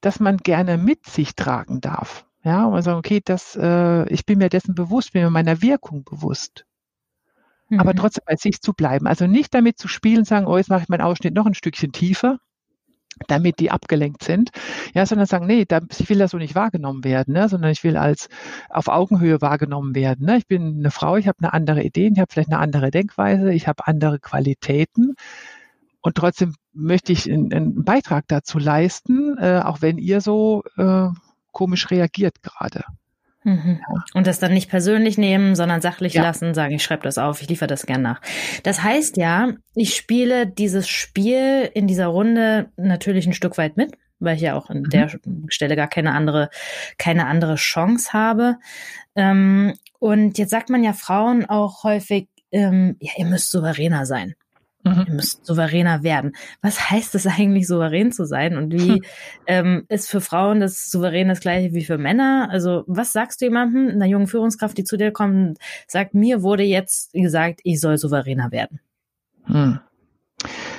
das 0.01 0.21
man 0.21 0.37
gerne 0.37 0.79
mit 0.79 1.07
sich 1.07 1.35
tragen 1.35 1.81
darf. 1.81 2.27
Ja, 2.45 2.67
und 2.67 2.73
man 2.73 2.83
sagt, 2.83 2.99
okay, 2.99 3.21
das, 3.25 3.57
äh, 3.57 4.07
ich 4.13 4.27
bin 4.27 4.39
mir 4.39 4.51
dessen 4.51 4.75
bewusst, 4.75 5.13
bin 5.13 5.23
mir 5.23 5.31
meiner 5.31 5.63
Wirkung 5.63 6.05
bewusst. 6.05 6.67
Mhm. 7.71 7.81
Aber 7.81 7.95
trotzdem 7.95 8.25
bei 8.27 8.37
sich 8.37 8.61
zu 8.61 8.75
bleiben. 8.75 9.07
Also 9.07 9.27
nicht 9.27 9.55
damit 9.55 9.79
zu 9.79 9.89
spielen, 9.89 10.25
sagen, 10.25 10.47
oh, 10.47 10.57
jetzt 10.59 10.69
mache 10.69 10.83
ich 10.83 10.89
meinen 10.89 11.01
Ausschnitt 11.01 11.35
noch 11.35 11.47
ein 11.47 11.55
Stückchen 11.55 11.93
tiefer, 11.93 12.39
damit 13.29 13.61
die 13.61 13.71
abgelenkt 13.71 14.25
sind, 14.25 14.51
ja, 14.93 15.07
sondern 15.07 15.27
sagen, 15.27 15.47
nee, 15.47 15.65
da, 15.65 15.81
ich 15.99 16.11
will 16.11 16.19
da 16.19 16.29
so 16.29 16.37
nicht 16.37 16.55
wahrgenommen 16.55 17.05
werden, 17.05 17.33
ne, 17.33 17.49
sondern 17.49 17.71
ich 17.71 17.85
will 17.85 17.97
als 17.97 18.29
auf 18.69 18.89
Augenhöhe 18.89 19.41
wahrgenommen 19.41 19.95
werden. 19.95 20.27
Ne. 20.27 20.37
Ich 20.37 20.47
bin 20.47 20.79
eine 20.81 20.91
Frau, 20.91 21.17
ich 21.17 21.29
habe 21.29 21.39
eine 21.41 21.53
andere 21.53 21.83
Idee, 21.83 22.11
ich 22.13 22.19
habe 22.19 22.31
vielleicht 22.31 22.51
eine 22.51 22.59
andere 22.59 22.91
Denkweise, 22.91 23.53
ich 23.53 23.69
habe 23.69 23.87
andere 23.87 24.19
Qualitäten 24.19 25.15
und 26.01 26.17
trotzdem 26.17 26.55
möchte 26.75 27.13
ich 27.13 27.31
einen, 27.31 27.53
einen 27.53 27.85
Beitrag 27.85 28.25
dazu 28.29 28.59
leisten, 28.59 29.39
äh, 29.39 29.63
auch 29.65 29.81
wenn 29.81 29.97
ihr 29.97 30.21
so 30.21 30.65
äh, 30.77 31.09
komisch 31.55 31.91
reagiert 31.91 32.43
gerade. 32.43 32.85
Mhm. 33.45 33.81
Ja. 33.81 34.05
Und 34.15 34.27
das 34.27 34.39
dann 34.39 34.53
nicht 34.53 34.71
persönlich 34.71 35.19
nehmen, 35.19 35.55
sondern 35.55 35.81
sachlich 35.81 36.15
ja. 36.15 36.23
lassen, 36.23 36.55
sagen, 36.55 36.75
ich 36.75 36.83
schreibe 36.83 37.03
das 37.03 37.19
auf, 37.19 37.41
ich 37.43 37.49
liefere 37.49 37.69
das 37.69 37.87
gern 37.87 38.03
nach. 38.03 38.21
Das 38.63 38.83
heißt 38.83 39.17
ja, 39.17 39.53
ich 39.75 39.95
spiele 39.95 40.47
dieses 40.47 40.89
Spiel 40.89 41.71
in 41.75 41.87
dieser 41.87 42.07
Runde 42.07 42.71
natürlich 42.77 43.27
ein 43.27 43.35
Stück 43.35 43.59
weit 43.59 43.77
mit, 43.77 43.93
weil 44.19 44.37
ich 44.37 44.43
ja 44.43 44.55
auch 44.55 44.71
an 44.71 44.81
mhm. 44.81 44.91
der 44.91 45.11
Stelle 45.49 45.77
gar 45.77 45.89
keine 45.89 46.13
andere, 46.13 46.49
keine 46.99 47.27
andere 47.27 47.57
Chance 47.57 48.13
habe. 48.13 48.57
Ähm, 49.15 49.75
und 49.99 50.39
jetzt 50.39 50.51
sagt 50.51 50.71
man 50.71 50.83
ja 50.83 50.95
Frauen 50.95 51.45
auch 51.45 51.85
häufig, 51.85 52.29
ähm, 52.51 52.97
ja, 53.01 53.13
ihr 53.19 53.27
müsst 53.27 53.51
souveräner 53.51 54.07
sein. 54.07 54.35
Mhm. 54.85 55.05
Ihr 55.09 55.15
müsst 55.15 55.47
souveräner 55.47 56.03
werden. 56.03 56.37
Was 56.61 56.91
heißt 56.91 57.15
es 57.15 57.27
eigentlich, 57.27 57.67
souverän 57.67 58.13
zu 58.13 58.27
sein? 58.27 58.57
Und 58.57 58.73
wie 58.73 58.93
hm. 58.93 59.03
ähm, 59.47 59.85
ist 59.89 60.11
für 60.11 60.21
Frauen 60.21 60.61
das 60.61 60.91
souverän 60.91 61.29
das 61.29 61.41
gleiche 61.41 61.73
wie 61.73 61.85
für 61.85 61.99
Männer? 61.99 62.49
Also 62.51 62.85
was 62.87 63.13
sagst 63.13 63.41
du 63.41 63.47
jemandem, 63.47 63.89
einer 63.89 64.07
jungen 64.07 64.27
Führungskraft, 64.27 64.77
die 64.77 64.85
zu 64.85 64.97
dir 64.97 65.11
kommt, 65.11 65.59
sagt, 65.89 66.15
mir 66.15 66.43
wurde 66.43 66.63
jetzt 66.63 67.13
gesagt, 67.15 67.61
ich 67.65 67.81
soll 67.81 67.97
souveräner 67.97 68.53
werden? 68.53 68.81
Hm. 69.45 69.81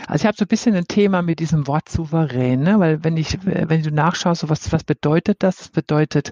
Also 0.08 0.24
ich 0.24 0.28
habe 0.28 0.38
so 0.38 0.46
ein 0.46 0.50
bisschen 0.50 0.76
ein 0.76 0.88
Thema 0.88 1.24
mit 1.24 1.40
diesem 1.40 1.66
Wort 1.66 1.90
souverän, 1.90 2.62
ne? 2.62 2.80
weil 2.80 3.04
wenn 3.04 3.18
ich, 3.18 3.40
wenn 3.44 3.82
du 3.82 3.92
nachschaust, 3.92 4.42
so 4.42 4.50
was, 4.50 4.72
was 4.72 4.84
bedeutet 4.84 5.42
das? 5.42 5.58
Das 5.58 5.70
bedeutet 5.70 6.32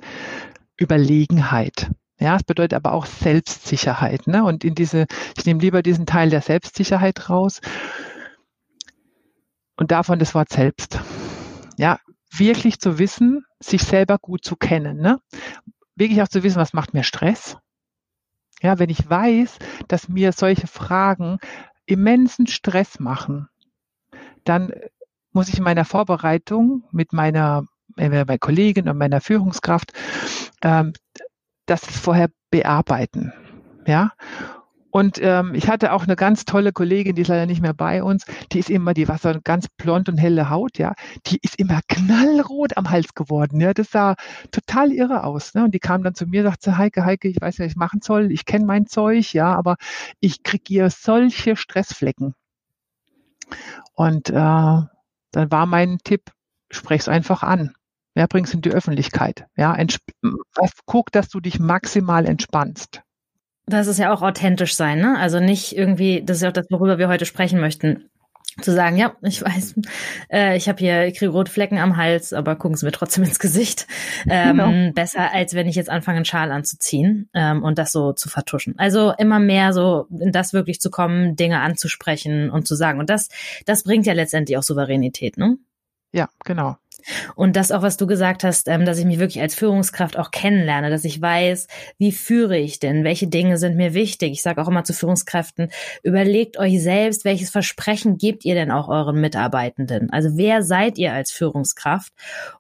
Überlegenheit. 0.80 1.90
Ja, 2.20 2.36
es 2.36 2.44
bedeutet 2.44 2.74
aber 2.74 2.94
auch 2.94 3.06
Selbstsicherheit. 3.06 4.28
Ne? 4.28 4.44
Und 4.44 4.64
in 4.64 4.76
diese, 4.76 5.08
ich 5.38 5.46
nehme 5.46 5.60
lieber 5.60 5.82
diesen 5.82 6.06
Teil 6.06 6.30
der 6.30 6.42
Selbstsicherheit 6.42 7.30
raus 7.30 7.60
und 9.76 9.92
davon 9.92 10.20
das 10.20 10.36
Wort 10.36 10.50
selbst. 10.50 11.00
Ja, 11.78 12.00
wirklich 12.32 12.80
zu 12.80 13.00
wissen, 13.00 13.46
sich 13.60 13.84
selber 13.84 14.20
gut 14.20 14.44
zu 14.44 14.56
kennen. 14.56 14.98
Ne? 14.98 15.20
Wirklich 15.96 16.22
auch 16.22 16.28
zu 16.28 16.44
wissen, 16.44 16.58
was 16.58 16.74
macht 16.74 16.94
mir 16.94 17.04
Stress. 17.04 17.58
Ja, 18.62 18.80
wenn 18.80 18.90
ich 18.90 19.10
weiß, 19.10 19.58
dass 19.88 20.08
mir 20.08 20.32
solche 20.32 20.68
Fragen 20.68 21.40
immensen 21.86 22.48
Stress 22.48 23.00
machen, 23.00 23.50
dann 24.46 24.72
muss 25.32 25.50
ich 25.50 25.58
in 25.58 25.64
meiner 25.64 25.86
Vorbereitung 25.86 26.84
mit 26.92 27.12
meiner, 27.12 27.66
meiner 27.96 28.38
Kollegin 28.38 28.88
und 28.88 28.98
meiner 28.98 29.20
Führungskraft 29.20 29.92
ähm, 30.62 30.94
das 31.66 31.86
vorher 31.86 32.30
bearbeiten. 32.52 33.34
Ja. 33.86 34.12
Und 34.94 35.18
ähm, 35.24 35.56
ich 35.56 35.70
hatte 35.70 35.92
auch 35.92 36.04
eine 36.04 36.16
ganz 36.16 36.46
tolle 36.46 36.72
Kollegin, 36.72 37.16
die 37.16 37.24
ist 37.24 37.28
leider 37.28 37.48
nicht 37.48 37.64
mehr 37.64 37.74
bei 37.74 38.04
uns. 38.04 38.26
Die 38.52 38.60
ist 38.60 38.70
immer, 38.70 38.94
die 38.94 39.08
war 39.08 39.18
so 39.18 39.34
ganz 39.44 39.68
blond 39.68 40.08
und 40.08 40.20
helle 40.20 40.52
Haut, 40.52 40.78
ja. 40.78 40.94
Die 41.26 41.40
ist 41.42 41.58
immer 41.58 41.80
knallrot 41.88 42.78
am 42.78 42.92
Hals 42.92 43.16
geworden, 43.16 43.60
ja. 43.60 43.74
Das 43.74 43.90
sah 43.90 44.16
total 44.52 44.92
irre 44.92 45.24
aus, 45.24 45.56
ne. 45.56 45.64
Und 45.64 45.74
die 45.74 45.80
kam 45.80 46.04
dann 46.04 46.14
zu 46.14 46.28
mir, 46.28 46.44
sagte, 46.44 46.78
Heike, 46.78 47.06
Heike, 47.06 47.28
ich 47.28 47.42
weiß 47.42 47.58
nicht, 47.58 47.66
was 47.66 47.72
ich 47.72 47.76
machen 47.76 48.02
soll. 48.04 48.32
Ich 48.32 48.46
kenne 48.46 48.66
mein 48.66 48.86
Zeug, 48.86 49.34
ja, 49.34 49.56
aber 49.56 49.78
ich 50.20 50.44
kriege 50.44 50.64
hier 50.68 50.90
solche 50.92 51.56
Stressflecken. 51.56 52.36
Und 53.96 54.30
äh, 54.30 54.34
dann 54.34 54.88
war 55.34 55.66
mein 55.66 55.98
Tipp, 56.04 56.32
sprech's 56.70 57.08
einfach 57.08 57.42
an. 57.42 57.74
Ja, 58.16 58.28
bring's 58.28 58.54
in 58.54 58.62
die 58.62 58.72
Öffentlichkeit. 58.72 59.46
Ja, 59.56 59.76
guck, 60.86 61.12
dass 61.12 61.30
du 61.30 61.40
dich 61.40 61.60
maximal 61.60 62.26
entspannst. 62.26 63.02
Das 63.66 63.88
ist 63.88 63.98
ja 63.98 64.14
auch 64.14 64.22
authentisch 64.22 64.76
sein, 64.76 65.00
ne? 65.00 65.18
Also 65.18 65.40
nicht 65.40 65.76
irgendwie, 65.76 66.22
das 66.24 66.38
ist 66.38 66.44
ja 66.44 66.50
auch 66.50 66.54
das, 66.54 66.68
worüber 66.70 66.98
wir 66.98 67.08
heute 67.08 67.26
sprechen 67.26 67.60
möchten. 67.60 68.10
zu 68.62 68.72
sagen, 68.72 68.98
ja, 68.98 69.16
ich 69.24 69.42
weiß, 69.42 69.76
äh, 70.32 70.56
ich 70.58 70.70
habe 70.70 70.78
hier, 70.78 71.08
ich 71.08 71.18
kriege 71.18 71.32
rote 71.32 71.52
Flecken 71.52 71.80
am 71.80 71.98
Hals, 71.98 72.34
aber 72.34 72.56
gucken 72.56 72.78
Sie 72.78 72.86
mir 72.86 72.92
trotzdem 72.92 73.24
ins 73.24 73.40
Gesicht. 73.40 73.88
Ähm, 74.30 74.58
genau. 74.58 74.92
Besser, 74.94 75.34
als 75.34 75.54
wenn 75.56 75.68
ich 75.68 75.76
jetzt 75.76 75.90
anfange, 75.90 76.18
einen 76.18 76.26
Schal 76.26 76.52
anzuziehen 76.52 77.30
ähm, 77.34 77.64
und 77.64 77.80
das 77.80 77.92
so 77.92 78.14
zu 78.14 78.30
vertuschen. 78.30 78.76
Also 78.78 79.14
immer 79.18 79.40
mehr 79.40 79.74
so 79.74 80.08
in 80.20 80.32
das 80.32 80.54
wirklich 80.54 80.80
zu 80.80 80.92
kommen, 80.92 81.36
Dinge 81.36 81.62
anzusprechen 81.62 82.52
und 82.52 82.68
zu 82.68 82.76
sagen. 82.76 83.00
Und 83.00 83.10
das, 83.10 83.30
das 83.66 83.84
bringt 83.84 84.06
ja 84.06 84.14
letztendlich 84.14 84.58
auch 84.58 84.64
Souveränität, 84.64 85.38
ne? 85.38 85.58
Ja, 86.12 86.30
genau. 86.46 86.78
Und 87.36 87.56
das 87.56 87.72
auch, 87.72 87.82
was 87.82 87.98
du 87.98 88.08
gesagt 88.08 88.44
hast, 88.44 88.68
ähm, 88.68 88.86
dass 88.86 88.98
ich 88.98 89.06
mich 89.06 89.20
wirklich 89.20 89.42
als 89.42 89.56
Führungskraft 89.56 90.18
auch 90.18 90.32
kennenlerne, 90.32 90.90
dass 90.90 91.06
ich 91.06 91.22
weiß, 91.22 91.68
wie 91.98 92.12
führe 92.12 92.58
ich 92.58 92.80
denn, 92.80 93.04
welche 93.04 93.28
Dinge 93.28 93.58
sind 93.58 93.76
mir 93.76 93.94
wichtig. 93.94 94.32
Ich 94.32 94.42
sage 94.42 94.62
auch 94.62 94.68
immer 94.68 94.84
zu 94.84 94.94
Führungskräften, 94.94 95.70
überlegt 96.04 96.58
euch 96.58 96.82
selbst, 96.82 97.26
welches 97.26 97.50
Versprechen 97.50 98.18
gebt 98.18 98.46
ihr 98.46 98.56
denn 98.56 98.72
auch 98.72 98.88
euren 98.88 99.20
Mitarbeitenden? 99.20 100.10
Also 100.12 100.38
wer 100.38 100.64
seid 100.64 100.98
ihr 100.98 101.14
als 101.14 101.32
Führungskraft? 101.32 102.14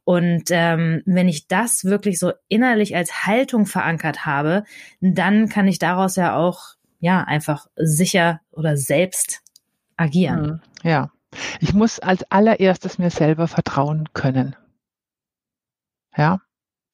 Und 0.03 0.45
ähm, 0.49 1.01
wenn 1.05 1.27
ich 1.27 1.47
das 1.47 1.85
wirklich 1.85 2.19
so 2.19 2.33
innerlich 2.47 2.95
als 2.95 3.25
Haltung 3.25 3.65
verankert 3.65 4.25
habe, 4.25 4.63
dann 5.01 5.49
kann 5.49 5.67
ich 5.67 5.79
daraus 5.79 6.15
ja 6.15 6.35
auch 6.35 6.75
ja 6.99 7.21
einfach 7.21 7.67
sicher 7.75 8.39
oder 8.51 8.77
selbst 8.77 9.41
agieren. 9.97 10.61
Mhm. 10.83 10.89
Ja, 10.89 11.11
ich 11.59 11.73
muss 11.73 11.99
als 11.99 12.23
allererstes 12.31 12.97
mir 12.97 13.09
selber 13.09 13.47
vertrauen 13.47 14.09
können. 14.13 14.55
Ja. 16.15 16.41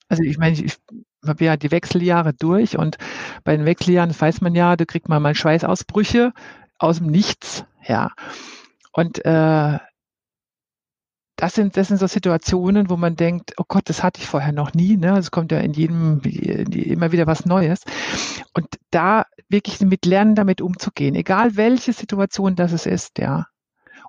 Also 0.08 0.24
ich 0.24 0.38
meine, 0.38 0.60
ich 0.60 0.78
habe 1.26 1.46
ja 1.46 1.58
die 1.58 1.72
Wechseljahre 1.72 2.34
durch 2.34 2.78
und 2.78 2.98
bei 3.44 3.56
den 3.56 3.66
Wechseljahren, 3.66 4.14
weiß 4.18 4.42
man 4.42 4.56
ja, 4.56 4.76
da 4.76 4.86
kriegt 4.86 5.10
man 5.10 5.22
mal 5.22 5.36
Schweißausbrüche 5.36 6.34
aus 6.80 6.98
dem 6.98 7.08
Nichts. 7.08 7.66
Ja. 7.86 8.12
Und 8.92 9.24
äh, 9.26 9.78
das 11.40 11.54
sind, 11.54 11.78
das 11.78 11.88
sind 11.88 11.98
so 11.98 12.08
Situationen, 12.08 12.90
wo 12.90 12.98
man 12.98 13.16
denkt, 13.16 13.54
oh 13.58 13.64
Gott, 13.66 13.88
das 13.88 14.04
hatte 14.04 14.20
ich 14.20 14.28
vorher 14.28 14.52
noch 14.52 14.74
nie. 14.74 14.98
Ne? 14.98 15.18
Es 15.18 15.32
kommt 15.32 15.52
ja 15.54 15.60
in 15.60 15.72
jedem 15.72 16.20
immer 16.22 17.14
wieder 17.14 17.28
was 17.28 17.46
Neues. 17.46 17.84
Und 18.54 18.68
da 18.92 19.26
wirklich 19.48 19.80
mit 19.80 20.06
lernen, 20.06 20.36
damit 20.36 20.60
umzugehen, 20.60 21.16
egal 21.16 21.56
welche 21.56 21.94
Situation 21.94 22.56
das 22.56 22.86
ist, 22.86 23.20
ja. 23.20 23.48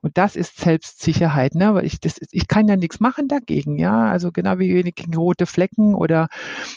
Und 0.02 0.16
das 0.18 0.36
ist 0.36 0.58
Selbstsicherheit, 0.58 1.54
ne? 1.54 1.74
Weil 1.74 1.84
ich, 1.84 2.00
das, 2.00 2.16
ich 2.30 2.48
kann 2.48 2.68
ja 2.68 2.76
nichts 2.76 3.00
machen 3.00 3.28
dagegen, 3.28 3.78
ja. 3.78 4.06
Also 4.06 4.32
genau 4.32 4.58
wie 4.58 4.82
gegen 4.82 5.14
rote 5.14 5.46
Flecken 5.46 5.94
oder 5.94 6.28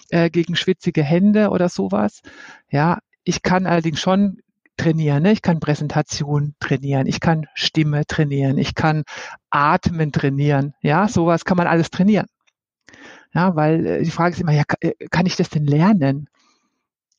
äh, 0.10 0.30
gegen 0.30 0.56
schwitzige 0.56 1.04
Hände 1.04 1.50
oder 1.50 1.70
sowas. 1.70 2.22
Ja, 2.70 3.00
ich 3.24 3.42
kann 3.42 3.66
allerdings 3.66 4.00
schon 4.00 4.40
trainieren. 4.78 5.24
Ne? 5.24 5.32
Ich 5.32 5.42
kann 5.42 5.60
Präsentation 5.60 6.56
trainieren, 6.60 7.08
ich 7.08 7.20
kann 7.20 7.46
Stimme 7.54 8.06
trainieren, 8.06 8.58
ich 8.58 8.76
kann 8.76 9.04
Atmen 9.50 10.12
trainieren. 10.12 10.74
Ja, 10.82 11.08
sowas 11.08 11.46
kann 11.46 11.58
man 11.58 11.68
alles 11.68 11.90
trainieren. 11.90 12.28
Ja, 13.34 13.56
weil 13.56 13.86
äh, 13.86 14.04
die 14.04 14.12
Frage 14.12 14.34
ist 14.36 14.42
immer, 14.42 14.52
ja, 14.52 14.64
äh, 14.80 14.94
kann 15.10 15.26
ich 15.26 15.36
das 15.36 15.50
denn 15.50 15.66
lernen? 15.66 16.30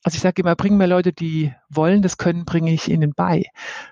Also 0.05 0.17
ich 0.17 0.21
sage 0.21 0.43
immer, 0.43 0.55
bringen 0.55 0.77
mir 0.77 0.85
Leute, 0.85 1.13
die 1.13 1.51
wollen, 1.67 2.03
das 2.03 2.19
können, 2.19 2.45
bringe 2.45 2.71
ich 2.71 2.89
ihnen 2.89 3.13
bei. 3.15 3.45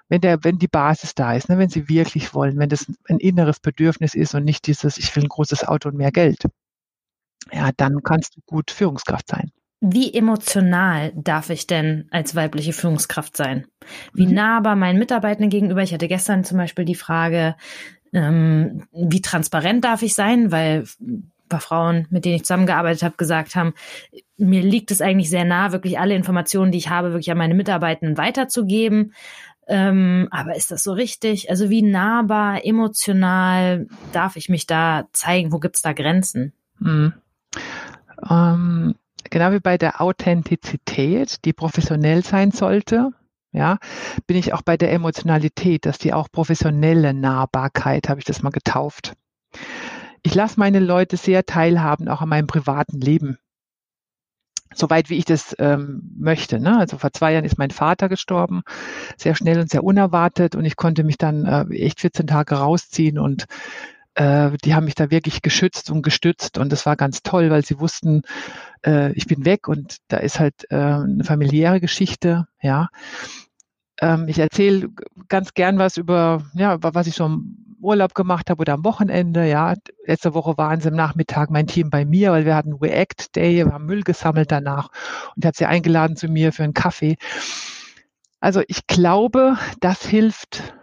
Wenn 0.10 0.22
der, 0.22 0.44
wenn 0.44 0.60
die 0.60 0.68
Basis 0.68 1.16
da 1.16 1.34
ist, 1.34 1.50
ne, 1.50 1.58
wenn 1.58 1.70
sie 1.70 1.90
wirklich 1.90 2.36
wollen, 2.36 2.60
wenn 2.60 2.70
das 2.70 2.86
ein 3.10 3.18
inneres 3.18 3.60
Bedürfnis 3.60 4.14
ist 4.14 4.36
und 4.36 4.46
nicht 4.46 4.68
dieses, 4.68 5.00
ich 5.00 5.16
will 5.16 5.24
ein 5.24 5.30
großes 5.30 5.68
Auto 5.68 5.90
und 5.90 5.98
mehr 5.98 6.12
Geld, 6.12 6.44
ja, 7.52 7.72
dann 7.76 8.04
kannst 8.04 8.36
du 8.36 8.42
gut 8.46 8.70
Führungskraft 8.70 9.28
sein. 9.28 9.50
Wie 9.82 10.14
emotional 10.14 11.12
darf 11.16 11.50
ich 11.50 11.66
denn 11.66 12.08
als 12.12 12.36
weibliche 12.36 12.74
Führungskraft 12.74 13.36
sein? 13.36 13.66
Wie 14.14 14.28
mhm. 14.28 14.36
nahbar 14.36 14.76
meinen 14.76 15.00
Mitarbeitenden 15.00 15.50
gegenüber? 15.50 15.82
Ich 15.82 15.96
hatte 15.96 16.08
gestern 16.08 16.44
zum 16.44 16.60
Beispiel 16.60 16.86
die 16.86 16.94
Frage, 16.94 17.56
ähm, 18.14 18.86
wie 18.92 19.22
transparent 19.22 19.84
darf 19.84 20.04
ich 20.04 20.14
sein? 20.14 20.52
Weil 20.52 20.86
paar 21.54 21.62
Frauen, 21.62 22.08
mit 22.10 22.26
denen 22.26 22.36
ich 22.36 22.44
zusammengearbeitet 22.44 23.04
habe, 23.04 23.16
gesagt 23.16 23.56
haben, 23.56 23.74
mir 24.38 24.62
liegt 24.62 24.92
es 24.92 25.02
eigentlich 25.02 25.30
sehr 25.30 25.46
nah, 25.46 25.72
wirklich 25.72 26.00
alle 26.00 26.16
Informationen, 26.16 26.72
die 26.72 26.78
ich 26.78 26.90
habe, 26.90 27.12
wirklich 27.12 27.32
an 27.32 27.38
meine 27.38 27.54
Mitarbeitenden 27.54 28.18
weiterzugeben. 28.18 29.14
Ähm, 29.68 30.28
aber 30.32 30.56
ist 30.56 30.72
das 30.72 30.84
so 30.84 30.92
richtig? 30.92 31.50
Also 31.50 31.70
wie 31.70 31.82
nahbar, 31.82 32.66
emotional 32.66 33.88
darf 34.12 34.36
ich 34.36 34.50
mich 34.50 34.68
da 34.68 35.08
zeigen? 35.14 35.52
Wo 35.52 35.60
gibt's 35.60 35.82
da 35.82 35.94
Grenzen? 35.94 36.54
Mhm. 36.80 37.14
Ähm, 38.30 38.96
genau 39.30 39.52
wie 39.52 39.60
bei 39.60 39.78
der 39.78 40.02
Authentizität, 40.02 41.46
die 41.46 41.54
professionell 41.54 42.24
sein 42.24 42.52
sollte, 42.52 43.12
ja, 43.52 43.78
bin 44.26 44.36
ich 44.36 44.54
auch 44.54 44.64
bei 44.64 44.78
der 44.78 44.92
Emotionalität, 44.92 45.86
dass 45.86 46.00
die 46.00 46.12
auch 46.12 46.28
professionelle 46.32 47.14
Nahbarkeit, 47.14 48.10
habe 48.10 48.20
ich 48.20 48.26
das 48.26 48.42
mal 48.42 48.50
getauft 48.50 49.14
ich 50.24 50.36
lasse 50.36 50.60
meine 50.60 50.80
Leute 50.80 51.18
sehr 51.18 51.46
teilhaben, 51.46 52.08
auch 52.08 52.22
an 52.22 52.30
meinem 52.30 52.48
privaten 52.48 53.00
Leben. 53.00 53.38
Soweit 54.74 55.10
wie 55.10 55.18
ich 55.18 55.26
das 55.26 55.56
ähm, 55.60 56.12
möchte. 56.18 56.60
Ne? 56.60 56.80
Also 56.80 56.98
vor 56.98 57.12
zwei 57.12 57.34
Jahren 57.34 57.46
ist 57.46 57.60
mein 57.60 57.70
Vater 57.70 58.10
gestorben, 58.10 58.64
sehr 59.18 59.36
schnell 59.36 59.60
und 59.60 59.70
sehr 59.70 59.84
unerwartet 59.84 60.56
und 60.56 60.66
ich 60.66 60.78
konnte 60.78 61.04
mich 61.04 61.18
dann 61.18 61.46
äh, 61.46 61.76
echt 61.76 62.00
14 62.00 62.26
Tage 62.26 62.56
rausziehen 62.56 63.20
und 63.20 63.46
äh, 64.16 64.52
die 64.64 64.74
haben 64.74 64.86
mich 64.86 64.96
da 64.96 65.12
wirklich 65.12 65.42
geschützt 65.42 65.92
und 65.92 66.02
gestützt 66.02 66.58
und 66.58 66.72
das 66.72 66.86
war 66.86 66.96
ganz 66.96 67.22
toll, 67.22 67.52
weil 67.52 67.64
sie 67.64 67.80
wussten, 67.80 68.24
äh, 68.86 69.12
ich 69.14 69.28
bin 69.28 69.46
weg 69.46 69.68
und 69.68 69.98
da 70.08 70.18
ist 70.18 70.40
halt 70.40 70.66
äh, 70.72 70.76
eine 70.76 71.24
familiäre 71.24 71.80
Geschichte, 71.80 72.48
ja. 72.62 72.90
Ähm, 74.02 74.28
ich 74.28 74.40
erzähle 74.40 74.90
ganz 75.30 75.54
gern 75.54 75.78
was 75.78 75.98
über, 75.98 76.46
ja, 76.56 76.78
was 76.82 77.08
ich 77.08 77.16
so 77.16 77.26
Urlaub 77.84 78.14
gemacht 78.16 78.50
habe 78.50 78.62
oder 78.62 78.74
am 78.74 78.86
Wochenende. 78.86 79.48
Ja, 79.48 79.76
letzte 80.06 80.34
Woche 80.34 80.58
waren 80.58 80.80
sie 80.80 80.90
am 80.90 80.96
Nachmittag 80.96 81.50
mein 81.50 81.68
Team 81.68 81.90
bei 81.90 82.06
mir, 82.06 82.32
weil 82.32 82.46
wir 82.46 82.56
hatten 82.56 82.74
React 82.74 83.36
Day, 83.36 83.66
wir 83.66 83.74
haben 83.74 83.86
Müll 83.86 84.04
gesammelt 84.04 84.52
danach 84.52 84.90
und 85.36 85.46
habe 85.46 85.56
sie 85.56 85.66
eingeladen 85.66 86.16
zu 86.16 86.28
mir 86.28 86.54
für 86.54 86.64
einen 86.64 86.74
Kaffee. 86.74 87.18
Also 88.40 88.62
ich 88.68 88.88
glaube, 88.88 89.58
das 89.80 90.06
hilft 90.06 90.74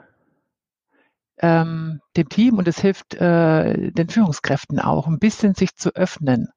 ähm, 1.42 2.00
dem 2.16 2.28
Team 2.28 2.58
und 2.58 2.68
es 2.68 2.80
hilft 2.80 3.14
äh, 3.14 3.90
den 3.90 4.08
Führungskräften 4.08 4.78
auch, 4.78 5.06
ein 5.06 5.18
bisschen 5.18 5.54
sich 5.54 5.74
zu 5.74 5.94
öffnen. 5.94 6.48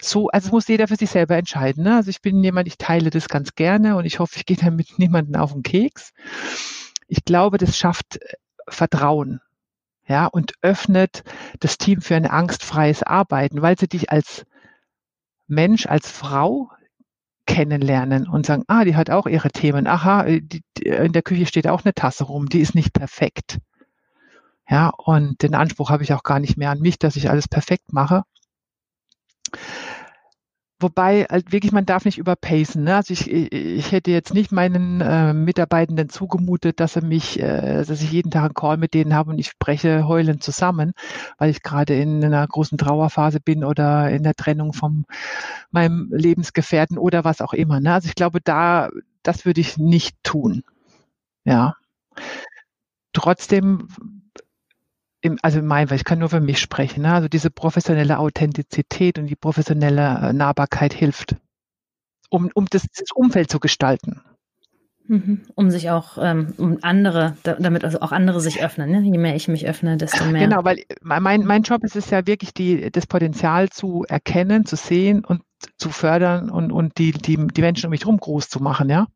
So, 0.00 0.28
also 0.28 0.50
muss 0.50 0.68
jeder 0.68 0.88
für 0.88 0.96
sich 0.96 1.10
selber 1.10 1.36
entscheiden. 1.36 1.84
Ne? 1.84 1.96
Also 1.96 2.10
ich 2.10 2.20
bin 2.20 2.42
jemand, 2.44 2.68
ich 2.68 2.78
teile 2.78 3.10
das 3.10 3.28
ganz 3.28 3.54
gerne 3.54 3.96
und 3.96 4.04
ich 4.04 4.18
hoffe, 4.18 4.36
ich 4.36 4.46
gehe 4.46 4.56
damit 4.56 4.88
niemanden 4.98 5.36
auf 5.36 5.52
den 5.52 5.62
Keks. 5.62 6.12
Ich 7.08 7.24
glaube, 7.24 7.58
das 7.58 7.76
schafft 7.76 8.16
äh, 8.20 8.34
Vertrauen. 8.68 9.40
Ja, 10.08 10.26
und 10.26 10.54
öffnet 10.62 11.22
das 11.60 11.76
Team 11.76 12.00
für 12.00 12.16
ein 12.16 12.26
angstfreies 12.26 13.02
Arbeiten, 13.02 13.60
weil 13.60 13.78
sie 13.78 13.88
dich 13.88 14.10
als 14.10 14.46
Mensch, 15.46 15.86
als 15.86 16.10
Frau 16.10 16.70
kennenlernen 17.46 18.28
und 18.28 18.46
sagen, 18.46 18.64
ah, 18.68 18.84
die 18.84 18.96
hat 18.96 19.10
auch 19.10 19.26
ihre 19.26 19.50
Themen. 19.50 19.86
Aha, 19.86 20.24
äh, 20.24 20.40
die, 20.42 20.62
in 20.82 21.12
der 21.12 21.22
Küche 21.22 21.46
steht 21.46 21.66
auch 21.68 21.84
eine 21.84 21.94
Tasse 21.94 22.24
rum, 22.24 22.48
die 22.48 22.60
ist 22.60 22.74
nicht 22.74 22.92
perfekt. 22.92 23.58
Ja, 24.68 24.90
und 24.90 25.42
den 25.42 25.54
Anspruch 25.54 25.90
habe 25.90 26.02
ich 26.02 26.12
auch 26.12 26.22
gar 26.22 26.40
nicht 26.40 26.56
mehr 26.58 26.70
an 26.70 26.80
mich, 26.80 26.98
dass 26.98 27.16
ich 27.16 27.30
alles 27.30 27.48
perfekt 27.48 27.92
mache. 27.92 28.22
Wobei 30.80 31.24
halt 31.24 31.50
wirklich, 31.50 31.72
man 31.72 31.86
darf 31.86 32.04
nicht 32.04 32.18
überpacen. 32.18 32.84
Ne? 32.84 32.94
Also 32.94 33.12
ich, 33.12 33.28
ich 33.28 33.90
hätte 33.90 34.12
jetzt 34.12 34.32
nicht 34.32 34.52
meinen 34.52 35.00
äh, 35.00 35.32
Mitarbeitenden 35.32 36.08
zugemutet, 36.08 36.78
dass 36.78 36.92
sie 36.92 37.00
mich, 37.00 37.40
äh, 37.40 37.84
dass 37.84 38.00
ich 38.00 38.12
jeden 38.12 38.30
Tag 38.30 38.44
einen 38.44 38.54
Call 38.54 38.76
mit 38.76 38.94
denen 38.94 39.12
habe 39.12 39.30
und 39.30 39.38
ich 39.40 39.48
spreche 39.48 40.06
heulend 40.06 40.44
zusammen, 40.44 40.92
weil 41.36 41.50
ich 41.50 41.62
gerade 41.64 41.94
in 41.94 42.24
einer 42.24 42.46
großen 42.46 42.78
Trauerphase 42.78 43.40
bin 43.40 43.64
oder 43.64 44.08
in 44.10 44.22
der 44.22 44.34
Trennung 44.34 44.72
von 44.72 45.04
meinem 45.72 46.10
Lebensgefährten 46.12 46.96
oder 46.96 47.24
was 47.24 47.40
auch 47.40 47.54
immer. 47.54 47.80
Ne? 47.80 47.92
Also 47.94 48.08
ich 48.08 48.14
glaube, 48.14 48.40
da, 48.40 48.88
das 49.24 49.44
würde 49.44 49.60
ich 49.60 49.78
nicht 49.78 50.16
tun. 50.22 50.62
Ja. 51.44 51.74
Trotzdem 53.12 53.88
im, 55.20 55.38
also 55.42 55.58
in 55.58 55.66
meinem, 55.66 55.92
ich 55.92 56.04
kann 56.04 56.18
nur 56.18 56.28
für 56.28 56.40
mich 56.40 56.60
sprechen, 56.60 57.02
ne? 57.02 57.12
also 57.12 57.28
diese 57.28 57.50
professionelle 57.50 58.18
Authentizität 58.18 59.18
und 59.18 59.26
die 59.26 59.36
professionelle 59.36 60.28
äh, 60.28 60.32
Nahbarkeit 60.32 60.92
hilft, 60.92 61.36
um, 62.30 62.50
um 62.54 62.66
das, 62.70 62.86
das 62.96 63.10
Umfeld 63.14 63.50
zu 63.50 63.58
gestalten. 63.58 64.20
Mhm. 65.08 65.42
Um 65.54 65.70
sich 65.70 65.88
auch, 65.90 66.18
ähm, 66.20 66.52
um 66.58 66.78
andere, 66.82 67.36
damit 67.42 67.82
also 67.82 68.00
auch 68.00 68.12
andere 68.12 68.40
sich 68.42 68.62
öffnen. 68.62 68.90
Ne? 68.90 69.00
Je 69.00 69.16
mehr 69.16 69.34
ich 69.34 69.48
mich 69.48 69.66
öffne, 69.66 69.96
desto 69.96 70.24
mehr. 70.26 70.46
Genau, 70.46 70.64
weil 70.64 70.84
mein, 71.00 71.46
mein 71.46 71.62
Job 71.62 71.82
ist 71.82 71.96
es 71.96 72.10
ja 72.10 72.26
wirklich, 72.26 72.52
die, 72.52 72.90
das 72.92 73.06
Potenzial 73.06 73.70
zu 73.70 74.04
erkennen, 74.06 74.66
zu 74.66 74.76
sehen 74.76 75.24
und 75.24 75.40
zu 75.78 75.88
fördern 75.88 76.50
und, 76.50 76.72
und 76.72 76.98
die, 76.98 77.12
die, 77.12 77.38
die 77.46 77.60
Menschen 77.62 77.86
um 77.86 77.90
mich 77.90 78.02
herum 78.02 78.18
groß 78.18 78.50
zu 78.50 78.60
machen, 78.62 78.90
ja. 78.90 79.06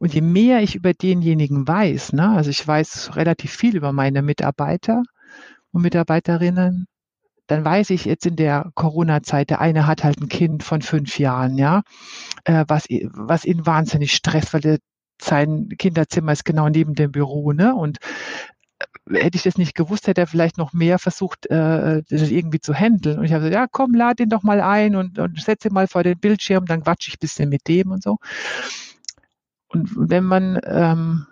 Und 0.00 0.14
je 0.14 0.22
mehr 0.22 0.62
ich 0.62 0.74
über 0.74 0.94
denjenigen 0.94 1.68
weiß, 1.68 2.14
ne, 2.14 2.30
also 2.30 2.48
ich 2.48 2.66
weiß 2.66 3.16
relativ 3.16 3.52
viel 3.52 3.76
über 3.76 3.92
meine 3.92 4.22
Mitarbeiter 4.22 5.02
und 5.72 5.82
Mitarbeiterinnen, 5.82 6.86
dann 7.46 7.64
weiß 7.64 7.90
ich 7.90 8.06
jetzt 8.06 8.24
in 8.24 8.36
der 8.36 8.70
Corona-Zeit, 8.74 9.50
der 9.50 9.60
eine 9.60 9.86
hat 9.86 10.02
halt 10.02 10.18
ein 10.20 10.28
Kind 10.28 10.62
von 10.62 10.80
fünf 10.80 11.18
Jahren, 11.18 11.58
ja, 11.58 11.82
äh, 12.44 12.64
was, 12.66 12.86
was 13.12 13.44
ihn 13.44 13.66
wahnsinnig 13.66 14.14
stresst, 14.14 14.54
weil 14.54 14.62
der, 14.62 14.78
sein 15.20 15.68
Kinderzimmer 15.76 16.32
ist 16.32 16.46
genau 16.46 16.70
neben 16.70 16.94
dem 16.94 17.12
Büro, 17.12 17.52
ne? 17.52 17.74
Und 17.74 17.98
hätte 19.10 19.36
ich 19.36 19.42
das 19.42 19.58
nicht 19.58 19.74
gewusst, 19.74 20.06
hätte 20.06 20.22
er 20.22 20.26
vielleicht 20.26 20.56
noch 20.56 20.72
mehr 20.72 20.98
versucht, 20.98 21.44
äh, 21.50 22.02
das 22.08 22.30
irgendwie 22.30 22.60
zu 22.60 22.72
handeln. 22.72 23.18
Und 23.18 23.26
ich 23.26 23.32
habe 23.32 23.44
gesagt, 23.44 23.54
ja, 23.54 23.66
komm, 23.70 23.94
lad 23.94 24.20
ihn 24.20 24.30
doch 24.30 24.44
mal 24.44 24.62
ein 24.62 24.96
und, 24.96 25.18
und 25.18 25.38
setze 25.42 25.68
ihn 25.68 25.74
mal 25.74 25.88
vor 25.88 26.04
den 26.04 26.18
Bildschirm, 26.18 26.64
dann 26.64 26.84
quatsche 26.84 27.10
ich 27.10 27.16
ein 27.16 27.20
bisschen 27.20 27.50
mit 27.50 27.68
dem 27.68 27.90
und 27.90 28.02
so. 28.02 28.16
Und 29.70 29.90
wenn 29.96 30.24
man 30.24 30.60
ähm, 30.64 31.26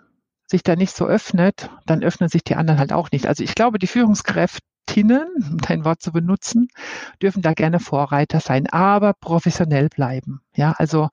sich 0.47 0.63
da 0.63 0.75
nicht 0.75 0.95
so 0.95 1.05
öffnet, 1.05 1.69
dann 1.85 2.03
öffnen 2.03 2.29
sich 2.29 2.43
die 2.43 2.55
anderen 2.55 2.79
halt 2.79 2.93
auch 2.93 3.11
nicht. 3.11 3.27
Also 3.27 3.43
ich 3.43 3.53
glaube, 3.53 3.79
die 3.79 3.87
Führungskräftinnen, 3.87 5.27
um 5.51 5.57
dein 5.57 5.85
Wort 5.85 6.01
zu 6.01 6.11
benutzen, 6.11 6.69
dürfen 7.21 7.41
da 7.41 7.53
gerne 7.53 7.79
Vorreiter 7.79 8.39
sein, 8.39 8.67
aber 8.67 9.13
professionell 9.13 9.89
bleiben. 9.89 10.41
Ja, 10.55 10.73
also 10.77 11.09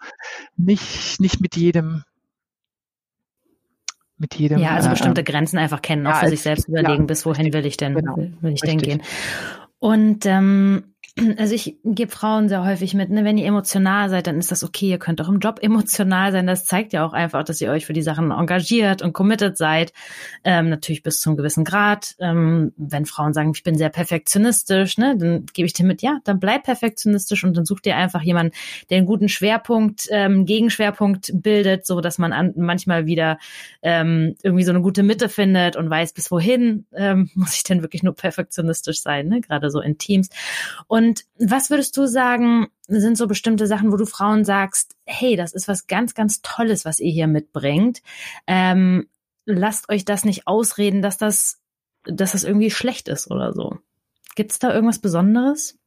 nicht, 0.57 1.21
nicht 1.21 1.41
mit 1.41 1.57
jedem 1.57 2.05
mit 4.19 4.35
jedem. 4.35 4.59
Ja, 4.61 4.71
also 4.71 4.89
bestimmte 4.89 5.21
äh, 5.21 5.25
Grenzen 5.25 5.59
einfach 5.59 5.83
kennen, 5.83 6.07
auch 6.07 6.13
ja, 6.13 6.21
für 6.21 6.29
sich 6.31 6.41
selbst 6.41 6.69
überlegen, 6.69 7.03
ja, 7.03 7.07
bis 7.07 7.27
wohin 7.27 7.53
will 7.53 7.67
ich 7.67 7.77
denn, 7.77 7.95
genau, 7.95 8.17
will 8.17 8.53
ich 8.53 8.63
richtig. 8.63 8.71
denn 8.71 8.79
gehen. 8.79 9.03
Und 9.79 10.25
ähm, 10.25 10.95
also 11.39 11.55
ich 11.55 11.77
gebe 11.83 12.11
Frauen 12.11 12.49
sehr 12.51 12.65
häufig 12.65 12.93
mit, 12.93 13.09
ne, 13.09 13.25
wenn 13.25 13.39
ihr 13.39 13.47
emotional 13.47 14.11
seid, 14.11 14.27
dann 14.27 14.39
ist 14.39 14.53
das 14.53 14.63
okay. 14.63 14.91
Ihr 14.91 14.99
könnt 14.99 15.21
auch 15.23 15.29
im 15.29 15.39
Job 15.39 15.61
emotional 15.63 16.31
sein. 16.31 16.47
Das 16.47 16.67
zeigt 16.67 16.93
ja 16.93 17.07
auch 17.07 17.15
einfach, 17.15 17.43
dass 17.43 17.61
ihr 17.61 17.71
euch 17.71 17.87
für 17.87 17.95
die 17.95 18.03
Sachen 18.03 18.31
engagiert 18.31 19.01
und 19.01 19.15
committed 19.15 19.57
seid. 19.57 19.95
Ähm, 20.45 20.69
natürlich 20.69 21.03
bis 21.03 21.21
zum 21.21 21.37
gewissen 21.37 21.65
Grad. 21.65 22.17
Ähm, 22.19 22.73
wenn 22.77 23.07
Frauen 23.07 23.33
sagen, 23.33 23.53
ich 23.55 23.63
bin 23.63 23.79
sehr 23.79 23.89
perfektionistisch, 23.89 24.99
ne, 24.99 25.17
dann 25.17 25.47
gebe 25.55 25.65
ich 25.65 25.73
dir 25.73 25.87
mit, 25.87 26.03
ja, 26.03 26.19
dann 26.25 26.39
bleib 26.39 26.65
perfektionistisch 26.65 27.45
und 27.45 27.57
dann 27.57 27.65
such 27.65 27.81
dir 27.81 27.97
einfach 27.97 28.21
jemanden, 28.21 28.53
der 28.91 28.99
einen 28.99 29.07
guten 29.07 29.31
Schwerpunkt, 29.31 30.09
ähm, 30.11 30.45
Gegenschwerpunkt 30.45 31.31
bildet, 31.35 31.87
so 31.87 32.03
dass 32.03 32.19
man 32.19 32.35
an, 32.35 32.53
manchmal 32.57 33.07
wieder 33.07 33.39
ähm, 33.81 34.37
irgendwie 34.43 34.65
so 34.65 34.71
eine 34.71 34.83
gute 34.83 35.03
Mitte 35.03 35.31
findet 35.31 35.77
und 35.77 35.89
weiß, 35.89 36.13
bis 36.13 36.31
wohin 36.31 36.85
ähm, 36.95 37.31
muss 37.35 37.55
ich 37.55 37.63
denn 37.63 37.81
wirklich 37.81 38.03
nur 38.03 38.15
perfektionistisch 38.15 39.01
sein, 39.01 39.29
ne? 39.29 39.41
gerade 39.41 39.71
so 39.71 39.81
in 39.81 39.97
Teams. 39.97 40.29
Und 40.89 41.06
und 41.07 41.25
was 41.39 41.71
würdest 41.71 41.97
du 41.97 42.07
sagen, 42.07 42.67
sind 42.89 43.17
so 43.17 43.29
bestimmte 43.29 43.67
Sachen, 43.67 43.93
wo 43.93 43.97
du 43.97 44.07
Frauen 44.07 44.45
sagst, 44.45 44.97
hey, 45.05 45.37
das 45.37 45.53
ist 45.53 45.69
was 45.69 45.87
ganz, 45.87 46.15
ganz 46.15 46.43
Tolles, 46.43 46.85
was 46.85 46.99
ihr 46.99 47.13
hier 47.13 47.29
mitbringt. 47.29 48.03
Ähm, 48.47 49.07
lasst 49.45 49.89
euch 49.89 50.05
das 50.05 50.25
nicht 50.25 50.49
ausreden, 50.49 51.03
dass 51.03 51.17
das, 51.17 51.61
dass 52.05 52.33
das 52.33 52.43
irgendwie 52.43 52.71
schlecht 52.71 53.09
ist 53.09 53.31
oder 53.31 53.53
so. 53.53 53.79
Gibt 54.35 54.51
es 54.53 54.59
da 54.59 54.73
irgendwas 54.75 54.99
Besonderes? 54.99 55.79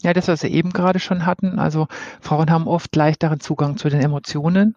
Ja, 0.00 0.14
das, 0.14 0.28
was 0.28 0.42
wir 0.42 0.50
eben 0.50 0.72
gerade 0.72 1.00
schon 1.00 1.26
hatten. 1.26 1.58
Also 1.58 1.86
Frauen 2.20 2.50
haben 2.50 2.66
oft 2.66 2.94
leichteren 2.96 3.40
Zugang 3.40 3.76
zu 3.76 3.90
den 3.90 4.00
Emotionen. 4.00 4.74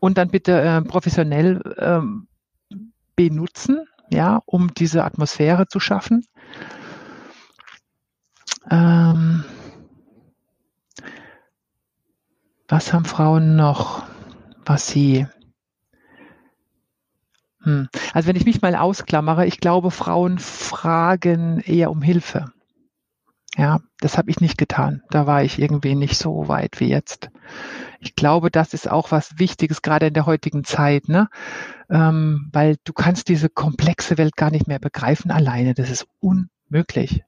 Und 0.00 0.16
dann 0.16 0.30
bitte 0.30 0.58
äh, 0.60 0.82
professionell 0.82 1.60
ähm, 1.78 2.28
benutzen, 3.14 3.84
ja, 4.10 4.42
um 4.46 4.72
diese 4.72 5.04
Atmosphäre 5.04 5.66
zu 5.68 5.80
schaffen. 5.80 6.24
Ähm, 8.70 9.44
was 12.68 12.92
haben 12.92 13.04
Frauen 13.04 13.56
noch, 13.56 14.04
was 14.64 14.88
sie 14.88 15.26
hm. 17.66 17.88
Also 18.14 18.28
wenn 18.28 18.36
ich 18.36 18.46
mich 18.46 18.62
mal 18.62 18.76
ausklammere, 18.76 19.44
ich 19.44 19.58
glaube, 19.58 19.90
Frauen 19.90 20.38
fragen 20.38 21.58
eher 21.60 21.90
um 21.90 22.00
Hilfe. 22.00 22.52
Ja, 23.56 23.80
das 23.98 24.18
habe 24.18 24.30
ich 24.30 24.40
nicht 24.40 24.56
getan. 24.56 25.02
Da 25.10 25.26
war 25.26 25.42
ich 25.42 25.58
irgendwie 25.58 25.96
nicht 25.96 26.16
so 26.16 26.46
weit 26.46 26.78
wie 26.78 26.88
jetzt. 26.88 27.30
Ich 27.98 28.14
glaube, 28.14 28.50
das 28.52 28.72
ist 28.72 28.88
auch 28.88 29.10
was 29.10 29.38
Wichtiges, 29.38 29.82
gerade 29.82 30.06
in 30.08 30.14
der 30.14 30.26
heutigen 30.26 30.62
Zeit, 30.62 31.08
ne? 31.08 31.28
Ähm, 31.90 32.50
weil 32.52 32.76
du 32.84 32.92
kannst 32.92 33.28
diese 33.28 33.48
komplexe 33.48 34.16
Welt 34.18 34.36
gar 34.36 34.50
nicht 34.50 34.68
mehr 34.68 34.78
begreifen 34.78 35.32
alleine. 35.32 35.74
Das 35.74 35.90
ist 35.90 36.06
unmöglich 36.20 37.25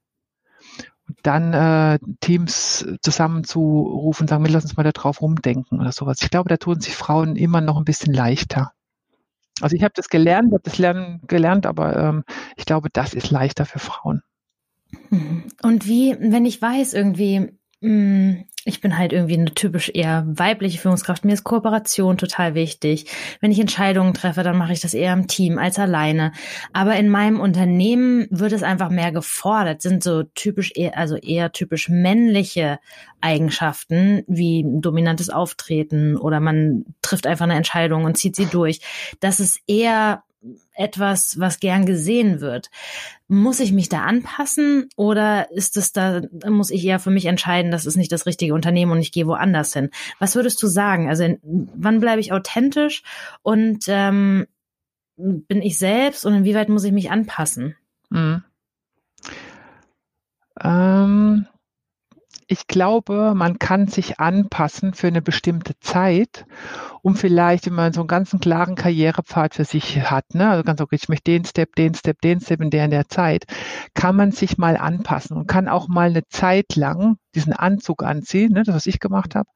dann 1.23 1.53
äh, 1.53 1.99
Teams 2.21 2.87
zusammenzurufen, 3.01 4.29
sagen, 4.29 4.45
wir 4.45 4.51
lass 4.51 4.65
uns 4.65 4.77
mal 4.77 4.83
da 4.83 4.93
drauf 4.93 5.21
rumdenken 5.21 5.81
oder 5.81 5.93
sowas. 5.93 6.19
Ich 6.23 6.31
glaube, 6.31 6.49
da 6.49 6.57
tun 6.57 6.81
sich 6.81 6.95
Frauen 6.95 7.37
immer 7.37 7.61
noch 7.61 7.77
ein 7.77 7.85
bisschen 7.85 8.13
leichter. 8.13 8.73
Also 9.61 9.75
ich 9.75 9.83
habe 9.83 9.95
das 9.95 10.09
gelernt, 10.09 10.53
habe 10.53 10.63
das 10.63 10.79
lernen 10.79 11.21
gelernt, 11.27 11.67
aber 11.67 11.97
ähm, 11.97 12.25
ich 12.57 12.65
glaube, 12.65 12.89
das 12.93 13.15
ist 13.15 13.31
leichter 13.31 13.65
für 13.67 13.79
Frauen. 13.79 14.23
Mhm. 15.11 15.45
Und 15.63 15.87
wie, 15.87 16.17
wenn 16.19 16.47
ich 16.47 16.61
weiß 16.61 16.95
irgendwie, 16.95 17.58
ich 17.81 18.81
bin 18.81 18.99
halt 18.99 19.13
irgendwie 19.13 19.35
eine 19.35 19.55
typisch 19.55 19.89
eher 19.95 20.25
weibliche 20.27 20.81
Führungskraft. 20.81 21.25
Mir 21.25 21.35
ist 21.35 21.45
Kooperation 21.45 22.19
total 22.19 22.55
wichtig. 22.55 23.07
Wenn 23.41 23.53
ich 23.53 23.61
Entscheidungen 23.61 24.15
treffe, 24.15 24.43
dann 24.43 24.59
mache 24.59 24.73
ich 24.73 24.81
das 24.81 24.95
eher 24.95 25.13
im 25.13 25.29
Team 25.29 25.59
als 25.59 25.79
alleine. 25.79 26.33
Aber 26.73 26.97
in 26.97 27.09
meinem 27.09 27.39
Unternehmen 27.39 28.27
wird 28.31 28.51
es 28.51 28.65
einfach 28.65 28.91
mehr 28.91 29.13
gefordert. 29.13 29.81
Sind 29.81 30.03
so 30.03 30.25
typisch 30.25 30.73
eher, 30.75 30.99
also 30.99 31.15
eher 31.15 31.53
typisch 31.53 31.89
männliche 31.89 32.81
Eigenschaften 33.21 34.25
wie 34.27 34.65
dominantes 34.67 35.31
Auftreten 35.31 36.17
oder 36.17 36.41
man 36.41 36.85
trifft 37.01 37.29
einfach 37.29 37.45
eine 37.45 37.55
Entscheidung 37.55 38.05
und 38.05 38.19
zieht 38.19 38.35
sie 38.35 38.47
durch. 38.47 38.81
Das 39.21 39.39
ist 39.39 39.61
eher 39.69 40.25
etwas, 40.79 41.39
was 41.39 41.61
gern 41.61 41.87
gesehen 41.87 42.41
wird. 42.41 42.71
Muss 43.27 43.61
ich 43.61 43.73
mich 43.73 43.89
da 43.89 44.03
anpassen 44.03 44.89
oder 44.97 45.51
ist 45.51 45.77
es 45.77 45.93
da, 45.93 46.23
muss 46.49 46.71
ich 46.71 46.85
eher 46.85 47.01
für 47.01 47.11
mich 47.11 47.27
entscheiden, 47.27 47.71
das 47.71 47.85
ist 47.85 47.97
nicht 47.97 48.13
das 48.13 48.27
richtige 48.27 48.55
Unternehmen 48.55 48.93
und 48.93 49.01
ich 49.01 49.13
gehe 49.13 49.27
woanders 49.27 49.73
hin? 49.73 49.91
Was 50.19 50.37
würdest 50.37 50.63
du 50.63 50.67
sagen? 50.67 51.09
Also 51.09 51.37
wann 51.43 52.01
bleibe 52.01 52.21
ich 52.21 52.33
authentisch 52.33 53.03
und 53.43 53.85
ähm, 53.89 54.47
bin 55.17 55.63
ich 55.63 55.79
selbst 55.79 56.25
und 56.25 56.35
inwieweit 56.35 56.69
muss 56.69 56.85
ich 56.85 56.93
mich 56.93 57.11
anpassen? 57.11 57.77
Mhm. 58.11 58.45
Ähm, 60.63 61.47
ich 62.51 62.67
glaube, 62.67 63.35
man 63.37 63.59
kann 63.59 63.89
sich 63.89 64.19
anpassen 64.19 64.95
für 64.95 65.07
eine 65.07 65.21
bestimmte 65.21 65.79
Zeit, 65.81 66.47
um 67.03 67.15
vielleicht, 67.15 67.67
wenn 67.67 67.75
man 67.75 67.93
so 67.93 68.01
einen 68.01 68.09
ganzen 68.09 68.41
klaren 68.41 68.75
Karrierepfad 68.75 69.55
für 69.55 69.67
sich 69.67 70.11
hat, 70.11 70.35
ne, 70.35 70.49
also 70.49 70.65
ganz 70.65 70.81
okay, 70.81 70.97
ich 70.97 71.11
möchte 71.11 71.31
den 71.31 71.45
Step, 71.45 71.77
den 71.77 71.95
Step, 71.95 72.23
den 72.23 72.41
Step 72.41 72.63
in 72.63 72.71
der 72.71 72.87
in 72.87 72.91
der 72.91 73.07
Zeit, 73.07 73.45
kann 73.93 74.17
man 74.17 74.33
sich 74.33 74.57
mal 74.57 74.79
anpassen 74.79 75.37
und 75.37 75.47
kann 75.47 75.69
auch 75.69 75.89
mal 75.89 76.09
eine 76.09 76.27
Zeit 76.29 76.75
lang 76.75 77.19
diesen 77.35 77.53
Anzug 77.53 78.03
anziehen, 78.03 78.55
ne, 78.55 78.63
das 78.63 78.75
was 78.75 78.87
ich 78.87 78.99
gemacht 78.99 79.35
habe, 79.35 79.51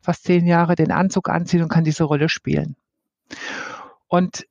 fast 0.00 0.24
zehn 0.24 0.46
Jahre 0.46 0.74
den 0.74 0.90
Anzug 0.90 1.28
anziehen 1.28 1.62
und 1.62 1.68
kann 1.68 1.84
diese 1.84 2.04
Rolle 2.04 2.30
spielen. 2.30 2.76
Und 4.06 4.46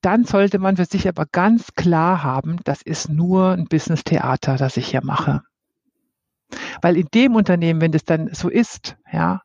dann 0.00 0.24
sollte 0.24 0.58
man 0.58 0.76
für 0.76 0.84
sich 0.84 1.08
aber 1.08 1.26
ganz 1.26 1.74
klar 1.74 2.24
haben, 2.24 2.58
das 2.64 2.82
ist 2.82 3.08
nur 3.08 3.52
ein 3.52 3.66
Business-Theater, 3.66 4.56
das 4.56 4.76
ich 4.76 4.88
hier 4.88 5.04
mache. 5.04 5.42
Weil 6.82 6.96
in 6.96 7.08
dem 7.12 7.34
Unternehmen, 7.34 7.80
wenn 7.80 7.92
das 7.92 8.04
dann 8.04 8.32
so 8.32 8.48
ist, 8.48 8.96
ja, 9.12 9.42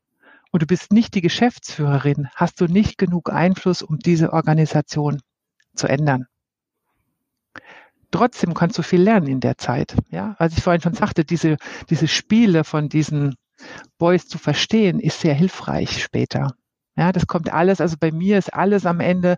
und 0.51 0.61
du 0.61 0.67
bist 0.67 0.93
nicht 0.93 1.15
die 1.15 1.21
Geschäftsführerin, 1.21 2.29
hast 2.35 2.61
du 2.61 2.65
nicht 2.65 2.97
genug 2.97 3.31
Einfluss, 3.31 3.81
um 3.81 3.97
diese 3.97 4.33
Organisation 4.33 5.19
zu 5.75 5.87
ändern. 5.87 6.27
Trotzdem 8.11 8.53
kannst 8.53 8.77
du 8.77 8.83
viel 8.83 9.01
lernen 9.01 9.27
in 9.27 9.39
der 9.39 9.57
Zeit. 9.57 9.95
Ja, 10.11 10.35
als 10.37 10.55
ich 10.55 10.63
vorhin 10.63 10.81
schon 10.81 10.93
sagte, 10.93 11.25
diese, 11.25 11.57
diese 11.89 12.07
Spiele 12.07 12.63
von 12.63 12.87
diesen 12.87 13.35
Boys 13.97 14.27
zu 14.27 14.37
verstehen, 14.37 14.99
ist 14.99 15.21
sehr 15.21 15.33
hilfreich 15.33 16.03
später. 16.03 16.53
Ja, 16.95 17.11
das 17.11 17.25
kommt 17.25 17.51
alles, 17.51 17.81
also 17.81 17.97
bei 17.99 18.11
mir 18.11 18.37
ist 18.37 18.53
alles 18.53 18.85
am 18.85 18.99
Ende 18.99 19.37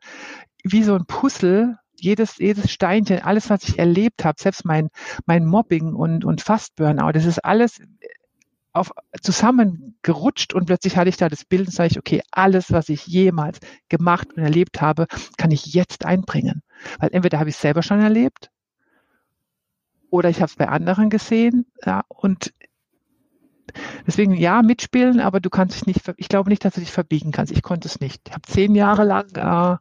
wie 0.63 0.84
so 0.84 0.95
ein 0.95 1.05
Puzzle, 1.05 1.78
jedes, 2.00 2.38
jedes 2.38 2.72
Steinchen, 2.72 3.22
alles, 3.22 3.50
was 3.50 3.64
ich 3.68 3.80
erlebt 3.80 4.26
habe, 4.26 4.41
selbst 4.41 4.66
mein, 4.66 4.89
mein 5.26 5.46
Mobbing 5.46 5.93
und, 5.93 6.26
und 6.26 6.41
fast 6.41 6.76
Burnout, 6.76 7.14
das 7.14 7.26
ist 7.26 7.39
alles 7.39 7.80
auf, 8.76 8.91
zusammengerutscht 9.22 10.54
und 10.54 10.66
plötzlich 10.66 10.98
hatte 10.98 11.10
ich 11.10 11.18
da 11.18 11.30
das 11.30 11.46
Bild 11.46 11.68
und 11.68 11.74
sage 11.74 11.91
ich, 11.91 12.00
okay, 12.00 12.22
alles, 12.32 12.72
was 12.72 12.89
ich 12.89 13.08
jemals 13.08 13.60
gemacht 13.89 14.34
und 14.36 14.43
erlebt 14.43 14.82
habe, 14.82 15.08
kann 15.38 15.52
ich 15.52 15.66
jetzt 15.74 16.06
einbringen. 16.06 16.62
Weil 17.00 17.10
entweder 17.14 17.39
habe 17.39 17.50
ich 17.50 17.56
es 17.56 17.62
selber 17.62 17.82
schon 17.84 18.02
erlebt 18.02 18.52
oder 20.10 20.30
ich 20.30 20.38
habe 20.38 20.50
es 20.50 20.56
bei 20.56 20.68
anderen 20.68 21.10
gesehen. 21.10 21.66
Ja, 21.86 22.04
und 22.10 22.54
deswegen 24.06 24.34
ja, 24.34 24.62
mitspielen, 24.62 25.22
aber 25.22 25.39
du 25.39 25.50
kannst 25.50 25.76
dich 25.76 25.86
nicht, 25.88 26.02
ich 26.18 26.28
glaube 26.28 26.50
nicht, 26.50 26.66
dass 26.66 26.74
du 26.74 26.82
dich 26.82 26.91
verbiegen 26.91 27.32
kannst. 27.32 27.54
Ich 27.54 27.62
konnte 27.62 27.88
es 27.88 28.02
nicht. 28.02 28.22
Ich 28.28 28.34
habe 28.34 28.41
zehn 28.43 28.76
Jahre 28.76 29.06
lang 29.06 29.30
äh, 29.36 29.78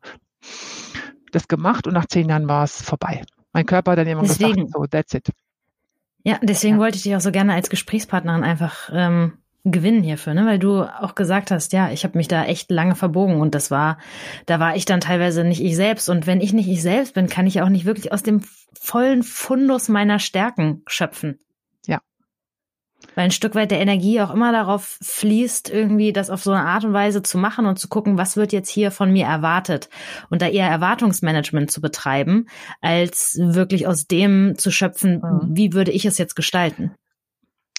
das 1.34 1.48
gemacht 1.48 1.86
und 1.86 1.94
nach 1.94 2.06
zehn 2.06 2.28
Jahren 2.28 2.48
war 2.48 2.64
es 2.64 2.82
vorbei. 2.82 3.22
Mein 3.52 3.66
Körper 3.66 3.92
hat 3.92 3.98
dann 3.98 4.06
immer 4.06 4.22
deswegen, 4.22 4.66
gesagt, 4.66 4.72
so, 4.72 4.86
that's 4.86 5.14
it. 5.14 5.28
Ja, 6.24 6.38
deswegen 6.42 6.76
ja. 6.76 6.80
wollte 6.80 6.96
ich 6.96 7.02
dich 7.02 7.14
auch 7.14 7.20
so 7.20 7.30
gerne 7.30 7.52
als 7.52 7.70
Gesprächspartnerin 7.70 8.42
einfach 8.42 8.90
ähm, 8.92 9.34
gewinnen 9.64 10.02
hierfür, 10.02 10.34
ne? 10.34 10.46
weil 10.46 10.58
du 10.58 10.82
auch 10.82 11.14
gesagt 11.14 11.50
hast, 11.50 11.72
ja, 11.72 11.90
ich 11.90 12.04
habe 12.04 12.18
mich 12.18 12.28
da 12.28 12.44
echt 12.44 12.70
lange 12.70 12.94
verbogen 12.94 13.40
und 13.40 13.54
das 13.54 13.70
war, 13.70 13.98
da 14.46 14.60
war 14.60 14.76
ich 14.76 14.84
dann 14.84 15.00
teilweise 15.00 15.44
nicht 15.44 15.62
ich 15.62 15.76
selbst 15.76 16.08
und 16.08 16.26
wenn 16.26 16.40
ich 16.40 16.52
nicht 16.52 16.68
ich 16.68 16.82
selbst 16.82 17.14
bin, 17.14 17.28
kann 17.28 17.46
ich 17.46 17.62
auch 17.62 17.70
nicht 17.70 17.86
wirklich 17.86 18.12
aus 18.12 18.22
dem 18.22 18.42
vollen 18.78 19.22
Fundus 19.22 19.88
meiner 19.88 20.18
Stärken 20.18 20.82
schöpfen. 20.86 21.38
Weil 23.14 23.26
ein 23.26 23.30
Stück 23.30 23.54
weit 23.54 23.70
der 23.70 23.80
Energie 23.80 24.20
auch 24.20 24.32
immer 24.32 24.52
darauf 24.52 24.98
fließt, 25.02 25.70
irgendwie 25.70 26.12
das 26.12 26.30
auf 26.30 26.42
so 26.42 26.52
eine 26.52 26.64
Art 26.64 26.84
und 26.84 26.92
Weise 26.92 27.22
zu 27.22 27.38
machen 27.38 27.66
und 27.66 27.78
zu 27.78 27.88
gucken, 27.88 28.18
was 28.18 28.36
wird 28.36 28.52
jetzt 28.52 28.68
hier 28.68 28.90
von 28.90 29.12
mir 29.12 29.26
erwartet. 29.26 29.88
Und 30.30 30.42
da 30.42 30.48
eher 30.48 30.68
Erwartungsmanagement 30.68 31.70
zu 31.70 31.80
betreiben, 31.80 32.46
als 32.80 33.38
wirklich 33.40 33.86
aus 33.86 34.06
dem 34.06 34.54
zu 34.56 34.70
schöpfen, 34.70 35.22
mhm. 35.22 35.56
wie 35.56 35.72
würde 35.72 35.92
ich 35.92 36.04
es 36.04 36.18
jetzt 36.18 36.36
gestalten. 36.36 36.94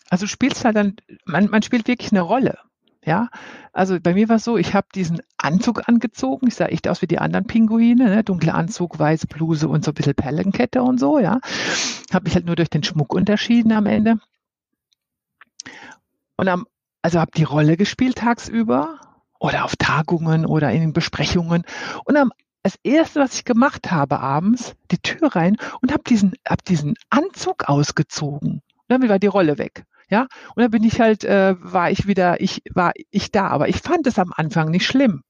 Also 0.09 0.27
spielst 0.27 0.65
halt 0.65 0.75
dann, 0.75 0.95
man, 1.25 1.49
man 1.49 1.61
spielt 1.61 1.87
wirklich 1.87 2.11
eine 2.11 2.21
Rolle. 2.21 2.57
Ja, 3.05 3.29
also 3.71 3.99
bei 4.01 4.15
mir 4.15 4.29
war 4.29 4.37
es 4.37 4.43
so, 4.43 4.57
ich 4.57 4.73
habe 4.73 4.87
diesen 4.95 5.21
Anzug 5.37 5.87
angezogen. 5.87 6.47
Ich 6.47 6.55
sah 6.55 6.65
echt 6.65 6.87
aus 6.87 7.03
wie 7.03 7.07
die 7.07 7.19
anderen 7.19 7.45
Pinguine, 7.45 8.05
ne? 8.05 8.23
dunkler 8.23 8.55
Anzug, 8.55 8.97
weiße 8.97 9.27
Bluse 9.27 9.67
und 9.67 9.85
so 9.85 9.91
ein 9.91 9.93
bisschen 9.93 10.15
Perlenkette 10.15 10.81
und 10.81 10.99
so, 10.99 11.19
ja. 11.19 11.39
Habe 12.11 12.23
mich 12.23 12.33
halt 12.33 12.47
nur 12.47 12.55
durch 12.55 12.69
den 12.69 12.83
Schmuck 12.83 13.13
unterschieden 13.13 13.71
am 13.73 13.85
Ende. 13.85 14.17
Und 16.37 16.47
am, 16.47 16.65
also 17.01 17.19
habe 17.19 17.31
die 17.35 17.43
Rolle 17.43 17.77
gespielt 17.77 18.17
tagsüber 18.17 18.99
oder 19.39 19.65
auf 19.65 19.75
Tagungen 19.75 20.45
oder 20.45 20.71
in 20.71 20.93
Besprechungen. 20.93 21.63
Und 22.05 22.17
am, 22.17 22.31
das 22.63 22.75
erste, 22.83 23.19
was 23.19 23.35
ich 23.35 23.45
gemacht 23.45 23.91
habe 23.91 24.19
abends, 24.19 24.75
die 24.91 24.97
Tür 24.97 25.35
rein 25.35 25.57
und 25.81 25.91
habe 25.91 26.03
diesen, 26.03 26.33
hab 26.47 26.63
diesen 26.65 26.95
Anzug 27.09 27.69
ausgezogen. 27.69 28.53
Und 28.53 28.85
damit 28.87 29.09
war 29.09 29.19
die 29.19 29.27
Rolle 29.27 29.57
weg. 29.57 29.83
Ja, 30.09 30.27
und 30.55 30.61
dann 30.61 30.71
bin 30.71 30.83
ich 30.83 30.99
halt, 30.99 31.23
äh, 31.23 31.55
war 31.59 31.89
ich 31.89 32.07
wieder, 32.07 32.39
ich 32.39 32.61
war 32.73 32.91
ich 33.09 33.31
da, 33.31 33.47
aber 33.47 33.69
ich 33.69 33.77
fand 33.77 34.05
es 34.05 34.19
am 34.19 34.31
Anfang 34.35 34.69
nicht 34.69 34.85
schlimm. 34.85 35.23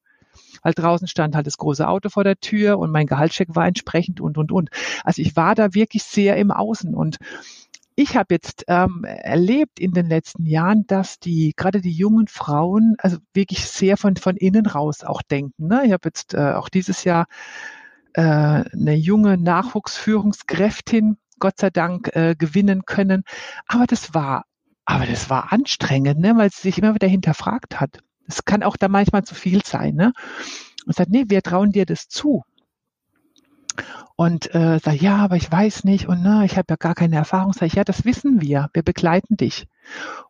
Weil 0.62 0.74
draußen 0.74 1.08
stand 1.08 1.34
halt 1.34 1.46
das 1.46 1.58
große 1.58 1.86
Auto 1.86 2.08
vor 2.08 2.24
der 2.24 2.36
Tür 2.36 2.78
und 2.78 2.90
mein 2.90 3.06
Gehaltscheck 3.06 3.54
war 3.54 3.66
entsprechend 3.66 4.20
und 4.20 4.36
und 4.36 4.52
und. 4.52 4.70
Also 5.04 5.22
ich 5.22 5.36
war 5.36 5.54
da 5.54 5.74
wirklich 5.74 6.02
sehr 6.02 6.36
im 6.36 6.50
Außen 6.50 6.94
und 6.94 7.16
ich 7.96 8.14
habe 8.14 8.34
jetzt 8.34 8.64
ähm, 8.68 9.04
erlebt 9.04 9.80
in 9.80 9.92
den 9.92 10.06
letzten 10.06 10.44
Jahren, 10.44 10.86
dass 10.86 11.18
die 11.18 11.54
gerade 11.56 11.80
die 11.80 11.92
jungen 11.92 12.28
Frauen 12.28 12.94
also 12.98 13.16
wirklich 13.32 13.64
sehr 13.66 13.96
von 13.96 14.16
von 14.16 14.36
innen 14.36 14.66
raus 14.66 15.02
auch 15.02 15.22
denken. 15.22 15.66
Ne? 15.66 15.82
Ich 15.86 15.92
habe 15.92 16.02
jetzt 16.06 16.34
äh, 16.34 16.52
auch 16.52 16.68
dieses 16.68 17.04
Jahr 17.04 17.26
äh, 18.12 18.20
eine 18.20 18.94
junge 18.94 19.38
Nachwuchsführungskräftin 19.38 21.16
Gott 21.38 21.58
sei 21.58 21.70
Dank 21.70 22.14
äh, 22.14 22.34
gewinnen 22.38 22.84
können. 22.84 23.24
Aber 23.66 23.86
das 23.86 24.12
war, 24.12 24.44
aber 24.84 25.06
das 25.06 25.30
war 25.30 25.52
anstrengend, 25.52 26.20
ne? 26.20 26.36
weil 26.36 26.50
sie 26.50 26.60
sich 26.60 26.78
immer 26.78 26.94
wieder 26.94 27.08
hinterfragt 27.08 27.80
hat. 27.80 28.00
Es 28.28 28.44
kann 28.44 28.62
auch 28.62 28.76
da 28.76 28.88
manchmal 28.88 29.24
zu 29.24 29.34
viel 29.34 29.64
sein. 29.64 29.94
Ne? 29.94 30.12
Und 30.84 30.94
sagt, 30.94 31.10
nee, 31.10 31.24
wir 31.28 31.42
trauen 31.42 31.72
dir 31.72 31.86
das 31.86 32.08
zu 32.08 32.42
und 34.16 34.54
äh, 34.54 34.78
sag, 34.82 35.00
ja, 35.00 35.16
aber 35.16 35.36
ich 35.36 35.50
weiß 35.50 35.84
nicht 35.84 36.08
und 36.08 36.22
na, 36.22 36.44
ich 36.44 36.56
habe 36.56 36.66
ja 36.70 36.76
gar 36.76 36.94
keine 36.94 37.16
Erfahrung. 37.16 37.52
Sag 37.52 37.66
ich, 37.66 37.74
ja, 37.74 37.84
das 37.84 38.04
wissen 38.04 38.40
wir, 38.40 38.70
wir 38.72 38.82
begleiten 38.82 39.36
dich. 39.36 39.68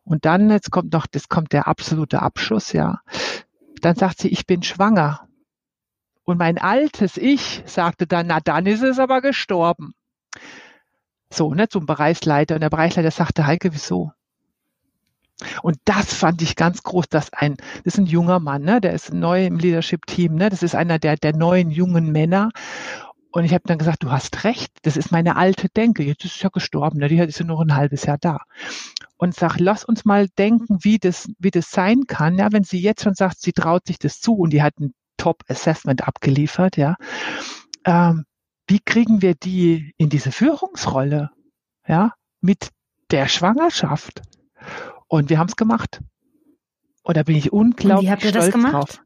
Und 0.03 0.25
dann, 0.25 0.49
jetzt 0.49 0.71
kommt 0.71 0.93
noch, 0.93 1.07
das 1.07 1.29
kommt 1.29 1.53
der 1.53 1.67
absolute 1.67 2.21
Abschluss, 2.21 2.73
ja. 2.73 2.99
Dann 3.81 3.95
sagt 3.95 4.19
sie, 4.19 4.29
ich 4.29 4.45
bin 4.45 4.63
schwanger. 4.63 5.27
Und 6.23 6.37
mein 6.37 6.57
altes 6.57 7.15
Ich 7.17 7.63
sagte 7.65 8.05
dann, 8.05 8.27
na 8.27 8.39
dann 8.41 8.65
ist 8.65 8.83
es 8.83 8.99
aber 8.99 9.21
gestorben. 9.21 9.93
So, 11.29 11.53
ne, 11.53 11.69
zum 11.69 11.85
Bereichsleiter. 11.85 12.55
Und 12.55 12.61
der 12.61 12.69
Bereichsleiter 12.69 13.11
sagte, 13.11 13.47
Heike, 13.47 13.73
wieso? 13.73 14.11
Und 15.61 15.77
das 15.85 16.13
fand 16.13 16.41
ich 16.41 16.55
ganz 16.55 16.81
groß, 16.83 17.09
dass 17.09 17.31
ein, 17.31 17.57
das 17.83 17.93
ist 17.93 17.97
ein 17.99 18.07
junger 18.07 18.39
Mann, 18.39 18.63
ne, 18.63 18.81
der 18.81 18.93
ist 18.93 19.13
neu 19.13 19.45
im 19.45 19.59
Leadership-Team, 19.59 20.33
ne, 20.33 20.49
das 20.49 20.63
ist 20.63 20.73
einer 20.73 20.97
der, 20.97 21.15
der 21.15 21.35
neuen 21.35 21.69
jungen 21.69 22.11
Männer. 22.11 22.49
Und 23.31 23.43
ich 23.43 23.53
habe 23.53 23.63
dann 23.65 23.77
gesagt, 23.77 24.03
du 24.03 24.11
hast 24.11 24.43
recht, 24.43 24.71
das 24.83 24.97
ist 24.97 25.11
meine 25.11 25.35
alte 25.35 25.69
Denke. 25.69 26.03
Jetzt 26.03 26.23
ist 26.25 26.35
sie 26.35 26.43
ja 26.43 26.49
gestorben, 26.49 26.99
ne? 26.99 27.07
die 27.07 27.17
ist 27.17 27.39
ja 27.39 27.45
nur 27.45 27.61
ein 27.61 27.75
halbes 27.75 28.05
Jahr 28.05 28.17
da. 28.17 28.39
Und 29.17 29.35
sag, 29.35 29.59
lass 29.59 29.83
uns 29.83 30.05
mal 30.05 30.27
denken, 30.37 30.77
wie 30.81 30.97
das, 30.97 31.27
wie 31.37 31.51
das 31.51 31.69
sein 31.69 32.05
kann, 32.07 32.37
ja, 32.37 32.51
wenn 32.51 32.63
sie 32.63 32.79
jetzt 32.79 33.03
schon 33.03 33.15
sagt, 33.15 33.41
sie 33.41 33.53
traut 33.53 33.85
sich 33.87 33.99
das 33.99 34.19
zu 34.19 34.33
und 34.35 34.51
die 34.51 34.61
hat 34.61 34.79
ein 34.79 34.93
Top-Assessment 35.17 36.07
abgeliefert, 36.07 36.77
ja. 36.77 36.95
Ähm, 37.85 38.25
wie 38.67 38.79
kriegen 38.79 39.21
wir 39.21 39.33
die 39.33 39.93
in 39.97 40.09
diese 40.09 40.31
Führungsrolle, 40.31 41.31
ja, 41.87 42.13
mit 42.41 42.69
der 43.11 43.27
Schwangerschaft? 43.27 44.21
Und 45.07 45.29
wir 45.29 45.39
haben 45.39 45.47
es 45.47 45.55
gemacht. 45.55 46.01
Und 47.03 47.17
da 47.17 47.23
bin 47.23 47.37
ich 47.37 47.53
unglaublich 47.53 47.97
und 47.97 48.03
wie 48.05 48.11
habt 48.11 48.23
ihr 48.23 48.29
stolz 48.29 48.45
das 48.45 48.53
gemacht? 48.53 48.73
drauf. 48.73 49.01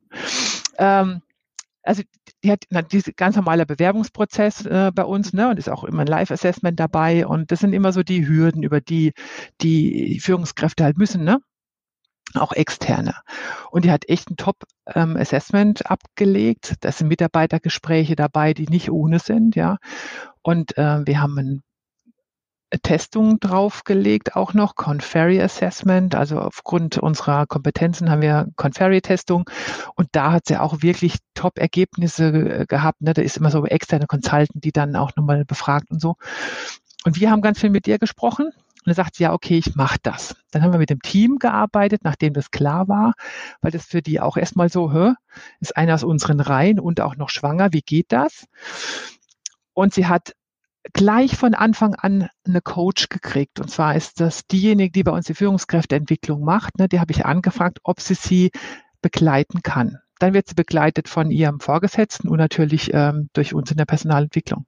Ähm, 0.77 1.21
also 1.83 2.03
die 2.43 2.51
hat 2.51 2.65
na, 2.69 2.81
diese 2.81 3.13
ganz 3.13 3.35
normaler 3.35 3.65
Bewerbungsprozess 3.65 4.65
äh, 4.65 4.91
bei 4.93 5.03
uns, 5.03 5.33
ne, 5.33 5.49
und 5.49 5.59
ist 5.59 5.69
auch 5.69 5.83
immer 5.83 6.01
ein 6.01 6.07
Live-Assessment 6.07 6.79
dabei. 6.79 7.27
Und 7.27 7.51
das 7.51 7.59
sind 7.59 7.73
immer 7.73 7.93
so 7.93 8.03
die 8.03 8.27
Hürden, 8.27 8.63
über 8.63 8.81
die 8.81 9.13
die 9.61 10.19
Führungskräfte 10.19 10.83
halt 10.83 10.97
müssen, 10.97 11.23
ne? 11.23 11.39
Auch 12.33 12.53
externe. 12.53 13.15
Und 13.71 13.85
die 13.85 13.91
hat 13.91 14.07
echt 14.07 14.29
ein 14.31 14.37
Top-Assessment 14.37 15.81
ähm, 15.81 15.85
abgelegt. 15.87 16.75
Da 16.81 16.91
sind 16.91 17.09
Mitarbeitergespräche 17.09 18.15
dabei, 18.15 18.53
die 18.53 18.67
nicht 18.67 18.89
ohne 18.89 19.19
sind, 19.19 19.55
ja. 19.55 19.77
Und 20.41 20.77
äh, 20.77 21.05
wir 21.05 21.21
haben 21.21 21.37
ein 21.37 21.63
Testung 22.83 23.39
draufgelegt, 23.39 24.35
auch 24.35 24.53
noch 24.53 24.75
Conferry 24.75 25.41
Assessment. 25.41 26.15
Also 26.15 26.39
aufgrund 26.39 26.97
unserer 26.97 27.45
Kompetenzen 27.45 28.09
haben 28.09 28.21
wir 28.21 28.47
Conferry 28.55 29.01
Testung 29.01 29.49
und 29.95 30.07
da 30.13 30.31
hat 30.31 30.47
sie 30.47 30.57
auch 30.57 30.81
wirklich 30.81 31.17
Top-Ergebnisse 31.33 32.65
gehabt. 32.67 33.01
Ne? 33.01 33.13
Da 33.13 33.21
ist 33.21 33.37
immer 33.37 33.51
so 33.51 33.65
externe 33.65 34.07
Consultant, 34.07 34.49
die 34.53 34.71
dann 34.71 34.95
auch 34.95 35.11
nochmal 35.15 35.45
befragt 35.45 35.91
und 35.91 36.01
so. 36.01 36.15
Und 37.03 37.19
wir 37.19 37.31
haben 37.31 37.41
ganz 37.41 37.59
viel 37.59 37.69
mit 37.69 37.87
ihr 37.87 37.99
gesprochen. 37.99 38.45
Und 38.45 38.87
dann 38.87 38.95
sagt 38.95 39.15
sie, 39.15 39.23
ja, 39.23 39.33
okay, 39.33 39.59
ich 39.59 39.75
mache 39.75 39.99
das. 40.01 40.35
Dann 40.49 40.63
haben 40.63 40.71
wir 40.71 40.79
mit 40.79 40.89
dem 40.89 41.01
Team 41.01 41.37
gearbeitet, 41.37 42.01
nachdem 42.03 42.33
das 42.33 42.49
klar 42.49 42.87
war, 42.87 43.13
weil 43.61 43.69
das 43.69 43.85
für 43.85 44.01
die 44.01 44.19
auch 44.19 44.37
erstmal 44.37 44.69
so, 44.69 44.91
hä, 44.91 45.13
ist 45.59 45.77
einer 45.77 45.93
aus 45.93 46.03
unseren 46.03 46.39
Reihen 46.39 46.79
und 46.79 46.99
auch 46.99 47.15
noch 47.15 47.29
schwanger, 47.29 47.73
wie 47.73 47.81
geht 47.81 48.11
das? 48.11 48.47
Und 49.73 49.93
sie 49.93 50.07
hat 50.07 50.33
gleich 50.93 51.35
von 51.37 51.53
Anfang 51.53 51.95
an 51.95 52.29
eine 52.45 52.61
Coach 52.61 53.09
gekriegt. 53.09 53.59
Und 53.59 53.69
zwar 53.69 53.95
ist 53.95 54.19
das 54.19 54.47
diejenige, 54.47 54.91
die 54.91 55.03
bei 55.03 55.11
uns 55.11 55.25
die 55.25 55.33
Führungskräfteentwicklung 55.33 56.43
macht. 56.43 56.77
Ne, 56.79 56.87
die 56.87 56.99
habe 56.99 57.11
ich 57.11 57.25
angefragt, 57.25 57.79
ob 57.83 58.01
sie 58.01 58.15
sie 58.15 58.51
begleiten 59.01 59.61
kann. 59.61 59.97
Dann 60.19 60.33
wird 60.33 60.47
sie 60.47 60.55
begleitet 60.55 61.07
von 61.07 61.31
ihrem 61.31 61.59
Vorgesetzten 61.59 62.27
und 62.27 62.37
natürlich 62.37 62.93
ähm, 62.93 63.29
durch 63.33 63.53
uns 63.53 63.71
in 63.71 63.77
der 63.77 63.85
Personalentwicklung. 63.85 64.65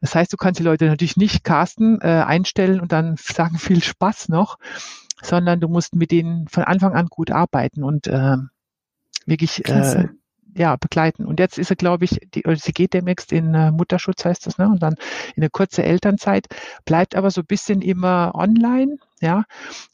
Das 0.00 0.14
heißt, 0.14 0.32
du 0.32 0.36
kannst 0.36 0.60
die 0.60 0.64
Leute 0.64 0.86
natürlich 0.86 1.16
nicht 1.16 1.44
casten, 1.44 2.00
äh, 2.00 2.06
einstellen 2.06 2.80
und 2.80 2.92
dann 2.92 3.16
sagen 3.18 3.58
viel 3.58 3.82
Spaß 3.82 4.28
noch, 4.28 4.58
sondern 5.22 5.60
du 5.60 5.68
musst 5.68 5.94
mit 5.94 6.10
denen 6.10 6.48
von 6.48 6.64
Anfang 6.64 6.94
an 6.94 7.06
gut 7.06 7.30
arbeiten 7.30 7.82
und 7.82 8.06
äh, 8.06 8.36
wirklich 9.26 9.68
äh, 9.68 10.08
ja, 10.54 10.76
begleiten. 10.76 11.24
Und 11.24 11.40
jetzt 11.40 11.58
ist 11.58 11.68
sie, 11.68 11.76
glaube 11.76 12.04
ich, 12.04 12.18
die, 12.34 12.42
sie 12.56 12.72
geht 12.72 12.94
demnächst 12.94 13.32
in 13.32 13.54
äh, 13.54 13.70
Mutterschutz, 13.70 14.24
heißt 14.24 14.46
das, 14.46 14.58
ne? 14.58 14.68
Und 14.68 14.82
dann 14.82 14.94
in 15.34 15.42
eine 15.42 15.50
kurze 15.50 15.82
Elternzeit, 15.82 16.46
bleibt 16.84 17.14
aber 17.16 17.30
so 17.30 17.42
ein 17.42 17.46
bisschen 17.46 17.82
immer 17.82 18.32
online, 18.34 18.96
ja. 19.20 19.44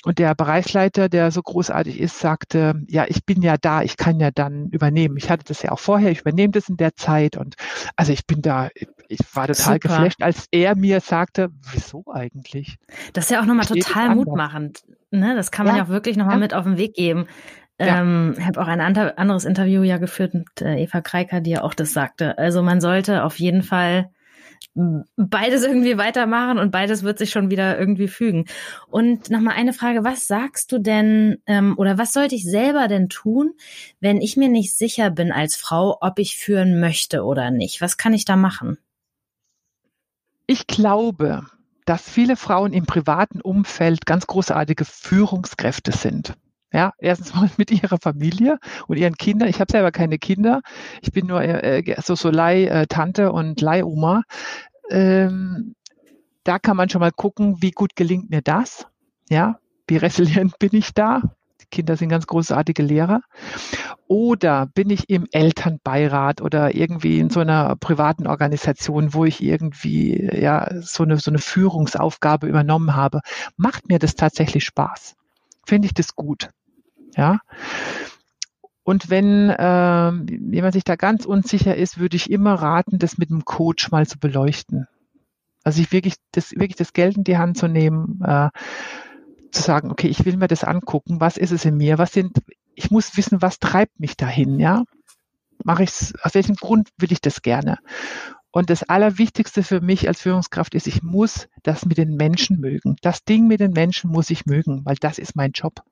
Und 0.05 0.19
der 0.19 0.35
Bereichsleiter, 0.35 1.09
der 1.09 1.31
so 1.31 1.43
großartig 1.43 2.01
ist, 2.01 2.19
sagte, 2.19 2.81
ja, 2.89 3.05
ich 3.09 3.25
bin 3.25 3.43
ja 3.43 3.57
da, 3.57 3.83
ich 3.83 3.97
kann 3.97 4.21
ja 4.21 4.31
dann 4.31 4.69
übernehmen. 4.71 5.17
Ich 5.17 5.31
hatte 5.31 5.45
das 5.47 5.63
ja 5.63 5.73
auch 5.73 5.81
vorher, 5.81 6.11
ich 6.11 6.21
übernehme 6.21 6.53
das 6.53 6.69
in 6.69 6.77
der 6.77 6.95
Zeit. 6.95 7.37
Und 7.37 7.57
also 7.97 8.13
ich 8.13 8.27
bin 8.27 8.41
da, 8.41 8.69
ich 9.09 9.21
war 9.35 9.49
total 9.49 9.75
Super. 9.75 9.79
geflasht, 9.79 10.23
als 10.23 10.47
er 10.53 10.77
mir 10.77 11.01
sagte, 11.01 11.51
wieso 11.73 12.05
eigentlich? 12.13 12.77
Das 13.13 13.25
ist 13.25 13.31
ja 13.31 13.41
auch 13.41 13.47
nochmal 13.47 13.67
total 13.67 14.15
mutmachend. 14.15 14.85
Ne? 15.11 15.35
Das 15.35 15.51
kann 15.51 15.67
man 15.67 15.75
ja, 15.75 15.83
ja 15.83 15.87
auch 15.87 15.91
wirklich 15.91 16.17
nochmal 16.17 16.37
ja. 16.37 16.41
mit 16.41 16.55
auf 16.55 16.65
den 16.65 16.77
Weg 16.79 16.95
geben. 16.95 17.27
Ja. 17.79 18.01
Ähm, 18.01 18.37
habe 18.41 18.61
auch 18.61 18.69
ein 18.69 18.81
anderes 18.81 19.45
Interview 19.45 19.83
ja 19.83 19.99
geführt 19.99 20.33
mit 20.33 20.63
äh, 20.63 20.83
Eva 20.83 21.03
Kreiker, 21.03 21.41
die 21.41 21.51
ja 21.51 21.63
auch 21.63 21.75
das 21.75 21.93
sagte. 21.93 22.39
Also 22.39 22.63
man 22.63 22.81
sollte 22.81 23.23
auf 23.23 23.39
jeden 23.39 23.63
Fall 23.63 24.11
beides 25.17 25.63
irgendwie 25.65 25.97
weitermachen 25.97 26.59
und 26.59 26.71
beides 26.71 27.03
wird 27.03 27.19
sich 27.19 27.31
schon 27.31 27.51
wieder 27.51 27.79
irgendwie 27.79 28.09
fügen. 28.09 28.47
Und 28.89 29.31
nochmal 29.31 29.55
eine 29.57 29.73
Frage, 29.73 30.05
was 30.05 30.27
sagst 30.27 30.71
du 30.73 30.79
denn 30.79 31.39
ähm, 31.47 31.75
oder 31.79 31.99
was 31.99 32.13
sollte 32.13 32.35
ich 32.35 32.45
selber 32.45 32.89
denn 32.89 33.09
tun, 33.09 33.53
wenn 34.01 34.21
ich 34.21 34.37
mir 34.37 34.49
nicht 34.49 34.77
sicher 34.77 35.11
bin 35.11 35.33
als 35.33 35.57
Frau, 35.57 35.99
ob 36.01 36.19
ich 36.19 36.37
führen 36.37 36.79
möchte 36.79 37.25
oder 37.25 37.51
nicht? 37.51 37.81
Was 37.81 37.97
kann 37.97 38.13
ich 38.13 38.25
da 38.25 38.37
machen? 38.37 38.79
Ich 40.47 40.67
glaube, 40.67 41.47
dass 41.87 42.09
viele 42.09 42.37
Frauen 42.37 42.73
im 42.73 42.87
privaten 42.87 43.41
Umfeld 43.41 44.07
ganz 44.07 44.27
großartige 44.27 44.85
Führungskräfte 44.85 45.93
sind. 45.93 46.35
Ja, 46.73 46.93
erstens 46.99 47.35
mal 47.35 47.51
mit 47.57 47.71
ihrer 47.71 47.99
Familie 47.99 48.59
und 48.89 48.97
ihren 48.97 49.17
Kindern. 49.17 49.49
Ich 49.49 49.61
habe 49.61 49.71
selber 49.71 49.93
keine 49.93 50.19
Kinder. 50.19 50.63
Ich 51.03 51.13
bin 51.13 51.27
nur 51.27 51.43
äh, 51.43 51.81
äh 51.81 52.01
so, 52.03 52.15
so 52.15 52.31
Leih-Tante 52.31 53.23
äh, 53.25 53.29
und 53.29 53.61
Leihoma. 53.61 54.23
Ähm, 54.91 55.75
da 56.45 56.59
kann 56.59 56.77
man 56.77 56.89
schon 56.89 57.01
mal 57.01 57.13
gucken, 57.13 57.57
wie 57.61 57.73
gut 57.73 57.97
gelingt 57.97 58.31
mir 58.31 58.43
das. 58.43 58.87
Ja, 59.29 59.59
wie 59.89 59.97
resilient 59.97 60.59
bin 60.59 60.71
ich 60.73 60.95
da? 60.95 61.23
Kinder 61.71 61.97
sind 61.97 62.11
ganz 62.11 62.27
großartige 62.27 62.83
Lehrer. 62.83 63.23
Oder 64.07 64.67
bin 64.67 64.91
ich 64.91 65.11
im 65.11 65.27
Elternbeirat 65.33 66.41
oder 66.41 66.75
irgendwie 66.75 67.19
in 67.19 67.31
so 67.31 67.41
einer 67.41 67.75
privaten 67.77 68.27
Organisation, 68.27 69.15
wo 69.15 69.25
ich 69.25 69.43
irgendwie 69.43 70.31
ja 70.33 70.69
so 70.81 71.03
eine, 71.03 71.19
so 71.19 71.31
eine 71.31 71.39
Führungsaufgabe 71.39 72.47
übernommen 72.47 72.95
habe. 72.95 73.21
Macht 73.57 73.89
mir 73.89 73.99
das 73.99 74.15
tatsächlich 74.15 74.65
Spaß? 74.65 75.17
Finde 75.67 75.87
ich 75.87 75.95
das 75.95 76.15
gut? 76.15 76.51
Ja. 77.17 77.41
Und 78.85 79.11
wenn 79.11 79.51
äh, 79.51 80.13
jemand 80.53 80.75
sich 80.75 80.85
da 80.85 80.95
ganz 80.95 81.25
unsicher 81.25 81.75
ist, 81.75 81.99
würde 81.99 82.17
ich 82.17 82.31
immer 82.31 82.55
raten, 82.55 83.01
das 83.01 83.19
mit 83.19 83.31
einem 83.31 83.45
Coach 83.45 83.91
mal 83.91 84.07
zu 84.07 84.19
beleuchten. 84.19 84.87
Also 85.65 85.83
ich 85.83 85.91
wirklich 85.91 86.15
das, 86.31 86.53
wirklich 86.53 86.77
das 86.77 86.93
Geld 86.93 87.17
in 87.17 87.25
die 87.25 87.39
Hand 87.39 87.59
zu 87.59 87.67
nehmen, 87.67 88.21
äh, 88.25 88.51
zu 89.51 89.63
sagen, 89.63 89.91
okay, 89.91 90.07
ich 90.07 90.25
will 90.25 90.37
mir 90.37 90.47
das 90.47 90.63
angucken, 90.63 91.21
was 91.21 91.37
ist 91.37 91.51
es 91.51 91.65
in 91.65 91.77
mir, 91.77 91.99
was 91.99 92.13
sind, 92.13 92.39
ich 92.77 92.93
muss 92.93 93.17
wissen, 93.17 93.43
was 93.43 93.59
treibt 93.59 93.99
mich 93.99 94.17
dahin, 94.17 94.61
ja? 94.61 94.85
Mache 95.65 95.83
ich 95.83 95.91
es, 95.91 96.15
aus 96.23 96.35
welchem 96.35 96.55
Grund 96.55 96.91
will 96.99 97.11
ich 97.11 97.21
das 97.21 97.43
gerne? 97.43 97.79
Und 98.51 98.71
das 98.71 98.83
Allerwichtigste 98.83 99.63
für 99.63 99.81
mich 99.81 100.09
als 100.09 100.23
Führungskraft 100.23 100.75
ist, 100.75 100.87
ich 100.87 101.03
muss 101.03 101.49
das 101.63 101.85
mit 101.85 101.99
den 101.99 102.17
Menschen 102.17 102.61
mögen. 102.61 102.97
Das 103.03 103.25
Ding 103.25 103.47
mit 103.47 103.61
den 103.61 103.73
Menschen 103.73 104.11
muss 104.11 104.31
ich 104.31 104.47
mögen, 104.47 104.83
weil 104.85 104.97
das 104.97 105.19
ist 105.19 105.37
mein 105.37 105.53
Job. 105.53 105.83